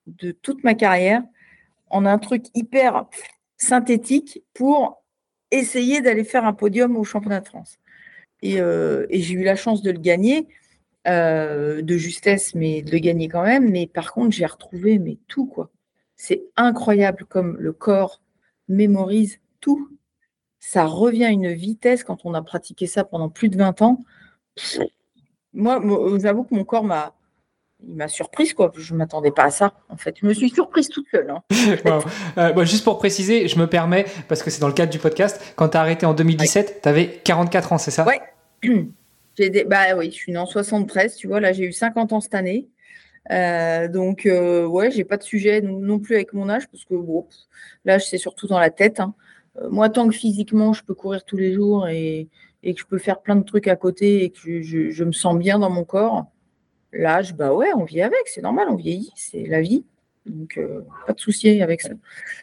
de 0.07 0.33
toute 0.33 0.65
ma 0.65 0.75
carrière 0.75 1.23
en 1.91 2.07
un 2.07 2.19
truc 2.19 2.47
hyper 2.55 3.07
synthétique 3.57 4.43
pour 4.55 5.03
essayer 5.51 6.01
d'aller 6.01 6.25
faire 6.25 6.45
un 6.45 6.53
podium 6.53 6.97
au 6.97 7.05
championnat 7.05 7.41
de 7.41 7.49
France. 7.49 7.79
Euh, 8.45 9.07
et, 9.11 9.21
j'ai 9.21 9.35
eu 9.35 9.45
la 9.45 9.57
chance 9.57 9.83
de 9.83 9.91
le 9.91 9.99
gagner, 9.99 10.49
euh, 11.07 11.83
de 11.83 11.97
justesse, 11.97 12.55
mais 12.55 12.83
de 12.83 12.91
le 12.91 12.99
gagner 12.99 13.29
quand 13.29 13.43
même. 13.43 13.71
Mais 13.71 13.87
par 13.87 14.13
contre, 14.13 14.31
j'ai 14.33 14.47
retrouvé 14.47 14.99
mais 14.99 15.19
tout, 15.29 15.47
quoi. 15.47 15.71
C'est 16.17 16.43
incroyable 16.57 17.25
comme 17.27 17.57
le 17.59 17.73
corps 17.73 18.21
mémorise 18.69 19.41
tout. 19.61 19.89
ça 20.61 20.87
revient 20.87 21.25
à 21.25 21.31
une 21.31 21.53
vitesse 21.53 22.05
quand 22.05 22.25
on 22.25 22.35
a 22.35 22.43
pratiqué 22.43 22.87
ça 22.87 23.05
pendant 23.05 23.31
plus 23.31 23.49
de 23.49 23.57
20 23.59 23.83
ans. 23.83 24.01
Moi, 25.53 25.81
j'avoue 26.19 26.45
que 26.45 26.55
mon 26.55 26.65
corps 26.65 26.85
m'a 26.85 27.15
il 27.87 27.97
m'a 27.97 28.09
surprise, 28.09 28.53
quoi. 28.55 28.73
Je 28.77 28.93
ne 28.93 28.99
m'attendais 28.99 29.31
pas 29.31 29.45
à 29.45 29.51
ça, 29.51 29.73
en 29.89 29.97
fait. 29.97 30.17
Je 30.21 30.27
me 30.27 30.35
suis 30.35 30.51
surprise 30.51 30.89
toute 30.89 31.07
seule. 31.11 31.31
Hein. 31.31 31.43
Euh, 32.39 32.65
juste 32.65 32.85
pour 32.85 32.99
préciser, 32.99 33.49
je 33.49 33.59
me 33.59 33.67
permets, 33.67 34.07
parce 34.29 34.43
que 34.43 34.51
c'est 34.51 34.61
dans 34.61 34.69
le 34.69 34.73
cadre 34.73 34.93
du 34.93 34.99
podcast, 34.99 35.53
quand 35.57 35.71
tu 35.71 35.77
as 35.77 35.81
arrêté 35.81 36.07
en 36.07 36.15
2017, 36.15 36.81
tu 36.83 36.89
avais 36.89 37.09
44 37.25 37.73
ans, 37.73 37.79
c'est 37.79 37.91
ça? 37.91 38.07
Oui. 38.07 38.71
Bah 39.67 39.97
oui, 39.97 40.11
je 40.11 40.17
suis 40.17 40.33
née 40.33 40.39
en 40.39 40.45
73, 40.45 41.17
tu 41.17 41.27
vois, 41.27 41.41
là 41.41 41.55
j'ai 41.55 41.65
eu 41.65 41.73
50 41.73 42.13
ans 42.13 42.21
cette 42.21 42.35
année. 42.35 42.69
Euh, 43.31 43.89
donc, 43.89 44.27
euh, 44.27 44.67
ouais, 44.67 44.91
j'ai 44.91 45.05
pas 45.05 45.17
de 45.17 45.23
sujet 45.23 45.63
non, 45.63 45.99
plus 45.99 46.17
avec 46.17 46.35
mon 46.35 46.51
âge, 46.51 46.69
parce 46.69 46.85
que 46.85 46.95
bon, 46.95 47.27
l'âge 47.87 48.07
c'est 48.07 48.19
surtout 48.19 48.47
dans 48.49 48.59
la 48.59 48.69
tête. 48.69 49.01
Hein. 49.01 49.15
moi, 49.71 49.89
tant 49.89 50.07
que 50.09 50.15
physiquement 50.15 50.75
je 50.75 50.85
peux 50.85 50.95
courir 50.95 51.25
tous 51.25 51.39
les 51.39 51.55
jours 51.55 51.89
et, 51.89 52.29
que 52.63 52.79
je 52.79 52.85
peux 52.85 52.99
faire 52.99 53.21
plein 53.21 53.37
de 53.37 53.45
trucs 53.45 53.69
à 53.69 53.77
côté 53.77 54.25
et 54.25 54.31
que 54.31 54.61
je 54.61 55.05
me 55.05 55.13
sens 55.13 55.39
bien 55.39 55.59
dans 55.59 55.71
mon 55.71 55.85
corps, 55.85 56.27
L'âge, 56.93 57.35
bah 57.35 57.55
ouais, 57.55 57.69
on 57.77 57.85
vit 57.85 58.03
avec, 58.03 58.27
c'est 58.27 58.43
normal, 58.43 58.69
on 58.69 58.77
vieillit, 58.77 59.13
c'est 59.15 59.47
la 59.47 59.61
vie. 59.61 59.85
Donc, 60.27 60.59
euh, 60.59 60.83
pas 61.07 61.13
de 61.13 61.21
souci 61.21 61.63
avec 61.63 61.81
ça. 61.81 61.91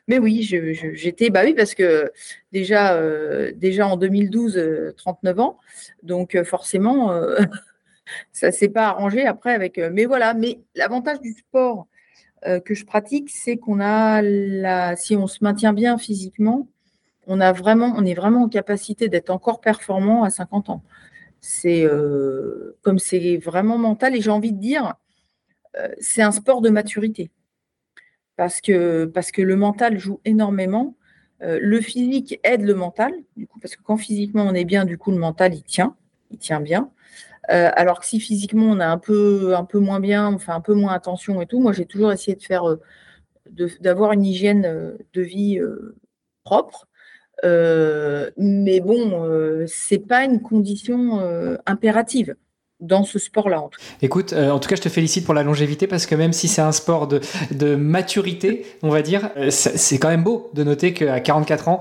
Mais 0.08 0.20
oui, 0.20 0.42
j'étais, 0.42 1.30
bah 1.30 1.42
oui, 1.44 1.54
parce 1.54 1.76
que 1.76 2.12
déjà, 2.52 2.96
euh, 2.96 3.52
déjà 3.56 3.88
en 3.88 3.98
2012, 3.98 4.94
39 4.98 5.38
euh, 5.38 5.42
ans, 5.42 5.58
donc 6.04 6.42
forcément, 6.44 7.12
ça 8.32 8.48
ne 8.48 8.52
s'est 8.52 8.70
pas 8.70 8.88
arrangé 8.88 9.26
après 9.26 9.54
avec. 9.54 9.78
mais 9.78 10.06
voilà, 10.06 10.34
mais 10.34 10.60
l'avantage 10.76 11.22
du 11.22 11.34
sport 11.34 11.88
que 12.66 12.76
je 12.76 12.86
pratique, 12.86 13.30
c'est 13.32 13.58
qu'on 13.58 13.80
a 13.80 14.22
la, 14.22 14.96
si 14.96 15.16
on 15.16 15.28
se 15.28 15.44
maintient 15.44 15.74
bien 15.74 15.98
physiquement, 15.98 16.68
on 17.26 17.42
a 17.42 17.52
vraiment, 17.52 17.94
on 17.98 18.06
est 18.06 18.14
vraiment 18.14 18.44
en 18.44 18.50
capacité 18.50 19.10
d'être 19.10 19.30
encore 19.30 19.60
performant 19.60 20.24
à 20.24 20.30
50 20.30 20.70
ans. 20.70 20.82
C'est 21.42 21.86
euh, 21.86 22.78
comme 22.82 23.00
c'est 23.00 23.38
vraiment 23.38 23.78
mental 23.78 24.16
et 24.16 24.22
j'ai 24.22 24.32
envie 24.32 24.54
de 24.54 24.60
dire, 24.60 24.96
euh, 25.78 25.90
c'est 26.00 26.22
un 26.22 26.32
sport 26.32 26.62
de 26.62 26.70
maturité. 26.70 27.32
Parce 28.36 28.62
que, 28.62 29.12
le 29.38 29.56
mental 29.56 29.98
joue 29.98 30.22
énormément. 30.24 30.96
Euh, 31.42 31.60
le 31.62 31.82
physique 31.82 32.40
aide 32.44 32.62
le 32.62 32.76
mental, 32.76 33.14
du 33.36 33.48
coup, 33.48 33.60
parce 33.60 33.76
que 33.76 33.82
quand 33.84 33.98
physiquement 33.98 34.44
on 34.44 34.54
est 34.54 34.66
bien, 34.66 34.86
du 34.86 34.98
coup, 34.98 35.12
le 35.12 35.18
mental, 35.18 35.54
il 35.56 35.64
tient, 35.64 35.96
il 36.32 36.38
tient 36.38 36.62
bien. 36.62 36.92
alors 37.48 38.00
que 38.02 38.06
si 38.06 38.20
physiquement 38.20 38.66
on 38.66 38.80
a 38.80 38.88
un 38.88 38.98
peu, 38.98 39.56
un 39.56 39.66
peu 39.66 39.80
moins 39.80 40.00
bien, 40.00 40.34
enfin 40.34 40.56
un 40.56 40.62
peu 40.62 40.74
moins 40.74 40.94
attention 40.94 41.42
et 41.42 41.46
tout, 41.48 41.60
moi 41.62 41.72
j'ai 41.74 41.86
toujours 41.86 42.12
essayé 42.12 42.36
de 42.36 42.44
faire, 42.44 42.66
d'avoir 43.80 44.12
une 44.12 44.26
hygiène 44.26 44.98
de 45.14 45.22
vie 45.22 45.60
propre. 46.44 46.88
Euh, 47.44 48.30
mais 48.38 48.80
bon, 48.80 49.24
euh, 49.24 49.66
c'est 49.68 50.00
pas 50.00 50.24
une 50.24 50.42
condition 50.42 51.20
euh, 51.20 51.58
impérative 51.66 52.36
dans 52.80 53.04
ce 53.04 53.18
sport-là. 53.18 53.60
En 53.60 53.70
tout 53.70 53.80
Écoute, 54.04 54.34
en 54.34 54.60
tout 54.60 54.70
cas, 54.70 54.76
je 54.76 54.84
te 54.84 54.90
félicite 54.90 55.26
pour 55.26 55.34
la 55.34 55.42
longévité 55.42 55.88
parce 55.88 56.06
que 56.06 56.14
même 56.14 56.32
si 56.32 56.48
c'est 56.48 56.62
un 56.62 56.72
sport 56.72 57.08
de, 57.08 57.22
de, 57.50 57.76
maturité, 57.76 58.68
on 58.84 58.90
va 58.90 59.02
dire, 59.02 59.32
c'est 59.50 59.98
quand 59.98 60.10
même 60.10 60.24
beau 60.24 60.52
de 60.54 60.64
noter 60.64 60.94
qu'à 60.94 61.20
44 61.20 61.70
ans, 61.70 61.80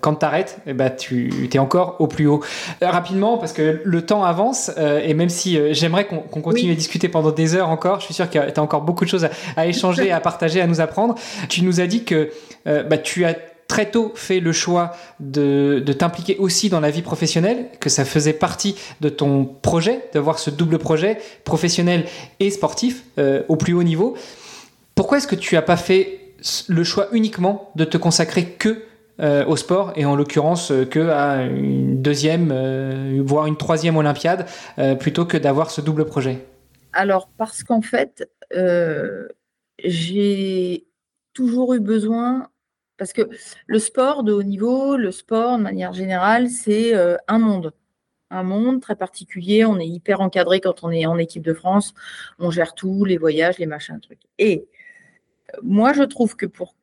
quand 0.00 0.16
tu 0.16 0.26
arrêtes, 0.26 0.58
eh 0.66 0.72
ben, 0.72 0.90
tu 0.90 1.48
es 1.52 1.58
encore 1.60 2.00
au 2.00 2.08
plus 2.08 2.26
haut. 2.26 2.42
rapidement, 2.82 3.38
parce 3.38 3.52
que 3.52 3.80
le 3.84 4.02
temps 4.02 4.24
avance 4.24 4.72
et 4.76 5.14
même 5.14 5.28
si 5.28 5.56
j'aimerais 5.72 6.08
qu'on 6.08 6.40
continue 6.40 6.72
à 6.72 6.74
discuter 6.74 7.08
pendant 7.08 7.30
des 7.30 7.54
heures 7.54 7.68
encore, 7.68 8.00
je 8.00 8.06
suis 8.06 8.14
sûr 8.14 8.28
que 8.28 8.50
tu 8.50 8.58
as 8.58 8.60
encore 8.60 8.82
beaucoup 8.82 9.04
de 9.04 9.10
choses 9.10 9.26
à, 9.26 9.30
à 9.56 9.66
échanger, 9.68 10.10
à 10.10 10.18
partager, 10.30 10.60
à 10.60 10.66
nous 10.66 10.80
apprendre. 10.80 11.14
Tu 11.48 11.62
nous 11.62 11.80
as 11.80 11.86
dit 11.86 12.02
que 12.02 12.32
bah, 12.64 12.98
tu 12.98 13.24
as 13.24 13.36
très 13.68 13.90
tôt 13.90 14.12
fait 14.14 14.40
le 14.40 14.52
choix 14.52 14.92
de, 15.20 15.82
t'impliquer 15.98 16.36
aussi 16.38 16.68
dans 16.68 16.80
la 16.80 16.90
vie 16.90 17.02
professionnelle, 17.02 17.66
que 17.80 17.88
ça 17.88 18.04
faisait 18.04 18.32
partie 18.32 18.76
de 19.00 19.08
ton 19.08 19.44
projet, 19.44 20.00
d'avoir 20.12 20.38
ce 20.38 20.50
double 20.50 20.78
projet 20.78 21.18
professionnel 21.44 22.04
et 22.40 22.50
sportif 22.50 23.04
euh, 23.18 23.42
au 23.48 23.56
plus 23.56 23.72
haut 23.72 23.82
niveau. 23.82 24.16
Pourquoi 24.94 25.18
est-ce 25.18 25.26
que 25.26 25.34
tu 25.34 25.54
n'as 25.54 25.62
pas 25.62 25.76
fait 25.76 26.20
le 26.68 26.84
choix 26.84 27.08
uniquement 27.12 27.70
de 27.74 27.84
te 27.84 27.96
consacrer 27.96 28.44
que 28.44 28.82
euh, 29.20 29.46
au 29.46 29.56
sport 29.56 29.92
et 29.94 30.04
en 30.04 30.16
l'occurrence 30.16 30.72
euh, 30.72 30.84
que 30.84 31.08
à 31.08 31.44
une 31.44 32.02
deuxième 32.02 32.52
voire 33.22 33.46
une 33.46 33.56
troisième 33.56 33.96
Olympiade 33.96 34.46
plutôt 34.98 35.24
que 35.24 35.36
d'avoir 35.36 35.70
ce 35.70 35.80
double 35.80 36.04
projet? 36.04 36.44
Alors 36.92 37.28
parce 37.38 37.62
qu'en 37.62 37.80
fait 37.80 38.28
j'ai 39.82 40.86
toujours 41.32 41.74
eu 41.74 41.80
besoin 41.80 42.48
parce 42.96 43.12
que 43.12 43.22
le 43.66 43.78
sport 43.78 44.22
de 44.22 44.32
haut 44.32 44.42
niveau, 44.42 44.96
le 44.96 45.10
sport 45.10 45.58
de 45.58 45.62
manière 45.62 45.92
générale, 45.92 46.48
c'est 46.48 46.94
euh, 46.94 47.16
un 47.28 47.38
monde. 47.38 47.72
Un 48.30 48.42
monde 48.42 48.80
très 48.80 48.96
particulier. 48.96 49.64
On 49.64 49.78
est 49.78 49.86
hyper 49.86 50.20
encadré 50.20 50.60
quand 50.60 50.84
on 50.84 50.90
est 50.90 51.06
en 51.06 51.18
équipe 51.18 51.42
de 51.42 51.54
France. 51.54 51.94
On 52.38 52.50
gère 52.50 52.74
tout, 52.74 53.04
les 53.04 53.18
voyages, 53.18 53.58
les 53.58 53.66
machins, 53.66 54.00
trucs. 54.00 54.22
Et 54.38 54.68
euh, 55.54 55.58
moi, 55.62 55.92
je 55.92 56.02
trouve 56.02 56.36
que 56.36 56.46
pour, 56.46 56.74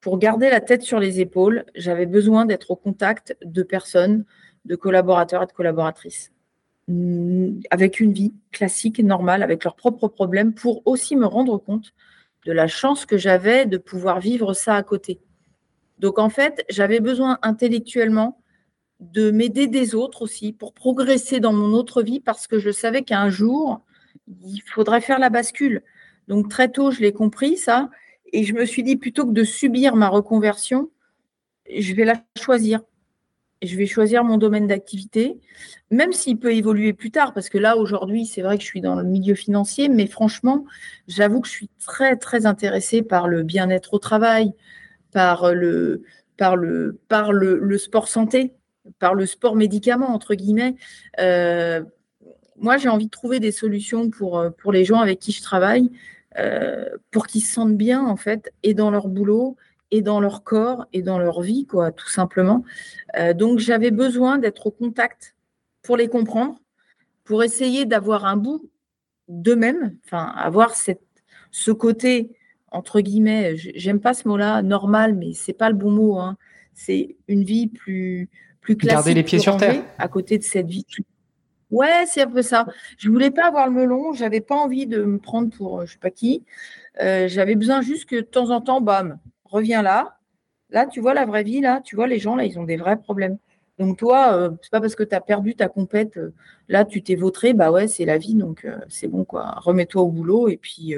pour 0.00 0.18
garder 0.18 0.50
la 0.50 0.60
tête 0.60 0.82
sur 0.82 0.98
les 0.98 1.20
épaules, 1.20 1.64
j'avais 1.74 2.06
besoin 2.06 2.46
d'être 2.46 2.70
au 2.70 2.76
contact 2.76 3.36
de 3.44 3.62
personnes, 3.62 4.24
de 4.64 4.76
collaborateurs 4.76 5.42
et 5.42 5.46
de 5.46 5.52
collaboratrices 5.52 6.32
mm, 6.88 7.60
avec 7.70 8.00
une 8.00 8.12
vie 8.12 8.34
classique, 8.50 8.98
normale, 8.98 9.42
avec 9.42 9.64
leurs 9.64 9.76
propres 9.76 10.08
problèmes, 10.08 10.54
pour 10.54 10.82
aussi 10.86 11.16
me 11.16 11.26
rendre 11.26 11.58
compte 11.58 11.92
de 12.46 12.52
la 12.52 12.66
chance 12.66 13.06
que 13.06 13.16
j'avais 13.18 13.66
de 13.66 13.78
pouvoir 13.78 14.20
vivre 14.20 14.54
ça 14.54 14.76
à 14.76 14.82
côté. 14.82 15.20
Donc 15.98 16.18
en 16.18 16.28
fait, 16.28 16.64
j'avais 16.68 17.00
besoin 17.00 17.38
intellectuellement 17.42 18.40
de 19.00 19.30
m'aider 19.30 19.66
des 19.66 19.94
autres 19.94 20.22
aussi 20.22 20.52
pour 20.52 20.72
progresser 20.72 21.40
dans 21.40 21.52
mon 21.52 21.72
autre 21.72 22.02
vie 22.02 22.20
parce 22.20 22.46
que 22.46 22.58
je 22.58 22.70
savais 22.70 23.02
qu'un 23.02 23.28
jour, 23.28 23.82
il 24.44 24.60
faudrait 24.60 25.00
faire 25.00 25.18
la 25.18 25.30
bascule. 25.30 25.82
Donc 26.28 26.48
très 26.48 26.70
tôt, 26.70 26.90
je 26.90 27.00
l'ai 27.00 27.12
compris 27.12 27.56
ça 27.56 27.90
et 28.32 28.44
je 28.44 28.54
me 28.54 28.64
suis 28.64 28.82
dit 28.82 28.96
plutôt 28.96 29.26
que 29.26 29.32
de 29.32 29.44
subir 29.44 29.94
ma 29.96 30.08
reconversion, 30.08 30.90
je 31.70 31.94
vais 31.94 32.04
la 32.04 32.22
choisir. 32.36 32.80
Je 33.62 33.76
vais 33.76 33.86
choisir 33.86 34.24
mon 34.24 34.36
domaine 34.36 34.66
d'activité, 34.66 35.40
même 35.90 36.12
s'il 36.12 36.38
peut 36.38 36.52
évoluer 36.52 36.92
plus 36.92 37.10
tard, 37.10 37.32
parce 37.32 37.48
que 37.48 37.56
là, 37.56 37.78
aujourd'hui, 37.78 38.26
c'est 38.26 38.42
vrai 38.42 38.58
que 38.58 38.62
je 38.62 38.68
suis 38.68 38.82
dans 38.82 38.94
le 38.94 39.04
milieu 39.04 39.34
financier, 39.34 39.88
mais 39.88 40.06
franchement, 40.06 40.66
j'avoue 41.08 41.40
que 41.40 41.48
je 41.48 41.52
suis 41.52 41.70
très, 41.78 42.16
très 42.16 42.44
intéressée 42.44 43.00
par 43.00 43.26
le 43.26 43.42
bien-être 43.42 43.94
au 43.94 43.98
travail, 43.98 44.52
par 45.14 45.54
le, 45.54 46.02
par 46.36 46.56
le, 46.56 46.98
par 47.08 47.32
le, 47.32 47.78
sport 47.78 48.08
santé, 48.08 48.52
par 48.98 49.14
le 49.14 49.24
sport 49.24 49.56
médicament, 49.56 50.10
entre 50.10 50.34
guillemets. 50.34 50.74
Euh, 51.20 51.82
moi, 52.56 52.76
j'ai 52.76 52.90
envie 52.90 53.06
de 53.06 53.10
trouver 53.10 53.40
des 53.40 53.52
solutions 53.52 54.10
pour, 54.10 54.44
pour 54.58 54.72
les 54.72 54.84
gens 54.84 54.98
avec 54.98 55.20
qui 55.20 55.32
je 55.32 55.42
travaille, 55.42 55.90
euh, 56.38 56.88
pour 57.12 57.26
qu'ils 57.28 57.42
se 57.42 57.54
sentent 57.54 57.76
bien, 57.76 58.04
en 58.04 58.16
fait, 58.16 58.52
et 58.64 58.74
dans 58.74 58.90
leur 58.90 59.08
boulot, 59.08 59.56
et 59.92 60.02
dans 60.02 60.20
leur 60.20 60.42
corps, 60.42 60.86
et 60.92 61.00
dans 61.00 61.18
leur 61.18 61.40
vie, 61.40 61.64
quoi, 61.64 61.92
tout 61.92 62.08
simplement. 62.08 62.64
Euh, 63.16 63.32
donc, 63.32 63.60
j'avais 63.60 63.92
besoin 63.92 64.38
d'être 64.38 64.66
au 64.66 64.70
contact 64.72 65.36
pour 65.82 65.96
les 65.96 66.08
comprendre, 66.08 66.60
pour 67.22 67.44
essayer 67.44 67.86
d'avoir 67.86 68.24
un 68.24 68.36
bout 68.36 68.68
d'eux-mêmes, 69.28 69.96
enfin, 70.04 70.26
avoir 70.36 70.74
cette, 70.74 71.06
ce 71.52 71.70
côté 71.70 72.36
entre 72.74 73.00
guillemets, 73.00 73.54
j'aime 73.56 74.00
pas 74.00 74.14
ce 74.14 74.26
mot-là, 74.26 74.60
normal, 74.62 75.14
mais 75.14 75.32
c'est 75.32 75.52
pas 75.52 75.70
le 75.70 75.76
bon 75.76 75.92
mot. 75.92 76.18
Hein. 76.18 76.36
C'est 76.72 77.16
une 77.28 77.44
vie 77.44 77.68
plus, 77.68 78.28
plus 78.60 78.76
classique. 78.76 78.96
Garder 78.96 79.14
les 79.14 79.22
pieds 79.22 79.38
sur 79.38 79.56
terre. 79.56 79.84
À 79.96 80.08
côté 80.08 80.38
de 80.38 80.42
cette 80.42 80.66
vie. 80.66 80.84
Ouais, 81.70 82.04
c'est 82.06 82.22
un 82.22 82.30
peu 82.30 82.42
ça. 82.42 82.66
Je 82.98 83.08
voulais 83.08 83.30
pas 83.30 83.46
avoir 83.46 83.68
le 83.68 83.72
melon, 83.72 84.12
j'avais 84.12 84.40
pas 84.40 84.56
envie 84.56 84.86
de 84.86 85.04
me 85.04 85.18
prendre 85.18 85.50
pour 85.56 85.86
je 85.86 85.92
sais 85.92 85.98
pas 85.98 86.10
qui. 86.10 86.44
Euh, 87.00 87.28
j'avais 87.28 87.54
besoin 87.54 87.80
juste 87.80 88.06
que 88.08 88.16
de 88.16 88.20
temps 88.22 88.50
en 88.50 88.60
temps, 88.60 88.80
bam, 88.80 89.18
reviens 89.44 89.82
là. 89.82 90.18
Là, 90.70 90.86
tu 90.86 91.00
vois 91.00 91.14
la 91.14 91.26
vraie 91.26 91.44
vie, 91.44 91.60
là, 91.60 91.80
tu 91.84 91.94
vois 91.94 92.08
les 92.08 92.18
gens, 92.18 92.34
là, 92.34 92.44
ils 92.44 92.58
ont 92.58 92.64
des 92.64 92.76
vrais 92.76 92.96
problèmes. 92.96 93.38
Donc 93.78 93.98
toi, 93.98 94.30
ce 94.32 94.36
euh, 94.36 94.50
c'est 94.62 94.70
pas 94.70 94.80
parce 94.80 94.96
que 94.96 95.04
tu 95.04 95.14
as 95.14 95.20
perdu 95.20 95.54
ta 95.54 95.68
compète, 95.68 96.16
euh, 96.16 96.32
là, 96.68 96.84
tu 96.84 97.02
t'es 97.02 97.14
vautré, 97.14 97.54
bah 97.54 97.70
ouais, 97.70 97.86
c'est 97.86 98.04
la 98.04 98.18
vie, 98.18 98.34
donc 98.34 98.66
c'est 98.88 99.08
bon, 99.08 99.24
quoi. 99.24 99.54
Remets-toi 99.58 100.02
au 100.02 100.08
boulot 100.08 100.48
et 100.48 100.56
puis 100.56 100.94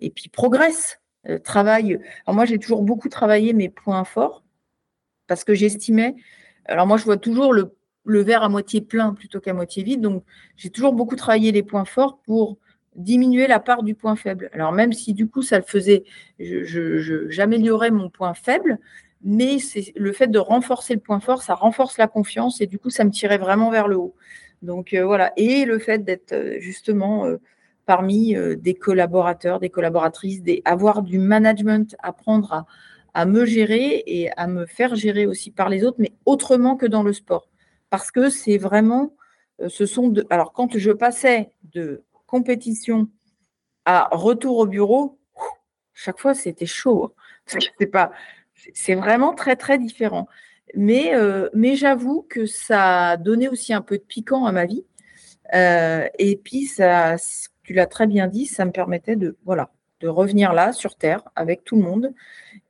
et 0.00 0.10
puis 0.10 0.28
progresse, 0.28 1.00
euh, 1.28 1.38
travaille. 1.38 1.98
Alors 2.26 2.34
moi, 2.34 2.44
j'ai 2.44 2.58
toujours 2.58 2.82
beaucoup 2.82 3.08
travaillé 3.08 3.52
mes 3.52 3.68
points 3.68 4.04
forts 4.04 4.44
parce 5.26 5.44
que 5.44 5.54
j'estimais. 5.54 6.14
Alors 6.66 6.86
moi, 6.86 6.96
je 6.96 7.04
vois 7.04 7.16
toujours 7.16 7.52
le, 7.52 7.72
verre 8.04 8.42
à 8.42 8.48
moitié 8.48 8.80
plein 8.80 9.14
plutôt 9.14 9.40
qu'à 9.40 9.54
moitié 9.54 9.82
vide. 9.82 10.00
Donc, 10.00 10.24
j'ai 10.56 10.70
toujours 10.70 10.92
beaucoup 10.92 11.16
travaillé 11.16 11.52
les 11.52 11.62
points 11.62 11.84
forts 11.84 12.20
pour 12.22 12.58
diminuer 12.96 13.46
la 13.46 13.60
part 13.60 13.82
du 13.82 13.94
point 13.94 14.16
faible. 14.16 14.50
Alors 14.52 14.72
même 14.72 14.92
si 14.92 15.14
du 15.14 15.28
coup 15.28 15.42
ça 15.42 15.58
le 15.58 15.64
faisait, 15.64 16.04
j'améliorais 16.38 17.90
mon 17.90 18.08
point 18.08 18.34
faible, 18.34 18.78
mais 19.22 19.56
le 19.96 20.12
fait 20.12 20.28
de 20.28 20.38
renforcer 20.38 20.94
le 20.94 21.00
point 21.00 21.18
fort, 21.18 21.42
ça 21.42 21.54
renforce 21.54 21.98
la 21.98 22.06
confiance 22.06 22.60
et 22.60 22.66
du 22.66 22.78
coup 22.78 22.90
ça 22.90 23.02
me 23.02 23.10
tirait 23.10 23.38
vraiment 23.38 23.70
vers 23.70 23.88
le 23.88 23.96
haut. 23.96 24.14
Donc 24.62 24.94
euh, 24.94 25.04
voilà, 25.04 25.32
et 25.36 25.64
le 25.64 25.78
fait 25.78 26.04
d'être 26.04 26.32
euh, 26.32 26.60
justement 26.60 27.26
parmi 27.86 28.34
euh, 28.34 28.56
des 28.56 28.74
collaborateurs, 28.74 29.60
des 29.60 29.70
collaboratrices, 29.70 30.42
avoir 30.64 31.02
du 31.02 31.18
management, 31.18 31.96
apprendre 32.00 32.64
à 33.14 33.26
me 33.26 33.44
gérer 33.44 34.02
et 34.06 34.30
à 34.36 34.46
me 34.46 34.66
faire 34.66 34.94
gérer 34.96 35.26
aussi 35.26 35.50
par 35.50 35.68
les 35.68 35.84
autres, 35.84 35.98
mais 36.00 36.12
autrement 36.26 36.76
que 36.76 36.86
dans 36.86 37.02
le 37.02 37.12
sport. 37.12 37.48
Parce 37.90 38.10
que 38.10 38.30
c'est 38.30 38.58
vraiment, 38.58 39.14
euh, 39.60 39.68
ce 39.68 39.86
sont 39.86 40.12
alors 40.30 40.52
quand 40.52 40.76
je 40.76 40.90
passais 40.90 41.50
de 41.72 42.02
compétition 42.26 43.08
à 43.84 44.08
retour 44.10 44.58
au 44.58 44.66
bureau, 44.66 45.18
chaque 45.92 46.18
fois 46.18 46.34
c'était 46.34 46.66
chaud. 46.66 47.04
Hein. 47.04 47.10
C'est 47.78 47.86
pas, 47.86 48.10
c'est 48.72 48.94
vraiment 48.94 49.34
très 49.34 49.54
très 49.54 49.78
différent. 49.78 50.28
Mais, 50.74 51.14
euh, 51.14 51.50
mais 51.52 51.76
j'avoue 51.76 52.22
que 52.22 52.46
ça 52.46 53.10
a 53.10 53.16
donné 53.18 53.48
aussi 53.48 53.74
un 53.74 53.82
peu 53.82 53.98
de 53.98 54.02
piquant 54.02 54.46
à 54.46 54.52
ma 54.52 54.64
vie. 54.64 54.86
Et 55.52 56.40
puis 56.42 56.64
ça, 56.64 57.16
tu 57.64 57.72
l'as 57.72 57.86
très 57.86 58.06
bien 58.06 58.28
dit, 58.28 58.46
ça 58.46 58.64
me 58.64 58.70
permettait 58.70 59.16
de 59.16 59.36
voilà 59.44 59.72
de 60.00 60.08
revenir 60.08 60.52
là 60.52 60.72
sur 60.72 60.96
terre 60.96 61.22
avec 61.34 61.64
tout 61.64 61.76
le 61.76 61.82
monde 61.82 62.12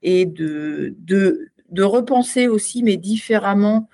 et 0.03 0.25
de 0.25 0.95
de, 0.99 1.83
repenser 1.83 2.47
aussi 2.47 2.85
mais 2.85 2.97
différemment, 2.97 3.89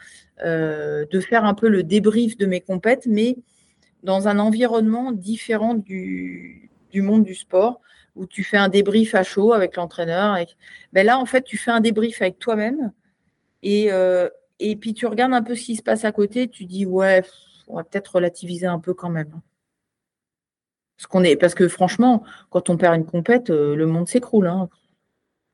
euh, 0.44 1.07
de 1.11 1.20
faire 1.20 1.44
un 1.44 1.55
peu 1.55 1.68
le 1.68 1.82
débrief 1.82 2.36
de 2.36 2.44
mes 2.44 2.61
compètes, 2.61 3.07
mais 3.07 3.38
dans 4.03 4.28
un 4.28 4.38
environnement 4.38 5.12
différent 5.12 5.74
du, 5.74 6.70
du 6.90 7.01
monde 7.01 7.24
du 7.24 7.34
sport 7.34 7.80
où 8.16 8.26
tu 8.26 8.44
fais 8.44 8.59
un 8.59 8.68
débrief 8.68 9.14
à 9.14 9.22
chaud 9.22 9.53
avec 9.53 9.76
l'entraîneur. 9.76 10.36
Et... 10.36 10.46
Ben 10.92 11.07
là, 11.07 11.18
en 11.18 11.26
fait, 11.26 11.42
tu 11.42 11.57
fais 11.57 11.70
un 11.70 11.80
débrief 11.80 12.20
avec 12.20 12.38
toi-même 12.38 12.92
et, 13.62 13.92
euh, 13.92 14.28
et 14.59 14.76
puis 14.76 14.94
tu 14.94 15.07
regardes 15.07 15.32
un 15.32 15.42
peu 15.42 15.55
ce 15.55 15.64
qui 15.64 15.76
se 15.76 15.82
passe 15.82 16.05
à 16.05 16.12
côté. 16.12 16.48
Tu 16.48 16.66
dis, 16.66 16.84
ouais, 16.84 17.22
on 17.68 17.76
va 17.76 17.84
peut-être 17.84 18.16
relativiser 18.16 18.66
un 18.66 18.78
peu 18.78 18.94
quand 18.94 19.11
même. 19.11 19.40
Parce, 21.01 21.07
qu'on 21.07 21.24
est, 21.24 21.36
parce 21.36 21.55
que 21.55 21.66
franchement, 21.66 22.22
quand 22.51 22.68
on 22.68 22.76
perd 22.76 22.94
une 22.94 23.07
compète, 23.07 23.48
euh, 23.48 23.74
le 23.74 23.86
monde 23.86 24.07
s'écroule. 24.07 24.46
Hein. 24.46 24.68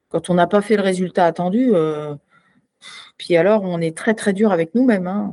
Quand 0.08 0.28
on 0.28 0.34
n'a 0.34 0.48
pas 0.48 0.60
fait 0.60 0.74
le 0.74 0.82
résultat 0.82 1.24
attendu, 1.24 1.70
euh, 1.72 2.16
puis 3.16 3.36
alors 3.36 3.62
on 3.62 3.80
est 3.80 3.96
très 3.96 4.14
très 4.14 4.32
dur 4.32 4.50
avec 4.50 4.74
nous-mêmes. 4.74 5.06
Hein 5.06 5.32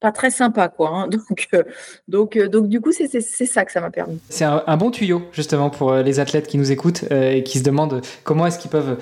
pas 0.00 0.10
très 0.10 0.30
sympa, 0.30 0.68
quoi. 0.68 0.88
Hein. 0.90 1.08
Donc, 1.28 1.48
euh, 1.54 1.62
donc, 2.08 2.38
donc, 2.38 2.68
du 2.68 2.80
coup, 2.80 2.92
c'est 2.92 3.08
ça 3.20 3.64
que 3.64 3.72
ça 3.72 3.80
m'a 3.80 3.90
permis. 3.90 4.20
C'est 4.28 4.44
un, 4.44 4.76
bon 4.76 4.90
tuyau, 4.90 5.22
justement, 5.32 5.70
pour 5.70 5.94
les 5.94 6.20
athlètes 6.20 6.46
qui 6.46 6.58
nous 6.58 6.72
écoutent 6.72 7.04
et 7.10 7.42
qui 7.42 7.58
se 7.58 7.64
demandent 7.64 8.02
comment 8.22 8.46
est-ce 8.46 8.58
qu'ils 8.58 8.70
peuvent 8.70 8.98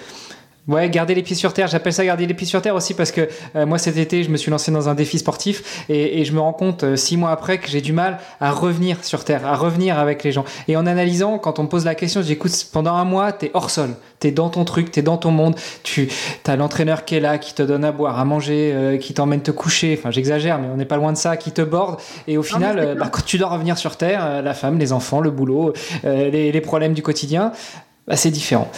Ouais, 0.68 0.88
garder 0.88 1.16
les 1.16 1.24
pieds 1.24 1.34
sur 1.34 1.52
terre. 1.52 1.66
J'appelle 1.66 1.92
ça 1.92 2.04
garder 2.04 2.24
les 2.24 2.34
pieds 2.34 2.46
sur 2.46 2.62
terre 2.62 2.76
aussi 2.76 2.94
parce 2.94 3.10
que 3.10 3.28
euh, 3.56 3.66
moi 3.66 3.78
cet 3.78 3.96
été, 3.96 4.22
je 4.22 4.30
me 4.30 4.36
suis 4.36 4.48
lancé 4.48 4.70
dans 4.70 4.88
un 4.88 4.94
défi 4.94 5.18
sportif 5.18 5.84
et, 5.88 6.20
et 6.20 6.24
je 6.24 6.32
me 6.32 6.38
rends 6.38 6.52
compte 6.52 6.84
euh, 6.84 6.94
six 6.94 7.16
mois 7.16 7.32
après 7.32 7.58
que 7.58 7.66
j'ai 7.66 7.80
du 7.80 7.92
mal 7.92 8.18
à 8.40 8.52
revenir 8.52 9.04
sur 9.04 9.24
terre, 9.24 9.44
à 9.44 9.56
revenir 9.56 9.98
avec 9.98 10.22
les 10.22 10.30
gens. 10.30 10.44
Et 10.68 10.76
en 10.76 10.86
analysant, 10.86 11.38
quand 11.38 11.58
on 11.58 11.64
me 11.64 11.68
pose 11.68 11.84
la 11.84 11.96
question, 11.96 12.22
j'écoute 12.22 12.52
pendant 12.72 12.94
un 12.94 13.04
mois, 13.04 13.32
t'es 13.32 13.50
hors 13.54 13.70
sol, 13.70 13.96
t'es 14.20 14.30
dans 14.30 14.50
ton 14.50 14.64
truc, 14.64 14.92
t'es 14.92 15.02
dans 15.02 15.16
ton 15.16 15.32
monde. 15.32 15.56
Tu 15.82 16.08
as 16.46 16.54
l'entraîneur 16.54 17.04
qui 17.04 17.16
est 17.16 17.20
là, 17.20 17.38
qui 17.38 17.54
te 17.54 17.62
donne 17.64 17.84
à 17.84 17.90
boire, 17.90 18.20
à 18.20 18.24
manger, 18.24 18.70
euh, 18.72 18.98
qui 18.98 19.14
t'emmène 19.14 19.42
te 19.42 19.50
coucher. 19.50 19.96
Enfin, 19.98 20.12
j'exagère, 20.12 20.60
mais 20.60 20.68
on 20.72 20.76
n'est 20.76 20.84
pas 20.84 20.96
loin 20.96 21.10
de 21.10 21.18
ça, 21.18 21.36
qui 21.36 21.50
te 21.50 21.62
borde. 21.62 21.98
Et 22.28 22.38
au 22.38 22.44
final, 22.44 22.96
bah, 22.96 23.08
quand 23.10 23.24
tu 23.24 23.36
dois 23.36 23.48
revenir 23.48 23.78
sur 23.78 23.96
terre, 23.96 24.40
la 24.40 24.54
femme, 24.54 24.78
les 24.78 24.92
enfants, 24.92 25.20
le 25.20 25.32
boulot, 25.32 25.72
les, 26.04 26.52
les, 26.52 26.60
problèmes 26.60 26.94
du 26.94 27.02
quotidien, 27.02 27.50
bah, 28.06 28.14
c'est 28.14 28.30
différent. 28.30 28.70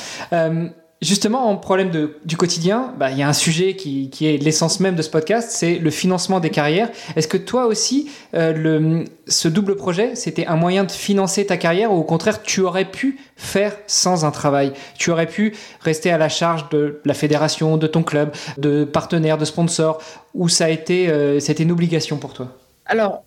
Justement, 1.03 1.51
en 1.51 1.57
problème 1.57 1.91
du 2.25 2.37
quotidien, 2.37 2.95
bah, 2.99 3.11
il 3.11 3.19
y 3.19 3.23
a 3.23 3.29
un 3.29 3.35
sujet 3.35 3.77
qui, 3.77 4.11
est 4.23 4.43
l'essence 4.43 4.81
même 4.81 4.95
de 4.95 5.03
ce 5.03 5.11
podcast, 5.11 5.51
c'est 5.51 5.79
le 5.79 5.91
financement 5.91 6.41
des 6.41 6.49
carrières. 6.49 6.89
Est-ce 7.15 7.29
que 7.29 7.37
toi 7.37 7.67
aussi, 7.67 8.11
euh, 8.33 9.05
ce 9.27 9.49
double 9.49 9.77
projet, 9.77 10.15
c'était 10.15 10.47
un 10.47 10.57
moyen 10.57 10.85
de 10.85 10.91
financer 10.91 11.45
ta 11.45 11.59
carrière 11.59 11.93
ou 11.93 11.97
au 11.97 12.05
contraire, 12.05 12.43
tu 12.43 12.63
aurais 12.63 12.87
pu 12.87 13.19
faire 13.37 13.77
sans 13.87 14.25
un 14.25 14.31
travail? 14.31 14.73
Tu 14.97 15.11
aurais 15.11 15.27
pu 15.27 15.55
rester 15.81 16.11
à 16.11 16.17
la 16.17 16.31
charge 16.31 16.71
de 16.71 17.01
la 17.05 17.15
fédération, 17.15 17.77
de 17.77 17.87
ton 17.87 18.03
club, 18.03 18.33
de 18.57 18.85
partenaires, 18.85 19.37
de 19.37 19.45
sponsors, 19.45 20.01
ou 20.33 20.49
ça 20.49 20.67
a 20.67 20.69
été, 20.71 21.11
euh, 21.11 21.39
c'était 21.39 21.65
une 21.65 21.73
obligation 21.73 22.17
pour 22.17 22.33
toi? 22.33 22.57
Alors, 22.87 23.25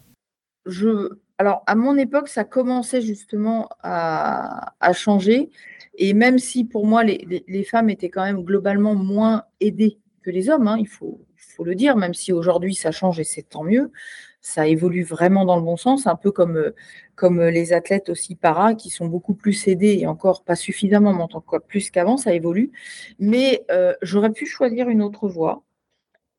alors, 1.38 1.62
à 1.68 1.76
mon 1.76 1.96
époque, 1.96 2.28
ça 2.28 2.44
commençait 2.44 3.02
justement 3.02 3.70
à 3.84 4.94
changer. 4.94 5.52
Et 5.98 6.14
même 6.14 6.38
si 6.38 6.64
pour 6.64 6.86
moi, 6.86 7.04
les, 7.04 7.64
femmes 7.64 7.90
étaient 7.90 8.10
quand 8.10 8.24
même 8.24 8.44
globalement 8.44 8.96
moins 8.96 9.44
aidées 9.60 10.00
que 10.22 10.30
les 10.30 10.50
hommes, 10.50 10.68
hein, 10.68 10.78
il, 10.80 10.88
faut, 10.88 11.20
le 11.64 11.74
dire, 11.74 11.98
même 11.98 12.14
si 12.14 12.32
aujourd'hui 12.32 12.76
ça 12.76 12.92
change 12.92 13.20
et 13.20 13.24
c'est 13.24 13.42
tant 13.42 13.64
mieux, 13.64 13.92
ça 14.40 14.68
évolue 14.68 15.04
vraiment 15.04 15.44
dans 15.44 15.56
le 15.56 15.64
bon 15.64 15.76
sens, 15.76 16.06
un 16.06 16.16
peu 16.16 16.32
comme, 16.32 16.72
comme 17.16 17.42
les 17.42 17.74
athlètes 17.74 18.10
aussi 18.10 18.36
para 18.36 18.76
qui 18.76 18.92
sont 18.92 19.08
beaucoup 19.08 19.34
plus 19.34 19.68
aidés 19.68 19.98
et 20.00 20.06
encore 20.06 20.44
pas 20.44 20.56
suffisamment, 20.56 21.14
mais 21.14 21.24
en 21.24 21.28
tant 21.28 21.42
que 21.42 21.58
plus 21.58 21.90
qu'avant, 21.90 22.18
ça 22.18 22.34
évolue. 22.34 22.72
Mais 23.18 23.66
euh, 23.72 23.94
j'aurais 24.04 24.32
pu 24.32 24.46
choisir 24.46 24.90
une 24.90 25.02
autre 25.02 25.28
voie. 25.28 25.64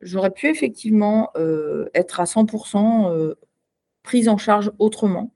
J'aurais 0.00 0.30
pu 0.30 0.46
effectivement 0.46 1.30
euh, 1.36 1.88
être 1.94 2.20
à 2.20 2.24
100% 2.24 3.11
euh, 3.11 3.34
prise 4.04 4.28
en 4.28 4.38
charge 4.38 4.70
autrement. 4.78 5.32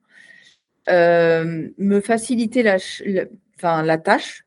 me 0.86 2.00
faciliter 2.00 2.62
la, 2.62 2.76
la 3.04 3.24
tâche, 3.98 4.44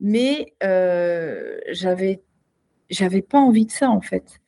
mais 0.00 0.54
euh, 0.62 1.58
j'avais 1.70 2.22
j'avais 2.88 3.22
pas 3.22 3.38
envie 3.38 3.66
de 3.66 3.70
ça 3.70 3.90
en 3.90 4.00
fait. 4.00 4.40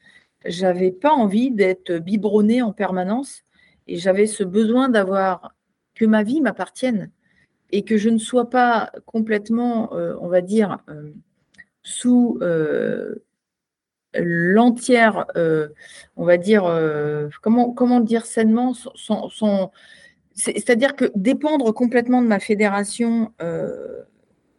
J'avais 0.45 0.90
pas 0.90 1.12
envie 1.12 1.51
d'être 1.51 1.99
biberonnée 1.99 2.62
en 2.62 2.72
permanence 2.72 3.45
et 3.86 3.97
j'avais 3.97 4.26
ce 4.26 4.43
besoin 4.43 4.88
d'avoir 4.88 5.55
que 5.95 6.05
ma 6.05 6.22
vie 6.24 6.40
m'appartienne 6.40 7.11
et 7.70 7.84
que 7.84 7.97
je 7.97 8.11
ne 8.11 8.18
sois 8.18 8.51
pas 8.51 8.90
complètement, 9.07 9.95
euh, 9.95 10.14
on 10.20 10.28
va 10.28 10.40
dire, 10.40 10.78
euh, 10.88 11.12
sous 11.82 12.38
l'entière, 14.14 15.26
on 16.16 16.24
va 16.24 16.36
dire, 16.36 16.64
comment, 17.40 17.72
comment 17.72 18.01
dire 18.01 18.26
sainement, 18.26 18.74
son, 18.74 19.70
c'est-à-dire 20.35 20.97
que 20.97 21.11
dépendre 21.14 21.72
complètement 21.72 22.22
de 22.22 22.26
ma 22.26 22.41
fédération, 22.41 23.33
euh, 23.43 24.03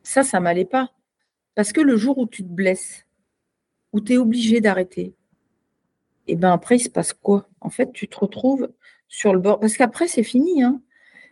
ça, 0.03 0.23
ça 0.23 0.39
m'allait 0.39 0.65
pas. 0.65 0.93
Parce 1.55 1.71
que 1.71 1.81
le 1.81 1.97
jour 1.97 2.17
où 2.17 2.27
tu 2.27 2.43
te 2.43 2.49
blesses, 2.49 3.05
où 3.91 4.01
tu 4.01 4.13
es 4.13 4.17
obligé 4.17 4.61
d'arrêter, 4.61 5.15
et 6.25 6.33
eh 6.33 6.35
ben 6.37 6.51
après, 6.51 6.77
il 6.77 6.79
se 6.79 6.89
passe 6.89 7.11
quoi? 7.11 7.49
En 7.59 7.69
fait, 7.69 7.91
tu 7.91 8.07
te 8.07 8.17
retrouves 8.17 8.69
sur 9.09 9.33
le 9.33 9.39
bord. 9.39 9.59
Parce 9.59 9.75
qu'après, 9.75 10.07
c'est 10.07 10.23
fini. 10.23 10.63
Hein. 10.63 10.81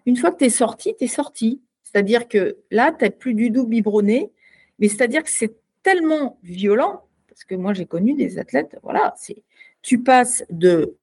Une 0.05 0.17
fois 0.17 0.31
que 0.31 0.37
tu 0.39 0.45
es 0.45 0.49
sorti, 0.49 0.93
tu 0.97 1.05
es 1.05 1.07
sorti. 1.07 1.61
C'est-à-dire 1.83 2.27
que 2.27 2.57
là, 2.71 2.91
tu 2.91 3.05
n'as 3.05 3.09
plus 3.09 3.33
du 3.33 3.53
tout 3.53 3.65
biberonné. 3.65 4.33
Mais 4.79 4.89
c'est-à-dire 4.89 5.23
que 5.23 5.29
c'est 5.29 5.55
tellement 5.81 6.39
violent, 6.43 7.05
parce 7.29 7.45
que 7.45 7.55
moi, 7.55 7.73
j'ai 7.73 7.85
connu 7.85 8.15
des 8.15 8.37
athlètes, 8.37 8.77
voilà, 8.83 9.13
c'est 9.17 9.43
tu 9.81 10.03
passes 10.03 10.43
de 10.49 10.97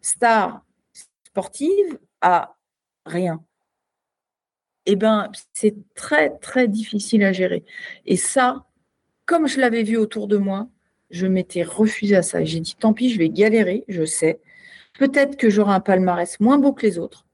star 0.00 0.64
sportive 1.24 1.98
à 2.20 2.56
rien. 3.08 3.44
Eh 4.86 4.96
bien, 4.96 5.30
c'est 5.52 5.74
très, 5.94 6.30
très 6.38 6.68
difficile 6.68 7.24
à 7.24 7.32
gérer. 7.32 7.64
Et 8.06 8.16
ça, 8.16 8.66
comme 9.26 9.46
je 9.46 9.60
l'avais 9.60 9.82
vu 9.82 9.96
autour 9.96 10.28
de 10.28 10.36
moi, 10.38 10.68
je 11.10 11.26
m'étais 11.26 11.62
refusé 11.62 12.16
à 12.16 12.22
ça. 12.22 12.44
J'ai 12.44 12.60
dit, 12.60 12.76
tant 12.78 12.94
pis, 12.94 13.10
je 13.10 13.18
vais 13.18 13.28
galérer, 13.28 13.84
je 13.88 14.04
sais. 14.04 14.40
Peut-être 14.98 15.36
que 15.36 15.50
j'aurai 15.50 15.74
un 15.74 15.80
palmarès 15.80 16.40
moins 16.40 16.58
beau 16.58 16.72
que 16.72 16.86
les 16.86 16.98
autres, 16.98 17.26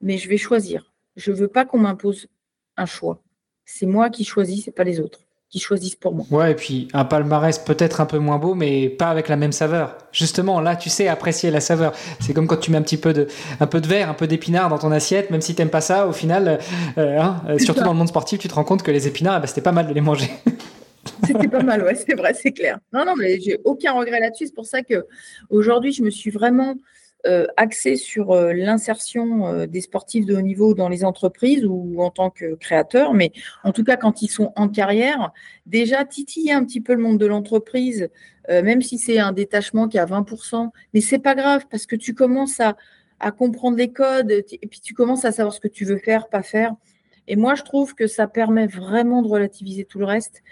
mais 0.00 0.18
je 0.18 0.28
vais 0.28 0.36
choisir. 0.36 0.92
Je 1.16 1.30
ne 1.30 1.36
veux 1.36 1.48
pas 1.48 1.64
qu'on 1.64 1.78
m'impose 1.78 2.28
un 2.76 2.86
choix. 2.86 3.22
C'est 3.64 3.86
moi 3.86 4.10
qui 4.10 4.24
choisis, 4.24 4.64
ce 4.64 4.70
n'est 4.70 4.74
pas 4.74 4.84
les 4.84 5.00
autres 5.00 5.23
choisissent 5.60 5.96
pour 5.96 6.14
moi. 6.14 6.26
Ouais, 6.30 6.52
et 6.52 6.54
puis 6.54 6.88
un 6.92 7.04
palmarès 7.04 7.58
peut-être 7.58 8.00
un 8.00 8.06
peu 8.06 8.18
moins 8.18 8.38
beau, 8.38 8.54
mais 8.54 8.88
pas 8.88 9.08
avec 9.08 9.28
la 9.28 9.36
même 9.36 9.52
saveur. 9.52 9.96
Justement, 10.12 10.60
là, 10.60 10.76
tu 10.76 10.90
sais 10.90 11.08
apprécier 11.08 11.50
la 11.50 11.60
saveur. 11.60 11.92
C'est 12.20 12.32
comme 12.34 12.46
quand 12.46 12.56
tu 12.56 12.70
mets 12.70 12.78
un 12.78 12.82
petit 12.82 12.96
peu 12.96 13.12
de, 13.12 13.28
un 13.60 13.66
peu 13.66 13.80
de 13.80 13.86
verre, 13.86 14.08
un 14.08 14.14
peu 14.14 14.26
d'épinards 14.26 14.68
dans 14.68 14.78
ton 14.78 14.92
assiette, 14.92 15.30
même 15.30 15.40
si 15.40 15.54
t'aimes 15.54 15.70
pas 15.70 15.80
ça, 15.80 16.06
au 16.06 16.12
final, 16.12 16.58
euh, 16.98 17.18
hein, 17.18 17.42
euh, 17.48 17.58
surtout 17.58 17.82
dans 17.82 17.92
le 17.92 17.98
monde 17.98 18.08
sportif, 18.08 18.38
tu 18.38 18.48
te 18.48 18.54
rends 18.54 18.64
compte 18.64 18.82
que 18.82 18.90
les 18.90 19.06
épinards, 19.06 19.40
bah, 19.40 19.46
c'était 19.46 19.60
pas 19.60 19.72
mal 19.72 19.86
de 19.86 19.92
les 19.92 20.00
manger. 20.00 20.30
C'était 21.26 21.48
pas 21.48 21.62
mal, 21.62 21.82
ouais, 21.82 21.94
c'est 21.94 22.14
vrai, 22.14 22.32
c'est 22.34 22.52
clair. 22.52 22.78
Non, 22.92 23.04
non, 23.04 23.14
mais 23.14 23.38
j'ai 23.38 23.58
aucun 23.64 23.92
regret 23.92 24.20
là-dessus. 24.20 24.46
C'est 24.46 24.54
pour 24.54 24.64
ça 24.64 24.82
que 24.82 25.06
aujourd'hui, 25.50 25.92
je 25.92 26.02
me 26.02 26.10
suis 26.10 26.30
vraiment 26.30 26.76
euh, 27.26 27.46
axé 27.56 27.96
sur 27.96 28.32
euh, 28.32 28.52
l'insertion 28.52 29.46
euh, 29.46 29.66
des 29.66 29.80
sportifs 29.80 30.26
de 30.26 30.36
haut 30.36 30.42
niveau 30.42 30.74
dans 30.74 30.90
les 30.90 31.04
entreprises 31.04 31.64
ou 31.64 32.02
en 32.02 32.10
tant 32.10 32.28
que 32.28 32.54
créateurs, 32.54 33.14
mais 33.14 33.32
en 33.62 33.72
tout 33.72 33.82
cas 33.82 33.96
quand 33.96 34.20
ils 34.20 34.28
sont 34.28 34.52
en 34.56 34.68
carrière, 34.68 35.32
déjà 35.64 36.04
titiller 36.04 36.52
un 36.52 36.64
petit 36.64 36.82
peu 36.82 36.92
le 36.92 37.02
monde 37.02 37.18
de 37.18 37.26
l'entreprise, 37.26 38.10
même 38.50 38.82
si 38.82 38.98
c'est 38.98 39.18
un 39.18 39.32
détachement 39.32 39.88
qui 39.88 39.98
a 39.98 40.04
20%, 40.04 40.68
mais 40.92 41.00
c'est 41.00 41.18
pas 41.18 41.34
grave 41.34 41.64
parce 41.70 41.86
que 41.86 41.96
tu 41.96 42.12
commences 42.12 42.60
à, 42.60 42.76
à 43.20 43.30
comprendre 43.30 43.78
les 43.78 43.90
codes 43.90 44.30
et 44.30 44.66
puis 44.68 44.80
tu 44.80 44.92
commences 44.92 45.24
à 45.24 45.32
savoir 45.32 45.54
ce 45.54 45.60
que 45.60 45.68
tu 45.68 45.86
veux 45.86 45.96
faire, 45.96 46.28
pas 46.28 46.42
faire. 46.42 46.74
Et 47.26 47.36
moi, 47.36 47.54
je 47.54 47.62
trouve 47.62 47.94
que 47.94 48.06
ça 48.06 48.26
permet 48.26 48.66
vraiment 48.66 49.22
de 49.22 49.28
relativiser 49.28 49.86
tout 49.86 49.98
le 49.98 50.04
reste 50.04 50.42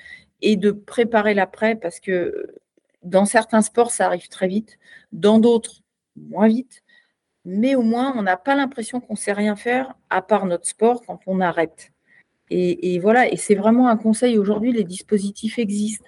et 0.41 0.57
de 0.57 0.70
préparer 0.70 1.35
l'après 1.35 1.75
parce 1.75 2.01
que 2.01 2.55
dans 3.03 3.27
certains 3.27 3.62
sports, 3.62 3.91
ça 3.91 4.07
arrive 4.07 4.29
très 4.29 4.49
vite. 4.49 4.79
Dans 5.12 5.39
d'autres, 5.39 5.82
moins 6.17 6.49
vite, 6.49 6.83
mais 7.45 7.75
au 7.75 7.83
moins 7.83 8.15
on 8.17 8.23
n'a 8.23 8.37
pas 8.37 8.55
l'impression 8.55 9.01
qu'on 9.01 9.17
sait 9.17 9.33
rien 9.33 9.57
faire 9.57 9.95
à 10.11 10.23
part 10.23 10.47
notre 10.47 10.67
sport 10.67 11.03
quand 11.07 11.21
on 11.27 11.41
arrête. 11.41 11.93
Et, 12.55 12.99
voilà, 12.99 13.33
et 13.33 13.37
c'est 13.37 13.55
vraiment 13.55 13.89
un 13.89 13.97
conseil. 13.97 14.37
Aujourd'hui, 14.37 14.73
les 14.73 14.85
dispositifs 14.85 15.59
existent. 15.59 16.05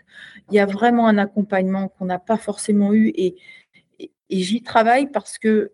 Il 0.51 0.55
y 0.57 0.59
a 0.59 0.67
vraiment 0.67 1.07
un 1.07 1.17
accompagnement 1.17 1.89
qu'on 1.89 2.05
n'a 2.05 2.19
pas 2.19 2.37
forcément 2.37 2.93
eu. 2.93 3.13
Et, 3.17 3.37
j'y 4.31 4.63
travaille 4.63 5.11
parce 5.11 5.39
que, 5.39 5.73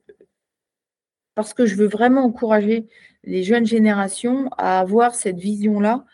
parce 1.35 1.55
que 1.55 1.66
je 1.66 1.74
veux 1.74 1.89
vraiment 1.89 2.24
encourager 2.24 2.87
les 3.24 3.43
jeunes 3.43 3.66
générations 3.66 4.49
à 4.59 4.78
avoir 4.78 5.14
cette 5.14 5.39
vision-là 5.39 6.05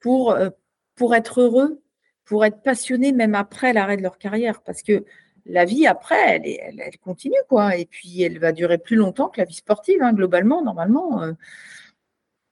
pour, 0.00 0.32
euh, 0.32 0.50
pour 0.94 1.14
être 1.14 1.40
heureux, 1.40 1.82
pour 2.24 2.44
être 2.44 2.62
passionnés 2.62 3.12
même 3.12 3.34
après 3.34 3.72
l'arrêt 3.72 3.96
de 3.96 4.02
leur 4.02 4.18
carrière. 4.18 4.62
Parce 4.62 4.82
que 4.82 5.04
la 5.46 5.64
vie 5.64 5.86
après, 5.86 6.40
elle, 6.44 6.98
continue, 7.02 7.34
quoi. 7.48 7.76
Et 7.76 7.86
puis, 7.86 8.22
elle 8.22 8.38
va 8.38 8.52
durer 8.52 8.78
plus 8.78 8.96
longtemps 8.96 9.28
que 9.28 9.40
la 9.40 9.44
vie 9.44 9.54
sportive, 9.54 10.02
hein, 10.02 10.12
globalement, 10.12 10.62
normalement. 10.62 11.22
Euh. 11.22 11.32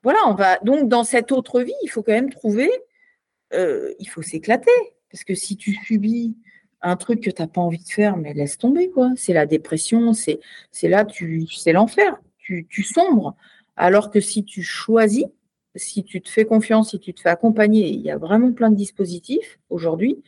voilà, 0.03 0.19
on 0.27 0.35
va. 0.35 0.59
Donc, 0.59 0.89
dans 0.89 1.05
cette 1.05 1.33
autre 1.33 1.61
vie, 1.63 1.75
il 1.83 1.89
faut 1.89 2.03
quand 2.03 2.13
même 2.13 2.31
trouver. 2.31 2.71
Euh, 3.55 3.93
il 3.99 4.09
faut 4.09 4.23
s'éclater. 4.23 4.71
Parce 5.11 5.25
que 5.25 5.35
si 5.35 5.57
tu 5.57 5.75
subis 5.75 6.37
un 6.83 6.97
truc 6.97 7.23
que 7.23 7.31
tu 7.31 7.43
n'as 7.43 7.49
pas 7.49 7.61
envie 7.61 7.83
de 7.83 7.89
faire, 7.89 8.17
mais 8.17 8.35
laisse 8.35 8.59
tomber, 8.59 8.91
quoi. 8.91 9.11
C'est 9.17 9.33
la 9.33 9.47
dépression, 9.47 10.13
c'est 10.13 10.41
là, 10.83 11.05
tu 11.05 11.47
c'est 11.49 11.73
l'enfer. 11.73 12.19
Tu, 12.39 12.67
tu 12.69 12.83
sombres. 12.83 13.37
Alors 13.77 14.11
que 14.11 14.21
si 14.21 14.45
tu 14.45 14.63
choisis, 14.63 15.27
si 15.77 16.05
tu 16.05 16.21
te 16.21 16.29
fais 16.29 16.45
confiance, 16.45 16.91
si 16.91 16.99
tu 16.99 17.15
te 17.15 17.21
fais 17.21 17.31
accompagner, 17.31 17.89
il 17.89 18.01
y 18.01 18.11
a 18.11 18.19
vraiment 18.19 18.53
plein 18.53 18.71
de 18.71 18.77
dispositifs 18.77 19.59
aujourd'hui 19.71 20.23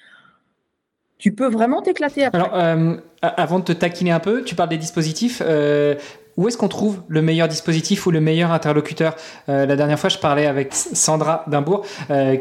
tu 1.24 1.32
peux 1.32 1.48
vraiment 1.48 1.80
t'éclater 1.80 2.22
après. 2.22 2.38
Alors, 2.38 2.54
euh, 2.54 2.96
avant 3.22 3.58
de 3.58 3.64
te 3.64 3.72
taquiner 3.72 4.10
un 4.10 4.20
peu, 4.20 4.44
tu 4.44 4.54
parles 4.54 4.68
des 4.68 4.76
dispositifs. 4.76 5.40
Euh, 5.42 5.94
où 6.36 6.48
est-ce 6.48 6.58
qu'on 6.58 6.68
trouve 6.68 7.02
le 7.08 7.22
meilleur 7.22 7.48
dispositif 7.48 8.06
ou 8.06 8.10
le 8.10 8.20
meilleur 8.20 8.52
interlocuteur? 8.52 9.16
Euh, 9.48 9.64
La 9.64 9.74
dernière 9.74 9.98
fois, 9.98 10.10
je 10.10 10.18
parlais 10.18 10.44
avec 10.44 10.74
Sandra 10.74 11.46
Dimbourg 11.46 11.86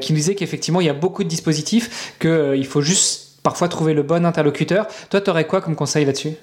qui 0.01 0.11
nous 0.11 0.17
disait 0.17 0.36
qu'effectivement, 0.36 0.81
il 0.81 0.88
y 0.88 0.89
a 0.89 0.93
beaucoup 0.93 1.23
de 1.23 1.29
dispositifs, 1.29 2.17
qu'il 2.19 2.65
faut 2.65 2.81
juste 2.81 3.41
parfois 3.41 3.69
trouver 3.69 3.93
le 3.93 4.03
bon 4.03 4.25
interlocuteur. 4.25 4.88
Toi, 5.09 5.21
tu 5.21 5.29
aurais 5.29 5.47
quoi 5.47 5.61
comme 5.61 5.77
conseil 5.77 6.03
là-dessus? 6.03 6.34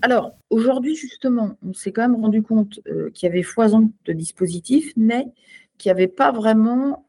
Alors, 0.00 0.30
aujourd'hui, 0.48 0.96
justement, 0.96 1.50
on 1.68 1.74
s'est 1.74 1.92
quand 1.92 2.08
même 2.08 2.18
rendu 2.18 2.40
compte 2.40 2.80
qu'il 3.12 3.28
y 3.28 3.30
avait 3.30 3.42
foison 3.42 3.90
de 4.06 4.12
dispositifs, 4.14 4.94
mais 4.96 5.26
qu'il 5.76 5.92
n'y 5.92 5.98
avait 5.98 6.08
pas 6.08 6.32
vraiment 6.32 7.04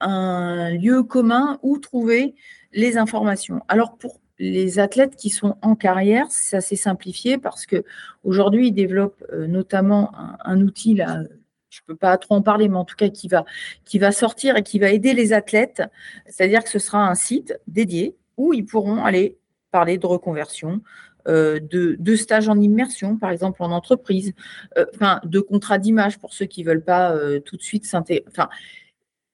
un 0.00 0.70
lieu 0.70 1.02
commun 1.02 1.58
où 1.62 1.76
trouver 1.76 2.34
les 2.72 2.96
informations. 2.96 3.60
Alors, 3.68 3.98
pour 3.98 4.21
les 4.42 4.80
athlètes 4.80 5.14
qui 5.14 5.30
sont 5.30 5.56
en 5.62 5.76
carrière, 5.76 6.26
c'est 6.30 6.56
assez 6.56 6.74
simplifié 6.74 7.38
parce 7.38 7.64
que 7.64 7.84
aujourd'hui 8.24 8.68
ils 8.68 8.72
développent 8.72 9.24
euh, 9.32 9.46
notamment 9.46 10.10
un, 10.44 10.60
outil 10.60 10.96
je 10.96 11.80
ne 11.80 11.86
peux 11.86 11.94
pas 11.94 12.18
trop 12.18 12.34
en 12.34 12.42
parler, 12.42 12.68
mais 12.68 12.76
en 12.76 12.84
tout 12.84 12.96
cas 12.96 13.08
qui 13.08 13.28
va, 13.28 14.12
sortir 14.12 14.56
et 14.56 14.64
qui 14.64 14.80
va 14.80 14.90
aider 14.90 15.14
les 15.14 15.32
athlètes. 15.32 15.82
C'est-à-dire 16.26 16.64
que 16.64 16.68
ce 16.68 16.80
sera 16.80 17.08
un 17.08 17.14
site 17.14 17.56
dédié 17.68 18.16
où 18.36 18.52
ils 18.52 18.66
pourront 18.66 19.04
aller 19.04 19.38
parler 19.70 19.96
de 19.96 20.06
reconversion, 20.06 20.82
euh, 21.28 21.60
de, 21.60 22.16
stages 22.16 22.48
en 22.48 22.58
immersion, 22.60 23.16
par 23.16 23.30
exemple 23.30 23.62
en 23.62 23.70
entreprise, 23.70 24.34
euh, 24.76 24.84
de 25.22 25.38
contrats 25.38 25.78
d'image 25.78 26.18
pour 26.18 26.34
ceux 26.34 26.46
qui 26.46 26.64
ne 26.64 26.68
veulent 26.68 26.84
pas 26.84 27.16
tout 27.44 27.56
de 27.56 27.62
suite 27.62 27.86
s'intégrer. 27.86 28.24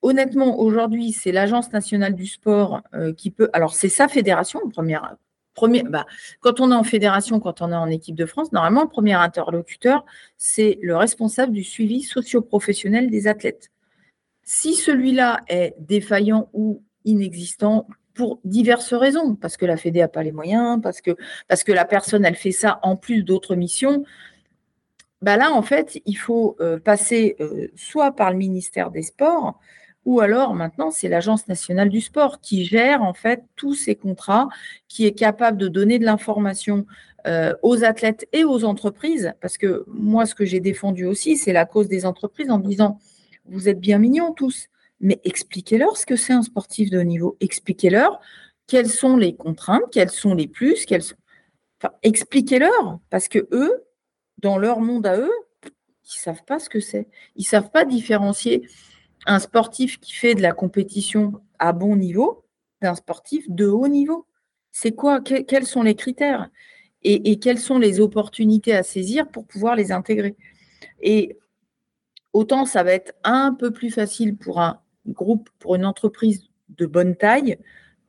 Honnêtement, 0.03 0.59
aujourd'hui, 0.59 1.13
c'est 1.13 1.33
l'Agence 1.33 1.73
nationale 1.73 2.15
du 2.15 2.27
sport 2.27 2.83
euh, 2.95 3.13
qui 3.13 3.31
peut. 3.31 3.51
Alors, 3.53 3.75
c'est 3.75 3.89
sa 3.89 4.09
fédération, 4.09 4.61
bah, 5.67 6.07
quand 6.41 6.61
on 6.61 6.71
est 6.71 6.75
en 6.75 6.85
fédération, 6.85 7.41
quand 7.41 7.63
on 7.63 7.73
est 7.73 7.77
en 7.77 7.89
équipe 7.89 8.15
de 8.15 8.27
France, 8.27 8.53
normalement, 8.53 8.83
le 8.83 8.89
premier 8.89 9.15
interlocuteur, 9.15 10.05
c'est 10.37 10.79
le 10.83 10.97
responsable 10.97 11.53
du 11.53 11.65
suivi 11.65 12.03
socio-professionnel 12.03 13.11
des 13.11 13.27
athlètes. 13.27 13.71
Si 14.45 14.75
celui-là 14.75 15.41
est 15.49 15.75
défaillant 15.79 16.49
ou 16.53 16.83
inexistant 17.05 17.87
pour 18.15 18.41
diverses 18.45 18.95
raisons, 18.95 19.37
parce 19.37 19.57
que 19.57 19.67
la 19.67 19.77
Fédé 19.77 20.01
n'a 20.01 20.09
pas 20.09 20.23
les 20.23 20.33
moyens, 20.33 20.81
parce 20.83 21.01
que, 21.01 21.17
parce 21.47 21.65
que 21.65 21.73
la 21.73 21.85
personne, 21.85 22.25
elle 22.25 22.35
fait 22.35 22.53
ça 22.53 22.81
en 22.83 22.97
plus 22.97 23.23
d'autres 23.23 23.55
missions, 23.55 24.05
bah 25.23 25.37
là, 25.37 25.53
en 25.53 25.63
fait, 25.63 26.01
il 26.07 26.17
faut 26.17 26.57
euh, 26.61 26.79
passer 26.79 27.37
euh, 27.41 27.69
soit 27.77 28.13
par 28.13 28.31
le 28.31 28.37
ministère 28.37 28.91
des 28.91 29.03
Sports, 29.03 29.59
ou 30.09 30.21
alors 30.21 30.55
maintenant 30.55 30.91
c'est 30.91 31.11
l'Agence 31.11 31.49
nationale 31.49 31.91
du 31.91 32.01
sport 32.01 32.41
qui 32.41 32.65
gère 32.65 33.03
en 33.03 33.13
fait 33.13 33.43
tous 33.57 33.75
ces 33.75 33.95
contrats, 33.95 34.49
qui 34.89 35.05
est 35.05 35.13
capable 35.13 35.59
de 35.59 35.69
donner 35.69 35.99
de 35.99 36.07
l'information 36.07 36.87
euh, 37.27 37.53
aux 37.63 37.85
athlètes 37.85 38.27
et 38.33 38.43
aux 38.43 38.65
entreprises, 38.65 39.35
parce 39.43 39.59
que 39.59 39.85
moi 39.87 40.25
ce 40.25 40.35
que 40.35 40.47
j'ai 40.47 40.61
défendu 40.61 41.05
aussi, 41.05 41.37
c'est 41.37 41.53
la 41.53 41.67
cause 41.67 41.89
des 41.89 42.07
entreprises 42.07 42.51
en 42.51 42.59
disant 42.59 42.99
vous 43.45 43.69
êtes 43.69 43.81
bien 43.81 43.99
mignons 43.99 44.33
tous, 44.33 44.69
mais 44.99 45.21
expliquez-leur 45.25 45.99
ce 45.99 46.07
que 46.07 46.17
c'est 46.17 46.33
un 46.33 46.43
sportif 46.43 46.89
de 46.89 46.99
haut 46.99 47.03
niveau, 47.03 47.37
expliquez-leur 47.41 48.19
quelles 48.67 48.89
sont 48.89 49.19
les 49.19 49.37
contraintes, 49.37 49.83
quelles 49.93 50.09
sont 50.09 50.35
les 50.35 50.49
plus, 50.49 50.87
expliquez-leur, 52.03 52.99
parce 53.11 53.29
que 53.29 53.47
eux, 53.53 53.85
dans 54.39 54.57
leur 54.57 54.81
monde 54.81 55.07
à 55.07 55.19
eux, 55.19 55.33
ils 55.65 56.17
ne 56.17 56.23
savent 56.23 56.45
pas 56.47 56.59
ce 56.59 56.71
que 56.71 56.81
c'est. 56.81 57.09
Ils 57.37 57.43
ne 57.43 57.49
savent 57.49 57.71
pas 57.71 57.85
différencier 57.85 58.67
un 59.29 59.39
sportif 59.39 60.01
qui 60.01 60.15
fait 60.15 60.35
de 60.35 60.43
la 60.43 60.53
compétition 60.53 61.41
à 61.59 61.73
bon 61.73 61.95
niveau 61.97 62.45
d'un 62.81 62.95
sportif 62.95 63.45
de 63.49 63.67
haut 63.67 63.89
niveau. 63.89 64.27
C'est 64.73 64.93
quoi? 64.93 65.21
Quels 65.21 65.67
sont 65.67 65.83
les 65.83 65.95
critères? 65.95 66.49
Et, 67.03 67.39
quelles 67.39 67.59
sont 67.59 67.79
les 67.79 68.01
opportunités 68.01 68.75
à 68.75 68.83
saisir 68.83 69.29
pour 69.29 69.47
pouvoir 69.47 69.77
les 69.77 69.93
intégrer? 69.93 70.37
Et 71.01 71.39
autant 72.33 72.65
ça 72.65 72.83
va 72.83 72.93
être 72.93 73.13
un 73.23 73.55
peu 73.55 73.71
plus 73.71 73.91
facile 73.91 74.37
pour 74.37 74.61
un 74.61 74.81
groupe, 75.07 75.49
pour 75.59 75.75
une 75.77 75.85
entreprise 75.85 76.49
de 76.71 76.87
bonne 76.87 77.15
taille, 77.15 77.59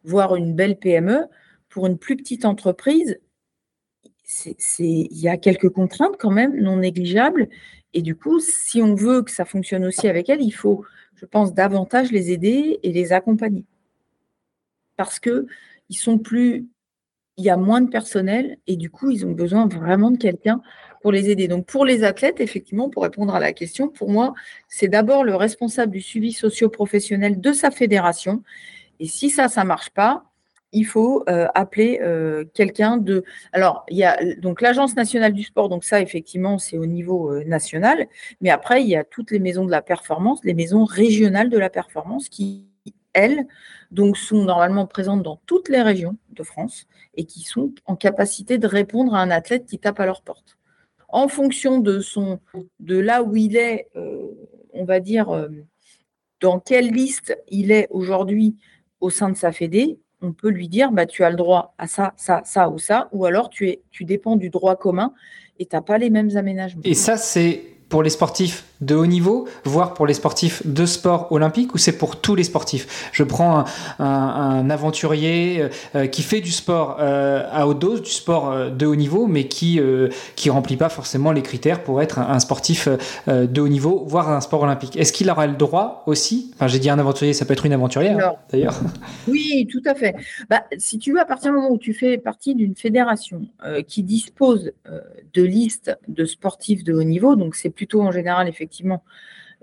voire 0.04 0.36
une 0.36 0.56
belle 0.56 0.80
PME, 0.80 1.26
pour 1.70 1.86
une 1.86 1.98
plus 1.98 2.16
petite 2.16 2.46
entreprise, 2.46 3.20
il 4.80 5.08
y 5.12 5.28
a 5.28 5.38
quelques 5.38 5.70
contraintes 5.70 6.18
quand 6.20 6.32
même 6.32 6.60
non 6.60 6.78
négligeables. 6.78 7.50
Et 7.94 8.02
du 8.02 8.16
coup, 8.16 8.40
si 8.40 8.82
on 8.82 8.96
veut 8.96 9.24
que 9.24 9.32
ça 9.32 9.46
fonctionne 9.46 9.86
aussi 9.86 10.08
avec 10.08 10.30
elle, 10.30 10.42
il 10.42 10.52
faut 10.52 10.84
je 11.20 11.26
pense, 11.26 11.54
davantage 11.54 12.12
les 12.12 12.32
aider 12.32 12.80
et 12.84 12.92
les 12.92 13.12
accompagner. 13.12 13.66
Parce 14.96 15.20
que 15.20 15.48
sont 15.92 16.18
plus, 16.18 16.68
il 17.38 17.44
y 17.44 17.50
a 17.50 17.58
moins 17.58 17.82
de 17.82 17.90
personnel 17.90 18.58
et 18.68 18.76
du 18.76 18.90
coup, 18.90 19.10
ils 19.12 19.26
ont 19.26 19.32
besoin 19.32 19.68
vraiment 19.68 20.12
de 20.12 20.18
quelqu'un 20.18 20.62
pour 21.02 21.12
les 21.12 21.30
aider. 21.30 21.48
Donc, 21.48 21.66
pour 21.66 21.86
les 21.86 22.04
athlètes, 22.04 22.40
effectivement, 22.40 22.90
pour 22.90 23.04
répondre 23.04 23.34
à 23.34 23.40
la 23.40 23.54
question, 23.54 23.90
pour 23.90 24.10
moi, 24.10 24.34
c'est 24.68 24.88
d'abord 24.88 25.24
le 25.24 25.36
responsable 25.36 25.92
du 25.92 26.02
suivi 26.02 26.34
socio-professionnel 26.34 27.40
de 27.40 27.54
sa 27.54 27.72
fédération. 27.72 28.44
Et 29.00 29.08
si 29.08 29.30
ça, 29.30 29.48
ça 29.48 29.64
marche 29.64 29.90
pas, 29.90 30.29
il 30.72 30.86
faut 30.86 31.24
euh, 31.30 31.48
appeler 31.56 32.00
euh, 32.02 32.46
quelqu'un 32.54 32.98
de. 32.98 33.24
Alors, 33.54 33.86
il 33.90 33.98
y 33.98 34.04
a 34.04 34.18
donc 34.36 34.62
l'Agence 34.62 34.96
nationale 34.96 35.34
du 35.34 35.44
sport, 35.44 35.70
donc 35.70 35.84
ça, 35.84 36.02
effectivement, 36.02 36.58
c'est 36.58 36.78
au 36.78 36.86
niveau 36.86 37.32
euh, 37.32 37.44
national. 37.46 38.08
Mais 38.42 38.50
après, 38.50 38.84
il 38.84 38.90
y 38.90 38.96
a 38.96 39.04
toutes 39.04 39.32
les 39.32 39.40
maisons 39.40 39.66
de 39.66 39.72
la 39.72 39.82
performance, 39.82 40.44
les 40.44 40.54
maisons 40.54 40.86
régionales 40.86 41.50
de 41.50 41.58
la 41.58 41.70
performance 41.70 42.30
qui, 42.30 42.68
elles, 43.14 43.48
donc 43.92 44.18
sont 44.18 44.44
normalement 44.44 44.86
présentes 44.86 45.24
dans 45.24 45.42
toutes 45.48 45.70
les 45.70 45.82
régions 45.82 46.18
de 46.32 46.44
France 46.44 46.88
et 47.16 47.26
qui 47.26 47.42
sont 47.42 47.74
en 47.86 47.96
capacité 47.96 48.60
de 48.60 48.68
répondre 48.68 49.16
à 49.16 49.22
un 49.22 49.32
athlète 49.32 49.66
qui 49.66 49.80
tape 49.80 50.00
à 50.00 50.06
leur 50.06 50.22
porte. 50.22 50.58
En 51.08 51.28
fonction 51.28 51.80
de 51.80 52.00
son, 52.00 52.40
de 52.80 52.98
là 53.00 53.24
où 53.24 53.36
il 53.36 53.58
est, 53.58 53.90
on 54.74 54.86
va 54.86 55.00
dire, 55.00 55.50
dans 56.40 56.60
quelle 56.60 56.92
liste 56.92 57.36
il 57.48 57.72
est 57.72 57.88
aujourd'hui 57.90 58.56
au 59.00 59.10
sein 59.10 59.30
de 59.30 59.36
sa 59.36 59.52
fédé, 59.52 59.98
on 60.22 60.32
peut 60.32 60.50
lui 60.50 60.68
dire 60.68 60.92
bah, 60.92 61.06
tu 61.06 61.24
as 61.24 61.30
le 61.30 61.36
droit 61.36 61.74
à 61.78 61.88
ça, 61.88 62.14
ça, 62.18 62.42
ça 62.46 62.70
ou 62.70 62.78
ça, 62.78 63.10
ou 63.12 63.26
alors 63.26 63.50
tu, 63.50 63.70
es, 63.70 63.82
tu 63.92 64.06
dépends 64.06 64.36
du 64.36 64.50
droit 64.50 64.76
commun 64.76 65.14
et 65.58 65.66
tu 65.66 65.76
n'as 65.76 65.82
pas 65.82 65.98
les 65.98 66.10
mêmes 66.10 66.36
aménagements. 66.38 66.82
Et 66.86 66.94
ça, 66.94 67.18
c'est 67.18 67.62
pour 67.90 68.04
les 68.04 68.10
sportifs 68.10 68.66
de 68.82 68.96
haut 68.96 69.06
niveau, 69.06 69.48
voire 69.66 69.94
pour 69.94 70.08
les 70.08 70.14
sportifs 70.14 70.66
de 70.66 70.86
sport 70.86 71.32
olympique, 71.32 71.74
ou 71.74 71.78
c'est 71.78 71.98
pour 71.98 72.22
tous 72.22 72.36
les 72.36 72.44
sportifs? 72.44 73.10
Je 73.12 73.24
prends 73.24 73.66
un, 74.00 74.70
aventurier 74.70 75.70
euh, 75.96 76.08
qui 76.08 76.22
fait 76.22 76.42
du 76.42 76.52
sport 76.52 76.98
euh, 77.00 77.44
à 77.52 77.68
haute 77.68 77.80
dose, 77.80 78.02
du 78.02 78.10
sport 78.10 78.52
euh, 78.52 78.70
de 78.70 78.86
haut 78.86 78.96
niveau, 78.96 79.28
mais 79.28 79.48
qui 79.48 79.80
qui 80.36 80.50
remplit 80.50 80.78
pas 80.78 80.90
forcément 80.90 81.32
les 81.32 81.42
critères 81.42 81.84
pour 81.84 82.02
être 82.02 82.20
un, 82.20 82.40
sportif 82.40 82.88
de 83.28 83.62
haut 83.62 83.68
niveau, 83.68 84.04
voire 84.08 84.30
un 84.30 84.42
sport 84.42 84.64
olympique. 84.64 84.98
Est-ce 84.98 85.14
qu'il 85.14 85.30
aura 85.30 85.48
le 85.48 85.56
droit 85.56 86.04
aussi? 86.06 86.52
Enfin, 86.56 86.68
j'ai 86.68 86.80
dit 86.80 86.90
un 86.90 87.00
aventurier, 87.00 87.34
ça 87.34 87.46
peut 87.46 87.54
être 87.54 87.66
une 87.66 87.74
aventurière 87.74 88.34
d'ailleurs. 88.52 88.80
Oui, 89.28 89.68
tout 89.72 89.82
à 89.86 89.96
fait. 89.96 90.16
Bah, 90.50 90.64
si 90.78 90.98
tu 90.98 91.14
veux, 91.14 91.20
à 91.20 91.26
partir 91.26 91.52
du 91.52 91.58
moment 91.58 91.72
où 91.72 91.78
tu 91.78 91.94
fais 91.94 92.18
partie 92.18 92.56
d'une 92.56 92.76
fédération 92.76 93.42
qui 93.88 94.04
dispose 94.04 94.72
de 95.34 95.44
listes 95.44 95.96
de 96.08 96.26
sportifs 96.26 96.84
de 96.84 96.94
haut 96.94 97.04
niveau, 97.04 97.36
donc 97.36 97.56
c'est 97.56 97.70
plutôt 97.70 98.02
en 98.02 98.12
général 98.12 98.48
effectivement 98.48 98.69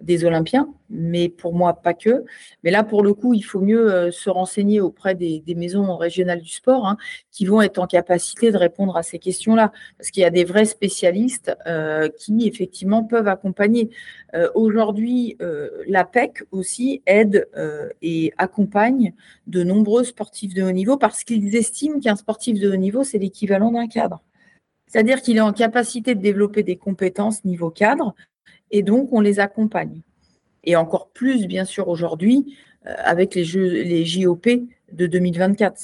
des 0.02 0.24
Olympiens, 0.24 0.68
mais 0.90 1.28
pour 1.28 1.54
moi, 1.54 1.74
pas 1.74 1.94
que. 1.94 2.24
Mais 2.62 2.70
là, 2.70 2.84
pour 2.84 3.02
le 3.02 3.14
coup, 3.14 3.32
il 3.32 3.42
faut 3.42 3.60
mieux 3.60 3.92
euh, 3.92 4.10
se 4.10 4.28
renseigner 4.28 4.80
auprès 4.80 5.14
des, 5.14 5.42
maisons 5.56 5.96
régionales 5.96 6.42
du 6.42 6.50
sport 6.50 6.86
hein, 6.86 6.98
qui 7.30 7.46
vont 7.46 7.62
être 7.62 7.78
en 7.78 7.86
capacité 7.86 8.52
de 8.52 8.58
répondre 8.58 8.96
à 8.96 9.02
ces 9.02 9.18
questions-là. 9.18 9.72
Parce 9.96 10.10
qu'il 10.10 10.22
y 10.22 10.26
a 10.26 10.30
des 10.30 10.44
vrais 10.44 10.66
spécialistes 10.66 11.56
euh, 11.66 12.08
qui, 12.08 12.46
effectivement, 12.46 13.04
peuvent 13.04 13.28
accompagner. 13.28 13.90
Euh, 14.34 14.48
aujourd'hui, 14.54 15.38
l'APEC 15.86 16.42
aussi 16.50 17.02
aide 17.06 17.48
et 18.02 18.32
accompagne 18.36 19.14
de 19.46 19.62
nombreux 19.62 20.04
sportifs 20.04 20.54
de 20.54 20.62
haut 20.62 20.72
niveau 20.72 20.96
parce 20.96 21.24
qu'ils 21.24 21.56
estiment 21.56 22.00
qu'un 22.00 22.16
sportif 22.16 22.60
de 22.60 22.70
haut 22.70 22.76
niveau, 22.76 23.04
c'est 23.04 23.18
l'équivalent 23.18 23.70
d'un 23.70 23.86
cadre. 23.86 24.22
C'est-à-dire 24.88 25.20
qu'il 25.22 25.36
est 25.36 25.40
en 25.40 25.52
capacité 25.52 26.14
de 26.14 26.20
développer 26.20 26.62
des 26.62 26.76
compétences 26.76 27.44
niveau 27.44 27.70
cadre 27.70 28.14
et 28.70 28.82
donc 28.82 29.12
on 29.12 29.20
les 29.20 29.40
accompagne. 29.40 30.02
Et 30.64 30.76
encore 30.76 31.10
plus, 31.10 31.46
bien 31.46 31.64
sûr, 31.64 31.88
aujourd'hui, 31.88 32.56
euh, 32.86 32.94
avec 32.98 33.34
les, 33.34 33.44
jeux, 33.44 33.68
les 33.68 34.04
JOP 34.04 34.48
de 34.92 35.06
2024. 35.06 35.78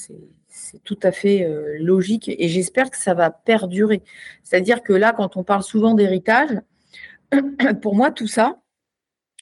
C'est 0.55 0.83
tout 0.83 0.99
à 1.01 1.11
fait 1.11 1.43
euh, 1.43 1.77
logique 1.79 2.29
et 2.29 2.47
j'espère 2.47 2.91
que 2.91 2.97
ça 2.97 3.13
va 3.13 3.31
perdurer. 3.31 4.03
C'est-à-dire 4.43 4.83
que 4.83 4.93
là, 4.93 5.13
quand 5.13 5.35
on 5.37 5.43
parle 5.43 5.63
souvent 5.63 5.93
d'héritage, 5.93 6.61
pour 7.81 7.95
moi, 7.95 8.11
tout 8.11 8.27
ça, 8.27 8.61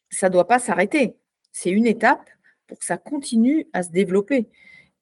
ça 0.09 0.27
ne 0.27 0.33
doit 0.33 0.47
pas 0.47 0.59
s'arrêter. 0.59 1.15
C'est 1.51 1.71
une 1.71 1.87
étape 1.87 2.29
pour 2.67 2.79
que 2.79 2.85
ça 2.85 2.97
continue 2.97 3.67
à 3.73 3.83
se 3.83 3.91
développer. 3.91 4.47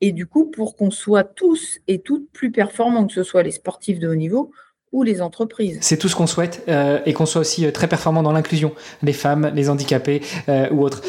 Et 0.02 0.12
du 0.12 0.26
coup, 0.26 0.46
pour 0.46 0.76
qu'on 0.76 0.92
soit 0.92 1.24
tous 1.24 1.80
et 1.88 2.00
toutes 2.00 2.32
plus 2.32 2.52
performants, 2.52 3.06
que 3.06 3.14
ce 3.14 3.24
soit 3.24 3.44
les 3.44 3.52
sportifs 3.52 4.00
de 4.00 4.08
haut 4.08 4.16
niveau 4.16 4.52
ou 4.92 5.04
les 5.04 5.22
entreprises. 5.22 5.78
C'est 5.82 5.98
tout 5.98 6.10
ce 6.10 6.16
qu'on 6.16 6.28
souhaite 6.28 6.64
euh, 6.68 7.00
et 7.06 7.14
qu'on 7.14 7.26
soit 7.26 7.42
aussi 7.42 7.66
euh, 7.66 7.72
très 7.72 7.88
performant 7.88 8.24
dans 8.24 8.32
l'inclusion, 8.32 8.74
les 9.04 9.14
femmes, 9.14 9.52
les 9.54 9.70
handicapés 9.70 10.22
euh, 10.48 10.70
ou 10.72 10.84
autres, 10.84 11.02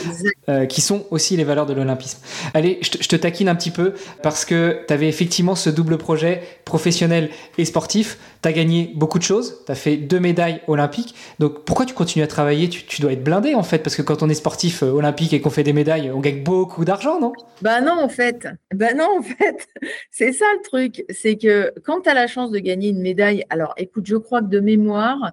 qui 0.69 0.81
sont 0.81 1.07
aussi 1.11 1.37
les 1.37 1.45
valeurs 1.45 1.67
de 1.67 1.73
l'olympisme. 1.73 2.19
Allez, 2.55 2.81
je 2.83 2.91
te, 2.91 3.17
taquine 3.17 3.49
un 3.49 3.55
petit 3.55 3.71
peu 3.71 3.95
parce 4.23 4.45
que 4.45 4.81
tu 4.87 4.93
avais 4.93 5.09
effectivement 5.09 5.55
ce 5.55 5.71
double 5.71 5.97
projet 5.97 6.43
professionnel 6.65 7.31
et 7.57 7.65
sportif. 7.65 8.19
Tu 8.43 8.49
as 8.49 8.53
gagné 8.53 8.91
beaucoup 8.97 9.19
de 9.19 9.23
choses, 9.23 9.63
tu 9.65 9.71
as 9.71 9.75
fait 9.75 9.97
deux 9.97 10.19
médailles 10.19 10.61
olympiques. 10.67 11.15
Donc 11.39 11.65
pourquoi 11.65 11.87
tu 11.87 11.95
continues 11.95 12.25
à 12.25 12.27
travailler? 12.27 12.69
Tu, 12.69 13.01
dois 13.01 13.13
être 13.13 13.23
blindé 13.23 13.55
en 13.55 13.63
fait, 13.63 13.79
parce 13.79 13.95
que 13.95 14.03
quand 14.03 14.23
on 14.23 14.29
est 14.29 14.35
sportif 14.35 14.83
olympique 14.83 15.33
et 15.33 15.41
qu'on 15.41 15.51
fait 15.51 15.63
des 15.63 15.73
médailles, 15.73 16.11
on 16.11 16.21
gagne 16.21 16.43
beaucoup 16.43 16.85
d'argent, 16.85 17.21
non? 17.21 17.33
Bah 17.63 17.81
non 17.81 17.95
en 18.01 18.09
fait. 18.09 18.49
Bah 18.75 18.93
non 18.95 19.09
en 19.19 19.23
fait. 19.23 19.69
C'est 20.11 20.33
ça 20.33 20.47
le 20.55 20.63
truc, 20.63 21.05
c'est 21.11 21.37
que 21.37 21.73
quand 21.85 22.03
tu 22.03 22.11
as 22.11 22.15
la 22.15 22.27
chance 22.27 22.51
de 22.51 22.59
gagner 22.59 22.89
une 22.89 23.01
médaille, 23.01 23.45
alors 23.51 23.70
écoute, 23.77 24.07
je 24.07 24.17
crois 24.17 24.41
que 24.43 24.49
de 24.49 24.61
mémoire, 24.61 25.33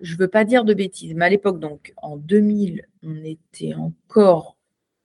je 0.00 0.14
ne 0.14 0.18
veux 0.18 0.28
pas 0.28 0.44
dire 0.44 0.64
de 0.64 0.74
bêtises, 0.74 1.14
mais 1.14 1.26
à 1.26 1.28
l'époque, 1.28 1.60
donc 1.60 1.92
en 1.96 2.16
2000, 2.16 2.86
on 3.02 3.24
était 3.24 3.74
encore 3.74 4.56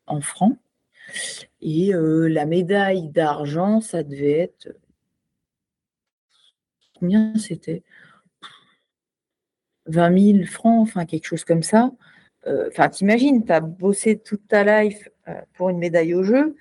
en 0.08 0.22
francs. 0.22 0.58
Et 1.62 1.94
euh, 1.94 2.28
la 2.28 2.46
médaille 2.46 3.10
d'argent, 3.10 3.82
ça 3.82 4.04
devait 4.04 4.40
être. 4.40 4.70
Combien 7.00 7.36
c'était? 7.38 7.84
20 9.86 10.34
000 10.40 10.46
francs, 10.46 10.82
enfin 10.82 11.06
quelque 11.06 11.26
chose 11.26 11.44
comme 11.46 11.64
ça. 11.64 11.92
Euh, 12.48 12.70
enfin, 12.70 12.90
t'imagines, 12.90 13.46
tu 13.46 13.52
as 13.52 13.62
bossé 13.62 14.18
toute 14.18 14.48
ta 14.48 14.64
life 14.64 15.10
euh, 15.28 15.42
pour 15.54 15.70
une 15.70 15.78
médaille 15.78 16.14
au 16.14 16.24
jeu, 16.24 16.56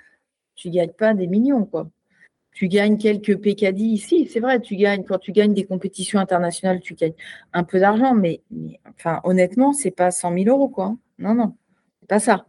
tu 0.55 0.69
ne 0.69 0.75
gagnes 0.75 0.93
pas 0.93 1.15
des 1.15 1.27
millions, 1.27 1.65
quoi 1.65 1.89
tu 2.57 2.69
gagnes 2.69 2.97
quelques 2.97 3.37
PKD 3.37 3.83
ici, 3.83 4.27
c'est 4.33 4.41
vrai, 4.41 4.61
tu 4.63 4.77
gagnes 4.77 5.05
quand 5.05 5.19
tu 5.19 5.31
gagnes 5.33 5.53
des 5.53 5.67
compétitions 5.67 6.19
internationales, 6.19 6.81
tu 6.81 6.95
gagnes 6.95 7.13
un 7.53 7.65
peu 7.65 7.79
d'argent, 7.79 8.15
mais, 8.15 8.41
enfin 8.89 9.21
honnêtement, 9.25 9.75
c'est 9.75 9.91
pas 9.91 10.11
100 10.11 10.33
000 10.33 10.49
euros 10.49 10.71
quoi. 10.71 10.87
Hein. 10.87 10.99
Non 11.19 11.35
non, 11.35 11.55
c'est 12.01 12.09
pas 12.09 12.19
ça. 12.19 12.47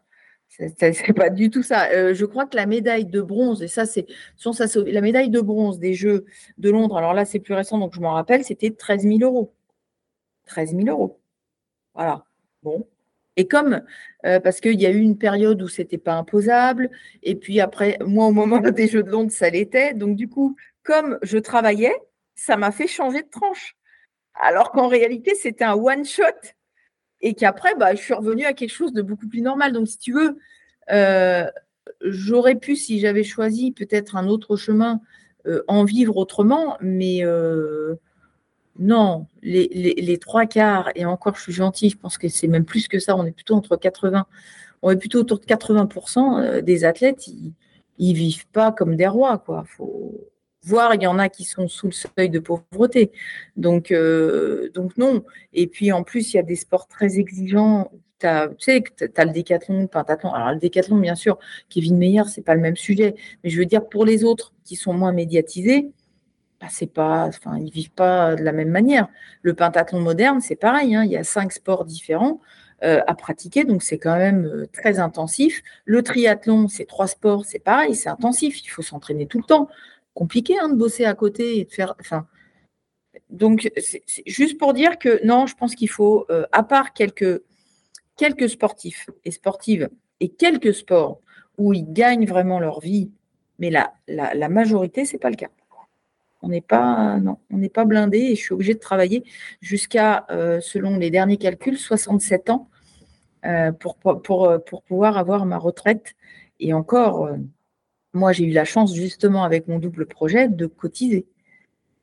C'est 0.47 1.14
pas 1.14 1.30
du 1.30 1.49
tout 1.49 1.62
ça. 1.62 1.89
Euh, 1.91 2.14
je 2.14 2.24
crois 2.26 2.45
que 2.45 2.55
la 2.55 2.66
médaille 2.68 3.05
de 3.05 3.22
bronze, 3.22 3.62
et 3.62 3.68
ça 3.68 3.86
c'est, 3.86 4.08
la 4.86 5.01
médaille 5.01 5.30
de 5.30 5.41
bronze 5.41 5.78
des 5.78 5.93
Jeux 5.93 6.26
de 6.58 6.70
Londres. 6.70 6.97
Alors 6.97 7.14
là 7.14 7.26
c'est 7.26 7.39
plus 7.39 7.53
récent 7.53 7.78
donc 7.78 7.93
je 7.93 7.99
m'en 7.99 8.14
rappelle, 8.14 8.45
c'était 8.45 8.72
13 8.72 9.03
000 9.03 9.20
euros. 9.24 9.53
13 10.45 10.74
000 10.74 10.88
euros. 10.88 11.20
Voilà. 11.93 12.24
Bon, 12.64 12.88
et 13.38 13.48
comme, 13.48 13.82
euh, 14.26 14.40
parce 14.40 14.60
qu'il 14.60 14.82
y 14.82 14.86
a 14.88 14.90
eu 14.90 15.00
une 15.00 15.18
période 15.18 15.62
où 15.62 15.68
c'était 15.68 16.00
pas 16.00 16.16
imposable, 16.16 16.90
et 17.22 17.36
puis 17.36 17.62
après, 17.62 17.98
moi, 18.06 18.26
au 18.26 18.32
moment 18.32 18.60
des 18.72 18.88
Jeux 18.88 19.04
de 19.04 19.12
Londres, 19.12 19.32
ça 19.32 19.50
l'était. 19.50 19.94
Donc, 19.94 20.16
du 20.18 20.28
coup, 20.28 20.58
comme 20.84 21.20
je 21.22 21.38
travaillais, 21.38 21.96
ça 22.36 22.58
m'a 22.58 22.72
fait 22.72 22.88
changer 22.88 23.22
de 23.22 23.30
tranche. 23.30 23.78
Alors 24.34 24.72
qu'en 24.72 24.88
réalité, 24.88 25.36
c'était 25.36 25.64
un 25.64 25.76
one-shot, 25.76 26.24
et 27.22 27.36
qu'après, 27.36 27.76
bah, 27.76 27.94
je 27.96 28.02
suis 28.02 28.14
revenue 28.14 28.46
à 28.46 28.54
quelque 28.54 28.74
chose 28.74 28.94
de 28.94 29.02
beaucoup 29.04 29.28
plus 29.28 29.42
normal. 29.42 29.72
Donc, 29.72 29.88
si 29.88 30.00
tu 30.00 30.14
veux, 30.14 30.38
euh, 30.92 31.46
j'aurais 32.02 32.56
pu, 32.56 32.76
si 32.76 33.00
j'avais 33.00 33.24
choisi 33.24 33.72
peut-être 33.72 34.16
un 34.16 34.28
autre 34.28 34.56
chemin, 34.56 35.00
euh, 35.46 35.64
en 35.68 35.84
vivre 35.84 36.18
autrement, 36.18 36.78
mais 36.82 37.22
non, 38.80 39.28
les, 39.41 40.17
trois 40.19 40.45
quarts, 40.45 40.89
et 40.95 41.05
encore 41.05 41.36
je 41.36 41.41
suis 41.43 41.53
gentille, 41.53 41.89
je 41.89 41.97
pense 41.97 42.17
que 42.17 42.28
c'est 42.28 42.47
même 42.47 42.65
plus 42.65 42.88
que 42.88 42.99
ça, 42.99 43.15
on 43.15 43.25
est 43.25 43.32
plutôt 43.32 43.55
entre 43.55 43.75
80, 43.75 44.25
on 44.82 44.91
est 44.91 44.97
plutôt 44.97 45.19
autour 45.19 45.39
de 45.39 45.45
80% 45.45 46.39
euh, 46.39 46.61
des 46.61 46.84
athlètes, 46.86 47.28
ils, 47.28 47.53
ne 47.99 48.13
vivent 48.13 48.47
pas 48.47 48.71
comme 48.71 48.95
des 48.95 49.07
rois, 49.07 49.39
quoi. 49.39 49.63
Faut 49.65 50.30
voir, 50.63 50.95
il 50.95 51.01
y 51.01 51.07
en 51.07 51.17
a 51.17 51.30
qui 51.30 51.45
sont 51.45 51.67
sous 51.67 51.88
le 51.88 51.93
seuil 51.93 52.30
de 52.30 52.39
pauvreté. 52.39 53.11
Donc, 53.55 53.91
euh, 53.91 54.69
donc 54.73 54.97
non. 54.97 55.23
Et 55.53 55.67
puis 55.67 55.91
en 55.91 56.03
plus, 56.03 56.34
il 56.34 56.38
y 56.38 56.39
a 56.39 56.43
des 56.43 56.55
sports 56.55 56.88
très 56.88 57.19
exigeants. 57.19 57.91
Tu 58.19 58.28
sais, 58.59 58.84
tu 58.97 59.09
as 59.15 59.25
le 59.25 59.32
décathlon, 59.32 59.82
le 59.82 59.88
pentathlon. 59.88 60.34
Alors 60.34 60.51
le 60.51 60.59
décathlon, 60.59 60.97
bien 60.97 61.15
sûr, 61.15 61.39
Kevin 61.69 61.97
Meyer, 61.97 62.23
c'est 62.28 62.43
pas 62.43 62.55
le 62.55 62.61
même 62.61 62.75
sujet. 62.75 63.15
Mais 63.43 63.49
je 63.49 63.57
veux 63.57 63.65
dire, 63.65 63.88
pour 63.88 64.05
les 64.05 64.23
autres 64.23 64.53
qui 64.65 64.75
sont 64.75 64.93
moins 64.93 65.13
médiatisés, 65.13 65.91
bah, 66.60 66.68
c'est 66.70 66.91
pas, 66.91 67.28
enfin, 67.28 67.58
ils 67.58 67.72
vivent 67.72 67.91
pas 67.91 68.36
de 68.36 68.43
la 68.43 68.51
même 68.51 68.70
manière. 68.70 69.08
Le 69.41 69.53
pentathlon 69.53 69.99
moderne, 69.99 70.41
c'est 70.41 70.55
pareil. 70.55 70.95
Hein, 70.95 71.03
il 71.03 71.12
y 71.12 71.18
a 71.18 71.24
cinq 71.24 71.51
sports 71.51 71.86
différents 71.86 72.41
euh, 72.84 73.01
à 73.08 73.16
pratiquer, 73.16 73.64
donc 73.64 73.84
c'est 73.84 73.97
quand 73.99 74.18
même 74.18 74.45
euh, 74.45 74.66
très 74.72 74.99
intensif. 74.99 75.62
Le 75.86 76.01
triathlon, 76.01 76.68
c'est 76.68 76.86
trois 76.86 77.08
sports, 77.08 77.45
c'est 77.45 77.60
pareil, 77.60 77.95
c'est 77.95 78.10
intensif. 78.10 78.64
Il 78.64 78.70
faut 78.70 78.82
s'entraîner 78.82 79.28
tout 79.28 79.38
le 79.38 79.43
temps. 79.43 79.70
Compliqué 80.14 80.58
hein, 80.60 80.70
de 80.70 80.76
bosser 80.76 81.05
à 81.05 81.14
côté 81.14 81.60
et 81.60 81.66
de 81.66 81.72
faire, 81.72 81.95
enfin. 81.99 82.28
Donc, 83.30 83.70
juste 84.26 84.58
pour 84.58 84.74
dire 84.74 84.97
que 84.99 85.26
non, 85.26 85.47
je 85.47 85.55
pense 85.55 85.76
qu'il 85.76 85.89
faut, 85.89 86.26
euh, 86.30 86.45
à 86.51 86.64
part 86.64 86.93
quelques, 86.93 87.41
quelques 88.16 88.49
sportifs 88.49 89.10
et 89.26 89.32
sportives 89.32 89.89
et 90.20 90.30
quelques 90.30 90.74
sports 90.74 91.20
où 91.58 91.74
ils 91.74 91.91
gagnent 91.91 92.26
vraiment 92.26 92.60
leur 92.60 92.80
vie, 92.80 93.12
mais 93.60 93.70
la, 93.70 93.93
la, 94.08 94.34
la 94.34 94.49
majorité, 94.49 95.03
c'est 95.03 95.18
pas 95.18 95.30
le 95.30 95.36
cas. 95.36 95.49
On 96.42 96.50
n'est 96.50 96.62
pas, 96.62 97.18
non, 97.20 97.38
on 97.50 97.58
n'est 97.58 97.70
pas 97.70 97.86
blindé 97.86 98.20
et 98.20 98.36
je 98.36 98.42
suis 98.42 98.54
obligée 98.54 98.74
de 98.74 98.80
travailler 98.80 99.24
jusqu'à, 99.62 100.26
euh, 100.30 100.60
selon 100.62 100.98
les 100.98 101.10
derniers 101.10 101.38
calculs, 101.38 101.78
67 101.78 102.50
ans 102.50 102.70
euh, 103.46 103.72
pour, 103.72 103.98
pour, 103.98 104.46
euh, 104.46 104.60
pour, 104.60 104.84
pouvoir 104.84 105.18
avoir 105.18 105.46
ma 105.46 105.58
retraite. 105.58 106.16
Et 106.60 106.74
encore, 106.74 107.30
moi, 108.14 108.34
j'ai 108.34 108.46
eu 108.46 108.52
la 108.52 108.66
chance, 108.66 108.94
justement, 108.94 109.44
avec 109.44 109.68
mon 109.68 109.80
double 109.80 110.06
projet, 110.06 110.48
de 110.48 110.66
cotiser. 110.68 111.28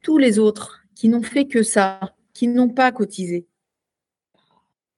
Tous 0.03 0.19
les 0.19 0.39
autres 0.39 0.85
qui 0.95 1.09
n'ont 1.09 1.23
fait 1.23 1.47
que 1.47 1.63
ça, 1.63 2.01
qui 2.33 2.49
n'ont 2.49 2.69
pas 2.69 2.93
cotisé, 2.93 3.47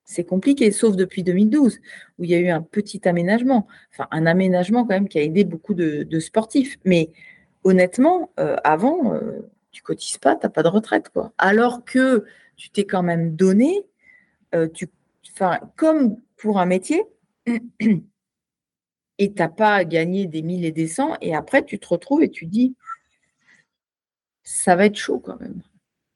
c'est 0.05 0.25
compliqué, 0.25 0.71
sauf 0.71 0.95
depuis 0.95 1.25
2012, 1.25 1.81
où 2.19 2.25
il 2.25 2.31
y 2.31 2.35
a 2.35 2.39
eu 2.39 2.49
un 2.49 2.63
petit 2.63 3.07
aménagement, 3.09 3.67
enfin 3.93 4.07
un 4.13 4.25
aménagement 4.25 4.83
quand 4.83 4.95
même 4.95 5.09
qui 5.09 5.19
a 5.19 5.23
aidé 5.23 5.45
beaucoup 5.45 5.75
de, 5.75 6.05
de 6.05 6.21
sportifs. 6.21 6.79
Mais 6.85 7.11
honnêtement, 7.67 8.31
euh, 8.39 8.57
avant, 8.63 9.13
euh, 9.15 9.51
tu 9.73 9.83
cotises 9.83 10.19
pas, 10.19 10.37
tu 10.37 10.47
n'as 10.47 10.51
pas 10.51 10.63
de 10.63 10.69
retraite. 10.69 11.11
Alors 11.37 11.85
que 11.85 12.25
tu 12.57 12.71
t'es 12.71 12.85
quand 12.87 13.03
même 13.03 13.35
donné, 13.35 13.85
euh, 14.55 14.69
tu, 14.69 14.89
comme 15.75 16.17
pour 16.37 16.61
un 16.61 16.67
métier, 16.67 17.03
et 17.47 17.59
tu 19.19 19.35
n'as 19.37 19.49
pas 19.49 19.85
gagné 19.85 20.27
des 20.29 20.43
mille 20.43 20.65
et 20.65 20.71
des 20.71 20.87
cents, 20.87 21.17
et 21.21 21.35
après 21.35 21.65
tu 21.65 21.81
te 21.81 21.89
retrouves 21.89 22.23
et 22.23 22.31
tu 22.31 22.47
dis, 22.47 22.77
ça 24.45 24.77
va 24.77 24.87
être 24.87 24.97
chaud 24.97 25.19
quand 25.19 25.41
même. 25.41 25.61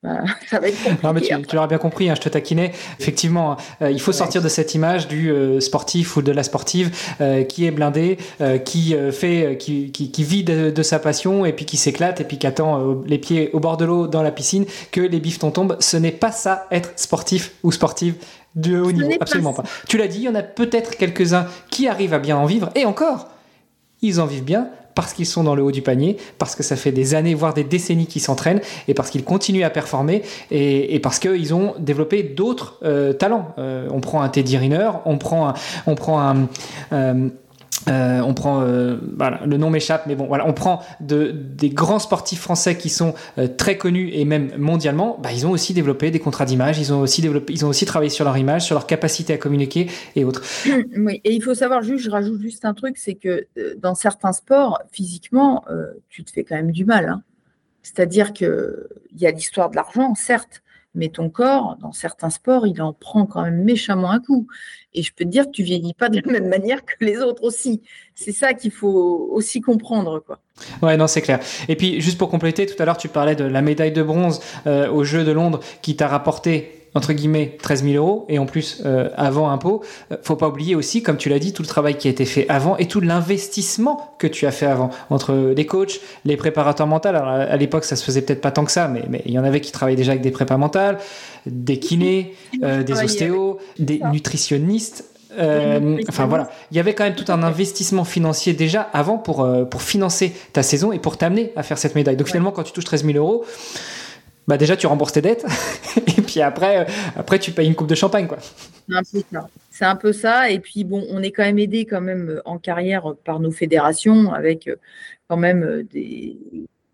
Ça 0.02 0.58
va 0.58 0.68
être 0.68 1.02
non, 1.02 1.12
mais 1.12 1.20
tu, 1.20 1.34
l'auras 1.52 1.66
bien 1.66 1.76
compris, 1.76 2.08
hein, 2.08 2.14
je 2.16 2.22
te 2.22 2.28
taquinais. 2.30 2.72
Effectivement, 2.98 3.58
euh, 3.82 3.90
il 3.90 4.00
faut 4.00 4.12
sortir 4.12 4.40
de 4.40 4.48
cette 4.48 4.74
image 4.74 5.08
du 5.08 5.30
euh, 5.30 5.60
sportif 5.60 6.16
ou 6.16 6.22
de 6.22 6.32
la 6.32 6.42
sportive 6.42 6.90
euh, 7.20 7.44
qui 7.44 7.66
est 7.66 7.70
blindé, 7.70 8.16
qui 8.64 8.94
fait, 9.12 9.58
qui, 9.58 9.90
qui, 9.92 10.24
vit 10.24 10.42
de, 10.42 10.82
sa 10.82 10.98
passion 10.98 11.44
et 11.44 11.52
puis 11.52 11.66
qui 11.66 11.76
s'éclate 11.76 12.20
et 12.20 12.24
puis 12.24 12.38
qui 12.38 12.46
attend 12.46 13.02
les 13.06 13.18
pieds 13.18 13.50
au 13.52 13.60
bord 13.60 13.76
de 13.76 13.84
l'eau 13.84 14.06
dans 14.06 14.22
la 14.22 14.30
piscine 14.30 14.64
que 14.90 15.00
les 15.00 15.20
bifetons 15.20 15.50
tombent. 15.50 15.76
Ce 15.80 15.96
n'est 15.96 16.12
pas 16.12 16.32
ça 16.32 16.66
être 16.70 16.92
sportif 16.96 17.52
ou 17.62 17.70
sportive 17.70 18.14
de 18.54 18.80
haut 18.80 18.92
niveau, 18.92 19.12
absolument 19.20 19.52
pas. 19.52 19.64
Tu 19.86 19.98
l'as 19.98 20.08
dit, 20.08 20.18
il 20.18 20.24
y 20.24 20.28
en 20.28 20.34
a 20.34 20.42
peut-être 20.42 20.96
quelques-uns 20.96 21.46
qui 21.70 21.88
arrivent 21.88 22.14
à 22.14 22.18
bien 22.18 22.36
en 22.36 22.46
vivre 22.46 22.70
et 22.74 22.86
encore, 22.86 23.28
ils 24.00 24.20
en 24.20 24.26
vivent 24.26 24.44
bien 24.44 24.68
parce 25.00 25.14
qu'ils 25.14 25.24
sont 25.24 25.44
dans 25.44 25.54
le 25.54 25.62
haut 25.62 25.72
du 25.72 25.80
panier, 25.80 26.18
parce 26.36 26.54
que 26.54 26.62
ça 26.62 26.76
fait 26.76 26.92
des 26.92 27.14
années, 27.14 27.32
voire 27.32 27.54
des 27.54 27.64
décennies 27.64 28.06
qu'ils 28.06 28.20
s'entraînent, 28.20 28.60
et 28.86 28.92
parce 28.92 29.08
qu'ils 29.08 29.24
continuent 29.24 29.64
à 29.64 29.70
performer, 29.70 30.20
et, 30.50 31.00
parce 31.00 31.18
qu'ils 31.18 31.54
ont 31.54 31.72
développé 31.78 32.22
d'autres 32.22 32.78
euh, 32.84 33.14
talents. 33.14 33.54
Euh, 33.56 33.88
on 33.90 34.00
prend 34.00 34.20
un 34.20 34.28
Teddy 34.28 34.58
Riner, 34.58 34.90
on 35.06 35.16
prend 35.16 35.48
un, 35.48 35.54
on 35.86 35.94
prend 35.94 36.20
un 36.20 36.48
euh, 37.88 38.20
on 38.20 38.34
prend, 38.34 38.62
euh, 38.62 38.96
voilà, 39.16 39.40
le 39.46 39.56
nom 39.56 39.70
m'échappe, 39.70 40.06
mais 40.06 40.14
bon, 40.14 40.26
voilà, 40.26 40.46
on 40.46 40.52
prend 40.52 40.82
de, 41.00 41.30
des 41.30 41.70
grands 41.70 41.98
sportifs 41.98 42.40
français 42.40 42.76
qui 42.76 42.90
sont 42.90 43.14
euh, 43.38 43.48
très 43.48 43.78
connus 43.78 44.10
et 44.12 44.24
même 44.24 44.50
mondialement. 44.58 45.18
Bah, 45.22 45.32
ils 45.32 45.46
ont 45.46 45.50
aussi 45.50 45.72
développé 45.72 46.10
des 46.10 46.18
contrats 46.18 46.44
d'image, 46.44 46.78
ils 46.78 46.92
ont 46.92 47.00
aussi 47.00 47.22
ils 47.48 47.64
ont 47.64 47.68
aussi 47.68 47.86
travaillé 47.86 48.10
sur 48.10 48.24
leur 48.24 48.36
image, 48.36 48.66
sur 48.66 48.74
leur 48.74 48.86
capacité 48.86 49.32
à 49.32 49.38
communiquer 49.38 49.90
et 50.16 50.24
autres. 50.24 50.42
Oui, 50.96 51.20
et 51.24 51.32
il 51.32 51.42
faut 51.42 51.54
savoir 51.54 51.82
juste, 51.82 52.04
je 52.04 52.10
rajoute 52.10 52.40
juste 52.42 52.64
un 52.64 52.74
truc, 52.74 52.98
c'est 52.98 53.14
que 53.14 53.46
dans 53.78 53.94
certains 53.94 54.32
sports, 54.32 54.80
physiquement, 54.92 55.64
tu 56.08 56.24
te 56.24 56.30
fais 56.30 56.44
quand 56.44 56.56
même 56.56 56.72
du 56.72 56.84
mal. 56.84 57.08
Hein. 57.08 57.22
C'est-à-dire 57.82 58.34
que 58.34 58.88
il 59.12 59.20
y 59.20 59.26
a 59.26 59.30
l'histoire 59.30 59.70
de 59.70 59.76
l'argent, 59.76 60.14
certes, 60.14 60.62
mais 60.94 61.08
ton 61.08 61.30
corps, 61.30 61.76
dans 61.80 61.92
certains 61.92 62.30
sports, 62.30 62.66
il 62.66 62.80
en 62.82 62.92
prend 62.92 63.26
quand 63.26 63.42
même 63.42 63.62
méchamment 63.62 64.10
un 64.10 64.20
coup. 64.20 64.46
Et 64.92 65.02
je 65.02 65.12
peux 65.14 65.24
te 65.24 65.30
dire 65.30 65.46
que 65.46 65.50
tu 65.50 65.62
vieillis 65.62 65.94
pas 65.94 66.08
de 66.08 66.20
la 66.20 66.32
même 66.32 66.48
manière 66.48 66.84
que 66.84 66.94
les 67.00 67.18
autres 67.18 67.44
aussi. 67.44 67.82
C'est 68.14 68.32
ça 68.32 68.54
qu'il 68.54 68.72
faut 68.72 69.28
aussi 69.30 69.60
comprendre, 69.60 70.20
quoi. 70.20 70.40
Ouais, 70.82 70.96
non, 70.96 71.06
c'est 71.06 71.22
clair. 71.22 71.40
Et 71.68 71.76
puis, 71.76 72.00
juste 72.00 72.18
pour 72.18 72.28
compléter, 72.28 72.66
tout 72.66 72.80
à 72.82 72.84
l'heure, 72.84 72.96
tu 72.96 73.08
parlais 73.08 73.36
de 73.36 73.44
la 73.44 73.62
médaille 73.62 73.92
de 73.92 74.02
bronze 74.02 74.40
euh, 74.66 74.90
aux 74.90 75.04
Jeux 75.04 75.24
de 75.24 75.32
Londres 75.32 75.60
qui 75.80 75.96
t'a 75.96 76.08
rapporté 76.08 76.79
entre 76.94 77.12
guillemets 77.12 77.56
13 77.62 77.84
000 77.84 77.94
euros 77.94 78.26
et 78.28 78.38
en 78.38 78.46
plus 78.46 78.82
euh, 78.84 79.08
avant 79.16 79.50
impôt. 79.50 79.82
Euh, 80.10 80.16
faut 80.22 80.36
pas 80.36 80.48
oublier 80.48 80.74
aussi, 80.74 81.02
comme 81.02 81.16
tu 81.16 81.28
l'as 81.28 81.38
dit, 81.38 81.52
tout 81.52 81.62
le 81.62 81.68
travail 81.68 81.96
qui 81.96 82.08
a 82.08 82.10
été 82.10 82.24
fait 82.24 82.46
avant 82.48 82.76
et 82.76 82.86
tout 82.86 83.00
l'investissement 83.00 84.14
que 84.18 84.26
tu 84.26 84.46
as 84.46 84.50
fait 84.50 84.66
avant 84.66 84.90
entre 85.08 85.52
les 85.56 85.66
coachs, 85.66 86.00
les 86.24 86.36
préparateurs 86.36 86.86
mentaux. 86.86 87.08
Alors 87.08 87.28
à 87.28 87.56
l'époque, 87.56 87.84
ça 87.84 87.96
se 87.96 88.04
faisait 88.04 88.22
peut-être 88.22 88.40
pas 88.40 88.50
tant 88.50 88.64
que 88.64 88.72
ça, 88.72 88.88
mais, 88.88 89.04
mais 89.08 89.22
il 89.26 89.32
y 89.32 89.38
en 89.38 89.44
avait 89.44 89.60
qui 89.60 89.72
travaillaient 89.72 89.96
déjà 89.96 90.12
avec 90.12 90.22
des 90.22 90.30
prépas 90.30 90.56
mentales, 90.56 90.98
des 91.46 91.78
kinés, 91.78 92.34
euh, 92.62 92.82
des 92.82 93.00
ostéos, 93.02 93.58
des 93.78 94.00
nutritionnistes. 94.12 95.04
enfin 96.08 96.26
voilà, 96.26 96.50
il 96.72 96.76
y 96.76 96.80
avait 96.80 96.94
quand 96.94 97.04
même 97.04 97.14
tout 97.14 97.30
un 97.30 97.42
investissement 97.44 98.04
financier 98.04 98.52
déjà 98.52 98.82
avant 98.92 99.16
pour, 99.16 99.48
pour 99.70 99.82
financer 99.82 100.32
ta 100.52 100.64
saison 100.64 100.90
et 100.90 100.98
pour 100.98 101.16
t'amener 101.16 101.52
à 101.54 101.62
faire 101.62 101.78
cette 101.78 101.94
médaille. 101.94 102.16
Donc 102.16 102.26
finalement, 102.26 102.50
quand 102.50 102.64
tu 102.64 102.72
touches 102.72 102.84
13 102.84 103.04
000 103.04 103.16
euros, 103.16 103.44
bah 104.50 104.56
déjà 104.56 104.76
tu 104.76 104.88
rembourses 104.88 105.12
tes 105.12 105.22
dettes 105.22 105.46
et 105.96 105.99
puis 106.30 106.40
après, 106.40 106.78
euh, 106.78 106.84
après 107.16 107.38
tu 107.38 107.50
payes 107.50 107.66
une 107.66 107.74
coupe 107.74 107.88
de 107.88 107.94
champagne 107.94 108.28
quoi. 108.28 108.38
C'est 109.70 109.84
un 109.84 109.96
peu 109.96 110.12
ça. 110.12 110.50
Et 110.50 110.60
puis 110.60 110.84
bon, 110.84 111.04
on 111.10 111.22
est 111.22 111.32
quand 111.32 111.42
même 111.42 111.58
aidé 111.58 111.84
quand 111.84 112.00
même 112.00 112.30
euh, 112.30 112.42
en 112.44 112.58
carrière 112.58 113.14
par 113.24 113.40
nos 113.40 113.50
fédérations 113.50 114.32
avec 114.32 114.68
euh, 114.68 114.76
quand 115.28 115.36
même 115.36 115.82
des, 115.92 116.36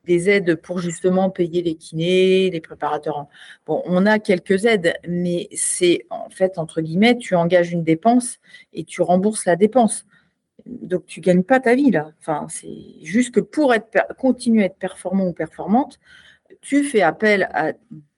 des 0.05 0.30
aides 0.30 0.55
pour 0.57 0.78
justement 0.78 1.28
payer 1.30 1.62
les 1.62 1.74
kinés, 1.74 2.51
les 2.51 2.61
préparateurs. 2.61 3.26
Bon, 3.66 3.82
on 3.84 4.07
a 4.07 4.18
quelques 4.18 4.64
aides, 4.64 4.95
mais 5.07 5.49
c'est 5.53 6.07
en 6.09 6.30
fait 6.30 6.59
entre 6.59 6.80
guillemets, 6.80 7.18
tu 7.18 7.34
engages 7.34 7.72
une 7.72 7.84
dépense 7.84 8.39
et 8.72 8.84
tu 8.84 9.03
rembourses 9.03 9.45
la 9.45 9.57
dépense. 9.57 10.07
Donc 10.64 11.05
tu 11.07 11.20
gagnes 11.20 11.45
pas 11.45 11.61
ta 11.61 11.74
vie 11.74 11.91
là. 11.91 12.11
Enfin, 12.20 12.47
c'est 12.49 12.68
juste 13.03 13.34
que 13.34 13.41
pour 13.41 13.74
être 13.74 13.87
continuer 14.18 14.62
à 14.62 14.66
être 14.66 14.78
performant 14.78 15.26
ou 15.26 15.32
performante, 15.32 15.99
tu 16.62 16.84
fais 16.84 17.03
appel 17.03 17.49
à 17.53 17.72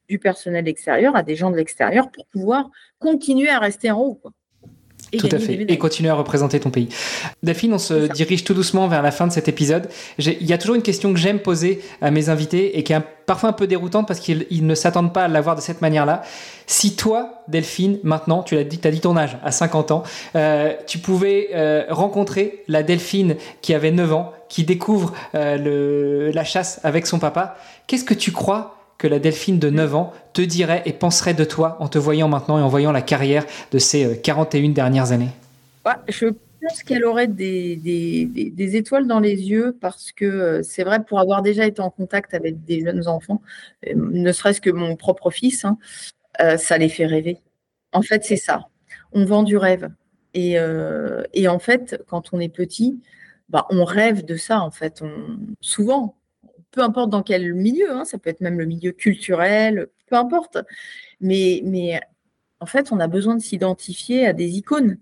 du 0.08 0.18
personnel 0.18 0.68
extérieur, 0.68 1.16
à 1.16 1.22
des 1.22 1.36
gens 1.36 1.50
de 1.50 1.56
l'extérieur 1.56 2.10
pour 2.10 2.26
pouvoir 2.26 2.70
continuer 2.98 3.48
à 3.48 3.58
rester 3.58 3.90
en 3.90 4.00
haut. 4.00 4.20
Et 5.12 5.18
tout 5.18 5.28
à 5.32 5.38
fait. 5.38 5.54
Et 5.54 5.78
continuer 5.78 6.10
à 6.10 6.14
représenter 6.14 6.60
ton 6.60 6.70
pays. 6.70 6.88
Delphine, 7.42 7.72
on 7.72 7.78
se 7.78 8.12
dirige 8.12 8.44
tout 8.44 8.52
doucement 8.52 8.88
vers 8.88 9.02
la 9.02 9.10
fin 9.10 9.26
de 9.26 9.32
cet 9.32 9.48
épisode. 9.48 9.88
Il 10.18 10.44
y 10.44 10.52
a 10.52 10.58
toujours 10.58 10.76
une 10.76 10.82
question 10.82 11.12
que 11.12 11.18
j'aime 11.18 11.38
poser 11.38 11.80
à 12.02 12.10
mes 12.10 12.28
invités 12.28 12.78
et 12.78 12.82
qui 12.82 12.92
est 12.92 13.00
parfois 13.24 13.48
un 13.50 13.54
peu 13.54 13.66
déroutante 13.66 14.06
parce 14.06 14.20
qu'ils 14.20 14.66
ne 14.66 14.74
s'attendent 14.74 15.14
pas 15.14 15.24
à 15.24 15.28
l'avoir 15.28 15.56
de 15.56 15.60
cette 15.62 15.80
manière-là. 15.80 16.22
Si 16.66 16.94
toi, 16.94 17.42
Delphine, 17.48 17.98
maintenant, 18.02 18.42
tu 18.42 18.54
l'as 18.54 18.64
dit, 18.64 18.80
as 18.84 18.90
dit 18.90 19.00
ton 19.00 19.16
âge, 19.16 19.38
à 19.42 19.50
50 19.50 19.92
ans, 19.92 20.02
euh, 20.36 20.74
tu 20.86 20.98
pouvais 20.98 21.50
euh, 21.54 21.84
rencontrer 21.88 22.64
la 22.68 22.82
Delphine 22.82 23.36
qui 23.62 23.72
avait 23.72 23.92
9 23.92 24.12
ans, 24.12 24.32
qui 24.50 24.64
découvre 24.64 25.14
euh, 25.34 25.56
le, 25.56 26.30
la 26.32 26.44
chasse 26.44 26.80
avec 26.84 27.06
son 27.06 27.18
papa, 27.18 27.56
qu'est-ce 27.86 28.04
que 28.04 28.14
tu 28.14 28.32
crois 28.32 28.77
que 28.98 29.06
la 29.06 29.20
Delphine 29.20 29.58
de 29.58 29.70
9 29.70 29.94
ans 29.94 30.12
te 30.32 30.42
dirait 30.42 30.82
et 30.84 30.92
penserait 30.92 31.34
de 31.34 31.44
toi 31.44 31.76
en 31.80 31.88
te 31.88 31.98
voyant 31.98 32.28
maintenant 32.28 32.58
et 32.58 32.62
en 32.62 32.68
voyant 32.68 32.92
la 32.92 33.00
carrière 33.00 33.46
de 33.70 33.78
ces 33.78 34.20
41 34.20 34.70
dernières 34.70 35.12
années 35.12 35.30
Je 36.08 36.26
pense 36.60 36.82
qu'elle 36.82 37.04
aurait 37.04 37.28
des, 37.28 38.76
étoiles 38.76 39.06
dans 39.06 39.20
les 39.20 39.48
yeux 39.48 39.76
parce 39.80 40.10
que 40.10 40.60
c'est 40.64 40.82
vrai, 40.82 41.02
pour 41.04 41.20
avoir 41.20 41.42
déjà 41.42 41.64
été 41.64 41.80
en 41.80 41.90
contact 41.90 42.34
avec 42.34 42.64
des 42.64 42.80
jeunes 42.80 43.06
enfants, 43.06 43.40
ne 43.94 44.32
serait-ce 44.32 44.60
que 44.60 44.70
mon 44.70 44.96
propre 44.96 45.30
fils, 45.30 45.64
hein, 45.64 45.78
ça 46.58 46.76
les 46.76 46.88
fait 46.88 47.06
rêver. 47.06 47.38
En 47.92 48.02
fait, 48.02 48.24
c'est 48.24 48.36
ça. 48.36 48.68
On 49.12 49.24
vend 49.24 49.44
du 49.44 49.56
rêve. 49.56 49.88
Et, 50.34 50.56
et, 51.32 51.48
en 51.48 51.58
fait, 51.58 52.02
quand 52.08 52.30
on 52.32 52.40
est 52.40 52.48
petit, 52.48 53.00
bah, 53.48 53.66
on 53.70 53.84
rêve 53.84 54.24
de 54.24 54.36
ça, 54.36 54.60
en 54.60 54.70
fait. 54.70 55.02
On, 55.02 55.38
souvent, 55.60 56.17
peu 56.78 56.84
importe 56.84 57.10
dans 57.10 57.24
quel 57.24 57.54
milieu, 57.54 57.90
hein, 57.90 58.04
ça 58.04 58.18
peut 58.18 58.30
être 58.30 58.40
même 58.40 58.56
le 58.56 58.64
milieu 58.64 58.92
culturel, 58.92 59.88
peu 60.06 60.14
importe. 60.14 60.58
Mais, 61.20 61.60
mais 61.64 62.00
en 62.60 62.66
fait, 62.66 62.92
on 62.92 63.00
a 63.00 63.08
besoin 63.08 63.34
de 63.34 63.42
s'identifier 63.42 64.28
à 64.28 64.32
des 64.32 64.58
icônes. 64.58 64.98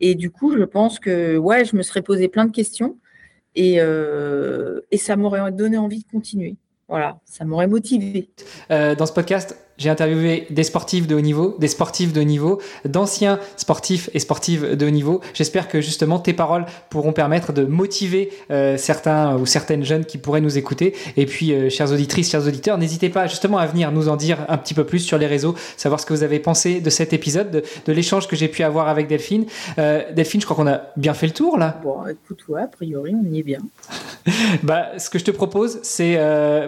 Et 0.00 0.14
du 0.14 0.30
coup, 0.30 0.54
je 0.54 0.62
pense 0.64 0.98
que 0.98 1.38
ouais, 1.38 1.64
je 1.64 1.74
me 1.74 1.80
serais 1.80 2.02
posé 2.02 2.28
plein 2.28 2.44
de 2.44 2.50
questions 2.50 2.98
et, 3.54 3.76
euh, 3.78 4.82
et 4.90 4.98
ça 4.98 5.16
m'aurait 5.16 5.50
donné 5.52 5.78
envie 5.78 6.00
de 6.00 6.10
continuer. 6.10 6.56
Voilà, 6.86 7.18
ça 7.24 7.46
m'aurait 7.46 7.66
motivé. 7.66 8.28
Euh, 8.70 8.94
dans 8.94 9.06
ce 9.06 9.14
podcast, 9.14 9.65
j'ai 9.78 9.90
interviewé 9.90 10.46
des 10.50 10.64
sportifs 10.64 11.06
de 11.06 11.14
haut 11.14 11.20
niveau, 11.20 11.54
des 11.58 11.68
sportifs 11.68 12.12
de 12.12 12.20
haut 12.20 12.24
niveau, 12.24 12.60
d'anciens 12.84 13.38
sportifs 13.56 14.08
et 14.14 14.18
sportives 14.18 14.74
de 14.74 14.86
haut 14.86 14.90
niveau. 14.90 15.20
J'espère 15.34 15.68
que 15.68 15.80
justement 15.80 16.18
tes 16.18 16.32
paroles 16.32 16.64
pourront 16.88 17.12
permettre 17.12 17.52
de 17.52 17.64
motiver 17.64 18.30
euh, 18.50 18.76
certains 18.78 19.36
ou 19.36 19.44
certaines 19.44 19.84
jeunes 19.84 20.04
qui 20.04 20.18
pourraient 20.18 20.40
nous 20.40 20.56
écouter. 20.56 20.94
Et 21.16 21.26
puis, 21.26 21.52
euh, 21.52 21.68
chères 21.68 21.92
auditrices, 21.92 22.30
chers 22.30 22.46
auditeurs, 22.46 22.78
n'hésitez 22.78 23.10
pas 23.10 23.26
justement 23.26 23.58
à 23.58 23.66
venir 23.66 23.92
nous 23.92 24.08
en 24.08 24.16
dire 24.16 24.38
un 24.48 24.56
petit 24.56 24.74
peu 24.74 24.84
plus 24.84 25.00
sur 25.00 25.18
les 25.18 25.26
réseaux, 25.26 25.54
savoir 25.76 26.00
ce 26.00 26.06
que 26.06 26.14
vous 26.14 26.22
avez 26.22 26.38
pensé 26.38 26.80
de 26.80 26.90
cet 26.90 27.12
épisode, 27.12 27.62
de, 27.86 27.92
l'échange 27.92 28.28
que 28.28 28.36
j'ai 28.36 28.48
pu 28.48 28.62
avoir 28.62 28.88
avec 28.88 29.08
Delphine. 29.08 29.46
Euh, 29.78 30.02
Delphine, 30.12 30.40
je 30.40 30.46
crois 30.46 30.56
qu'on 30.56 30.70
a 30.70 30.82
bien 30.96 31.14
fait 31.14 31.26
le 31.26 31.32
tour 31.32 31.58
là. 31.58 31.80
Bon, 31.82 32.06
écoute, 32.06 32.44
ouais, 32.48 32.62
a 32.62 32.66
priori, 32.66 33.14
on 33.14 33.30
y 33.30 33.40
est 33.40 33.42
bien. 33.42 33.60
bah, 34.62 34.98
ce 34.98 35.10
que 35.10 35.18
je 35.18 35.24
te 35.24 35.30
propose, 35.30 35.80
c'est 35.82 36.16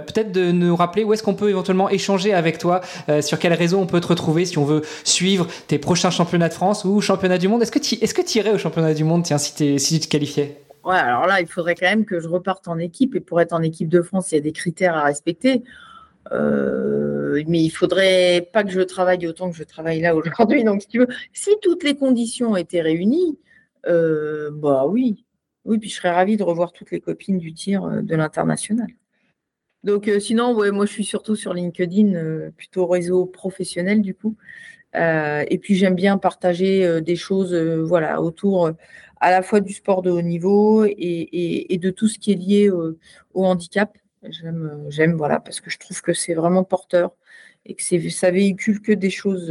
peut-être 0.07 0.33
de 0.33 0.53
nous 0.53 0.77
rappeler 0.77 1.05
où 1.05 1.13
est-ce 1.13 1.23
qu'on 1.23 1.35
peut 1.35 1.51
éventuellement 1.51 1.89
échanger 1.89 2.33
avec 2.33 2.59
toi 2.59 2.81
euh, 3.09 3.23
sur 3.23 3.39
quel 3.39 3.53
réseau 3.53 3.79
on 3.79 3.87
peut 3.87 4.01
te 4.01 4.07
retrouver 4.07 4.45
si 4.45 4.59
on 4.59 4.65
veut 4.65 4.83
suivre 5.05 5.47
tes 5.67 5.79
prochains 5.79 6.11
championnats 6.11 6.49
de 6.49 6.55
France 6.55 6.85
ou 6.85 7.01
championnats 7.01 7.39
du 7.39 7.49
monde? 7.49 7.63
Est-ce 7.63 7.71
que 8.15 8.23
tu 8.23 8.39
irais 8.39 8.53
au 8.53 8.59
championnat 8.59 8.95
du 8.95 9.05
monde 9.05 9.25
tiens, 9.25 9.39
si, 9.39 9.55
tu 9.55 10.01
te 10.01 10.09
qualifiais? 10.09 10.61
Ouais, 10.85 10.97
alors 10.97 11.27
là, 11.27 11.41
il 11.41 11.47
faudrait 11.47 11.75
quand 11.75 11.87
même 11.87 12.05
que 12.05 12.21
je 12.21 12.29
reparte 12.29 12.69
en 12.69 12.79
équipe. 12.79 13.15
Et 13.15 13.21
pour 13.21 13.41
être 13.41 13.53
en 13.53 13.63
équipe 13.63 13.89
de 13.89 14.03
France, 14.03 14.33
il 14.33 14.37
y 14.37 14.39
a 14.39 14.41
des 14.41 14.53
critères 14.53 14.97
à 14.97 15.05
respecter. 15.05 15.63
Euh, 16.33 17.43
mais 17.47 17.63
il 17.63 17.71
faudrait 17.71 18.49
pas 18.53 18.65
que 18.65 18.71
je 18.71 18.81
travaille 18.81 19.27
autant 19.27 19.51
que 19.51 19.57
je 19.57 19.65
travaille 19.65 20.01
là 20.01 20.15
aujourd'hui. 20.15 20.65
Donc, 20.65 20.85
si 21.33 21.51
toutes 21.63 21.85
les 21.85 21.97
conditions 21.97 22.57
étaient 22.57 22.83
réunies, 22.83 23.39
euh, 23.87 24.51
bah 24.53 24.87
oui, 24.87 25.25
oui, 25.65 25.79
puis 25.79 25.89
je 25.91 25.97
serais 25.97 26.11
ravie 26.11 26.37
de 26.37 26.43
revoir 26.43 26.73
toutes 26.73 26.91
les 26.91 27.01
copines 27.01 27.39
du 27.39 27.53
tir 27.55 27.87
de 28.03 28.17
l'international. 28.17 28.89
Donc 29.89 30.07
euh, 30.07 30.21
sinon, 30.21 30.53
moi 30.71 30.85
je 30.85 30.93
suis 30.93 31.05
surtout 31.05 31.35
sur 31.35 31.55
LinkedIn, 31.55 32.13
euh, 32.13 32.51
plutôt 32.51 32.87
réseau 32.87 33.25
professionnel 33.25 34.03
du 34.03 34.15
coup. 34.15 34.37
Euh, 34.95 35.47
et 35.49 35.57
puis 35.57 35.77
j'aime 35.77 35.95
bien 35.95 36.19
partager 36.19 37.01
des 37.01 37.17
choses, 37.17 37.55
voilà, 37.55 38.21
autour 38.21 38.71
à 39.21 39.31
la 39.31 39.41
fois 39.43 39.61
du 39.61 39.73
sport 39.73 40.03
de 40.03 40.11
haut 40.11 40.21
niveau 40.21 40.85
et, 40.85 41.79
de 41.81 41.91
tout 41.91 42.07
ce 42.07 42.19
qui 42.19 42.33
est 42.33 42.35
lié 42.35 42.71
au 42.71 43.47
handicap. 43.47 43.97
J'aime, 44.29 45.15
voilà, 45.17 45.41
parce 45.41 45.61
que 45.61 45.71
je 45.71 45.79
trouve 45.79 46.03
que 46.03 46.13
c'est 46.13 46.35
vraiment 46.35 46.65
porteur 46.65 47.13
et 47.65 47.75
que 47.75 47.83
ça 48.11 48.31
véhicule 48.31 48.83
que 48.83 48.93
des 48.93 49.11
choses 49.11 49.51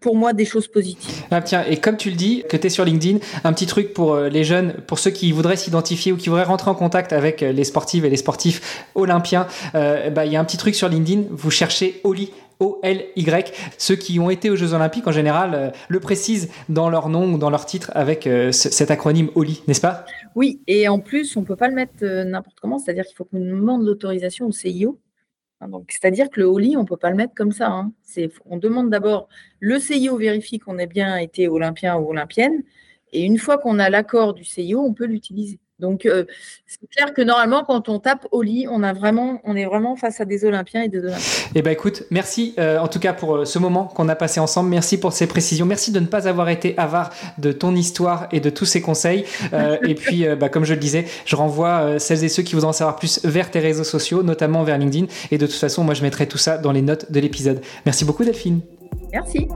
pour 0.00 0.16
moi 0.16 0.32
des 0.32 0.44
choses 0.44 0.68
positives. 0.68 1.24
Ah, 1.30 1.40
tiens, 1.40 1.64
et 1.68 1.76
comme 1.76 1.96
tu 1.96 2.10
le 2.10 2.16
dis, 2.16 2.44
que 2.48 2.56
tu 2.56 2.66
es 2.66 2.70
sur 2.70 2.84
LinkedIn, 2.84 3.18
un 3.44 3.52
petit 3.52 3.66
truc 3.66 3.92
pour 3.92 4.14
euh, 4.14 4.28
les 4.28 4.44
jeunes, 4.44 4.74
pour 4.86 4.98
ceux 4.98 5.10
qui 5.10 5.32
voudraient 5.32 5.56
s'identifier 5.56 6.12
ou 6.12 6.16
qui 6.16 6.28
voudraient 6.28 6.44
rentrer 6.44 6.70
en 6.70 6.74
contact 6.74 7.12
avec 7.12 7.42
euh, 7.42 7.52
les 7.52 7.64
sportives 7.64 8.04
et 8.04 8.10
les 8.10 8.16
sportifs 8.16 8.84
olympiens, 8.94 9.46
euh, 9.74 10.10
bah, 10.10 10.26
il 10.26 10.32
y 10.32 10.36
a 10.36 10.40
un 10.40 10.44
petit 10.44 10.56
truc 10.56 10.74
sur 10.74 10.88
LinkedIn, 10.88 11.24
vous 11.30 11.50
cherchez 11.50 12.00
Oli. 12.04 12.30
O-L-Y. 12.60 13.52
Ceux 13.78 13.96
qui 13.96 14.20
ont 14.20 14.30
été 14.30 14.48
aux 14.48 14.54
Jeux 14.54 14.74
Olympiques, 14.74 15.08
en 15.08 15.12
général, 15.12 15.72
le 15.88 16.00
précisent 16.00 16.50
dans 16.68 16.88
leur 16.88 17.08
nom 17.08 17.32
ou 17.32 17.36
dans 17.36 17.50
leur 17.50 17.66
titre 17.66 17.90
avec 17.96 18.28
cet 18.52 18.92
acronyme 18.92 19.28
OLI, 19.34 19.64
n'est-ce 19.66 19.80
pas? 19.80 20.04
Oui, 20.36 20.60
et 20.68 20.86
en 20.86 21.00
plus, 21.00 21.36
on 21.36 21.40
ne 21.40 21.46
peut 21.46 21.56
pas 21.56 21.66
le 21.66 21.74
mettre 21.74 22.04
n'importe 22.04 22.60
comment, 22.62 22.78
c'est-à-dire 22.78 23.06
qu'il 23.06 23.16
faut 23.16 23.24
qu'on 23.24 23.40
demande 23.40 23.84
l'autorisation 23.84 24.46
au 24.46 24.52
CIO 24.52 25.00
Hein, 25.64 25.82
c'est-à-dire 25.88 26.30
que 26.30 26.40
le 26.40 26.46
holly, 26.46 26.76
on 26.76 26.82
ne 26.82 26.86
peut 26.86 26.96
pas 26.96 27.10
le 27.10 27.16
mettre 27.16 27.34
comme 27.34 27.52
ça. 27.52 27.68
Hein. 27.70 27.92
on 28.46 28.58
demande 28.58 28.90
d'abord, 28.90 29.28
le 29.60 29.78
CIO 29.78 30.16
vérifie 30.16 30.58
qu'on 30.58 30.78
ait 30.78 30.86
bien 30.86 31.16
été 31.16 31.48
olympien 31.48 31.96
ou 31.96 32.10
olympienne, 32.10 32.62
et 33.12 33.22
une 33.22 33.38
fois 33.38 33.58
qu'on 33.58 33.78
a 33.78 33.90
l'accord 33.90 34.34
du 34.34 34.44
CIO, 34.44 34.80
on 34.80 34.92
peut 34.92 35.06
l'utiliser. 35.06 35.60
Donc, 35.80 36.06
euh, 36.06 36.24
c'est 36.66 36.88
clair 36.88 37.12
que 37.12 37.20
normalement, 37.20 37.64
quand 37.64 37.88
on 37.88 37.98
tape 37.98 38.26
au 38.30 38.42
lit, 38.42 38.66
on, 38.70 38.84
a 38.84 38.92
vraiment, 38.92 39.40
on 39.44 39.56
est 39.56 39.64
vraiment 39.64 39.96
face 39.96 40.20
à 40.20 40.24
des 40.24 40.44
Olympiens 40.44 40.82
et 40.82 40.88
des 40.88 41.00
Olympiens. 41.00 41.48
Eh 41.54 41.62
bien, 41.62 41.72
écoute, 41.72 42.04
merci 42.10 42.54
euh, 42.58 42.78
en 42.78 42.86
tout 42.86 43.00
cas 43.00 43.12
pour 43.12 43.36
euh, 43.36 43.44
ce 43.44 43.58
moment 43.58 43.84
qu'on 43.84 44.08
a 44.08 44.14
passé 44.14 44.38
ensemble. 44.38 44.70
Merci 44.70 44.98
pour 44.98 45.12
ces 45.12 45.26
précisions. 45.26 45.66
Merci 45.66 45.90
de 45.90 45.98
ne 45.98 46.06
pas 46.06 46.28
avoir 46.28 46.48
été 46.48 46.78
avare 46.78 47.10
de 47.38 47.50
ton 47.50 47.74
histoire 47.74 48.28
et 48.30 48.38
de 48.38 48.50
tous 48.50 48.66
ces 48.66 48.80
conseils. 48.80 49.24
et 49.82 49.94
puis, 49.94 50.26
bah, 50.38 50.48
comme 50.48 50.64
je 50.64 50.74
le 50.74 50.80
disais, 50.80 51.06
je 51.24 51.36
renvoie 51.36 51.98
celles 51.98 52.24
et 52.24 52.28
ceux 52.28 52.42
qui 52.42 52.54
voudront 52.54 52.70
en 52.70 52.72
savoir 52.72 52.96
plus 52.96 53.20
vers 53.24 53.50
tes 53.50 53.58
réseaux 53.58 53.84
sociaux, 53.84 54.22
notamment 54.22 54.62
vers 54.62 54.78
LinkedIn. 54.78 55.06
Et 55.30 55.38
de 55.38 55.46
toute 55.46 55.56
façon, 55.56 55.84
moi, 55.84 55.94
je 55.94 56.02
mettrai 56.02 56.26
tout 56.26 56.38
ça 56.38 56.56
dans 56.58 56.72
les 56.72 56.82
notes 56.82 57.10
de 57.10 57.20
l'épisode. 57.20 57.60
Merci 57.84 58.04
beaucoup, 58.04 58.24
Delphine. 58.24 58.60
Merci. 59.12 59.48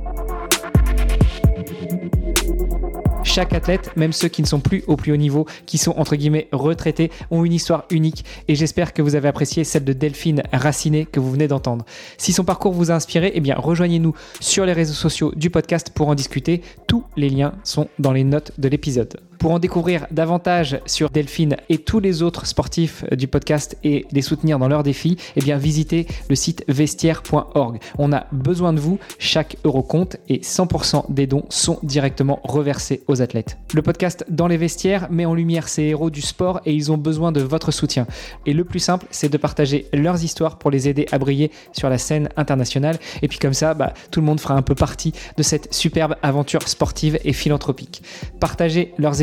Chaque 3.29 3.53
athlète, 3.53 3.95
même 3.95 4.15
ceux 4.15 4.29
qui 4.29 4.41
ne 4.41 4.47
sont 4.47 4.59
plus 4.59 4.83
au 4.87 4.97
plus 4.97 5.13
haut 5.13 5.17
niveau, 5.17 5.47
qui 5.67 5.77
sont 5.77 5.93
entre 5.99 6.17
guillemets 6.17 6.49
retraités, 6.51 7.11
ont 7.31 7.45
une 7.45 7.53
histoire 7.53 7.85
unique 7.91 8.25
et 8.49 8.55
j'espère 8.55 8.95
que 8.95 9.03
vous 9.03 9.17
avez 9.17 9.29
apprécié 9.29 9.65
celle 9.65 9.85
de 9.85 9.93
Delphine 9.93 10.43
Racinet 10.51 11.05
que 11.05 11.21
vous 11.21 11.31
venez 11.31 11.47
d'entendre. 11.47 11.85
Si 12.17 12.33
son 12.33 12.45
parcours 12.45 12.73
vous 12.73 12.91
a 12.91 12.95
inspiré, 12.95 13.31
eh 13.35 13.41
bien 13.41 13.55
rejoignez-nous 13.55 14.15
sur 14.41 14.65
les 14.65 14.73
réseaux 14.73 14.95
sociaux 14.95 15.31
du 15.37 15.51
podcast 15.51 15.91
pour 15.95 16.09
en 16.09 16.15
discuter. 16.15 16.63
Tous 16.87 17.05
les 17.19 17.29
liens 17.29 17.53
sont 17.65 17.89
dans 17.99 18.13
les 18.13 18.25
notes 18.25 18.53
de 18.57 18.69
l'épisode. 18.69 19.21
Pour 19.39 19.53
en 19.53 19.61
découvrir 19.61 20.07
davantage 20.11 20.81
sur 20.85 21.11
Delphine 21.11 21.57
et 21.69 21.79
tous 21.79 22.01
les 22.01 22.23
autres 22.23 22.45
sportifs 22.45 23.05
du 23.13 23.29
podcast 23.29 23.77
et 23.85 24.05
les 24.11 24.23
soutenir 24.23 24.59
dans 24.59 24.67
leurs 24.67 24.83
défis, 24.83 25.17
eh 25.37 25.41
bien 25.41 25.57
visitez 25.59 26.09
le 26.29 26.35
site 26.35 26.65
vestiaire.org. 26.67 27.79
On 27.99 28.13
a 28.13 28.27
besoin 28.33 28.73
de 28.73 28.81
vous, 28.81 28.99
chaque 29.21 29.57
euro 29.63 29.83
compte 29.83 30.17
et 30.29 30.39
100% 30.39 31.13
des 31.13 31.29
dons 31.29 31.45
sont 31.51 31.79
directement 31.85 32.41
reversés 32.43 33.03
aux 33.07 33.23
athlètes. 33.23 33.59
Le 33.75 33.83
podcast 33.83 34.25
Dans 34.29 34.49
les 34.49 34.57
vestiaires 34.57 35.09
met 35.13 35.25
en 35.25 35.35
lumière 35.35 35.69
ces 35.69 35.83
héros 35.85 36.11
du 36.11 36.21
sport 36.21 36.61
et 36.67 36.73
ils 36.75 36.91
ont 36.91 36.99
besoin 36.99 37.31
de 37.31 37.41
votre 37.41 37.71
soutien. 37.71 38.09
Et 38.45 38.53
le 38.53 38.65
plus 38.65 38.81
simple, 38.81 39.07
c'est 39.13 39.29
de 39.29 39.39
partager 39.39 39.87
leurs 39.93 40.25
histoires 40.25 40.59
pour 40.59 40.73
les 40.73 40.89
aider 40.89 41.07
à 41.13 41.19
briller 41.19 41.53
sur 41.73 41.89
la 41.89 41.99
scène 41.99 42.29
internationale. 42.37 42.99
Et 43.23 43.29
puis 43.29 43.39
comme 43.39 43.55
ça, 43.55 43.75
bah, 43.75 43.95
tout 44.11 44.19
le 44.19 44.27
monde 44.27 44.41
fera 44.41 44.55
un 44.55 44.63
peu 44.63 44.75
partie 44.75 45.13
de 45.37 45.45
cette 45.45 45.73
superbe 45.73 46.17
aventure 46.23 46.67
sportive 46.67 47.21
et 47.25 47.33
philanthropique. 47.33 48.03
Partagez 48.41 48.95
leurs 48.99 49.21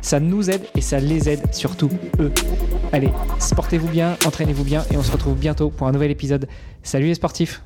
ça 0.00 0.20
nous 0.20 0.50
aide 0.50 0.62
et 0.74 0.80
ça 0.80 1.00
les 1.00 1.28
aide 1.28 1.52
surtout 1.52 1.90
eux. 2.18 2.32
Allez, 2.92 3.10
sportez-vous 3.38 3.88
bien, 3.88 4.16
entraînez-vous 4.26 4.64
bien 4.64 4.84
et 4.92 4.96
on 4.96 5.02
se 5.02 5.12
retrouve 5.12 5.36
bientôt 5.36 5.70
pour 5.70 5.86
un 5.86 5.92
nouvel 5.92 6.10
épisode. 6.10 6.48
Salut 6.82 7.06
les 7.06 7.14
sportifs 7.14 7.62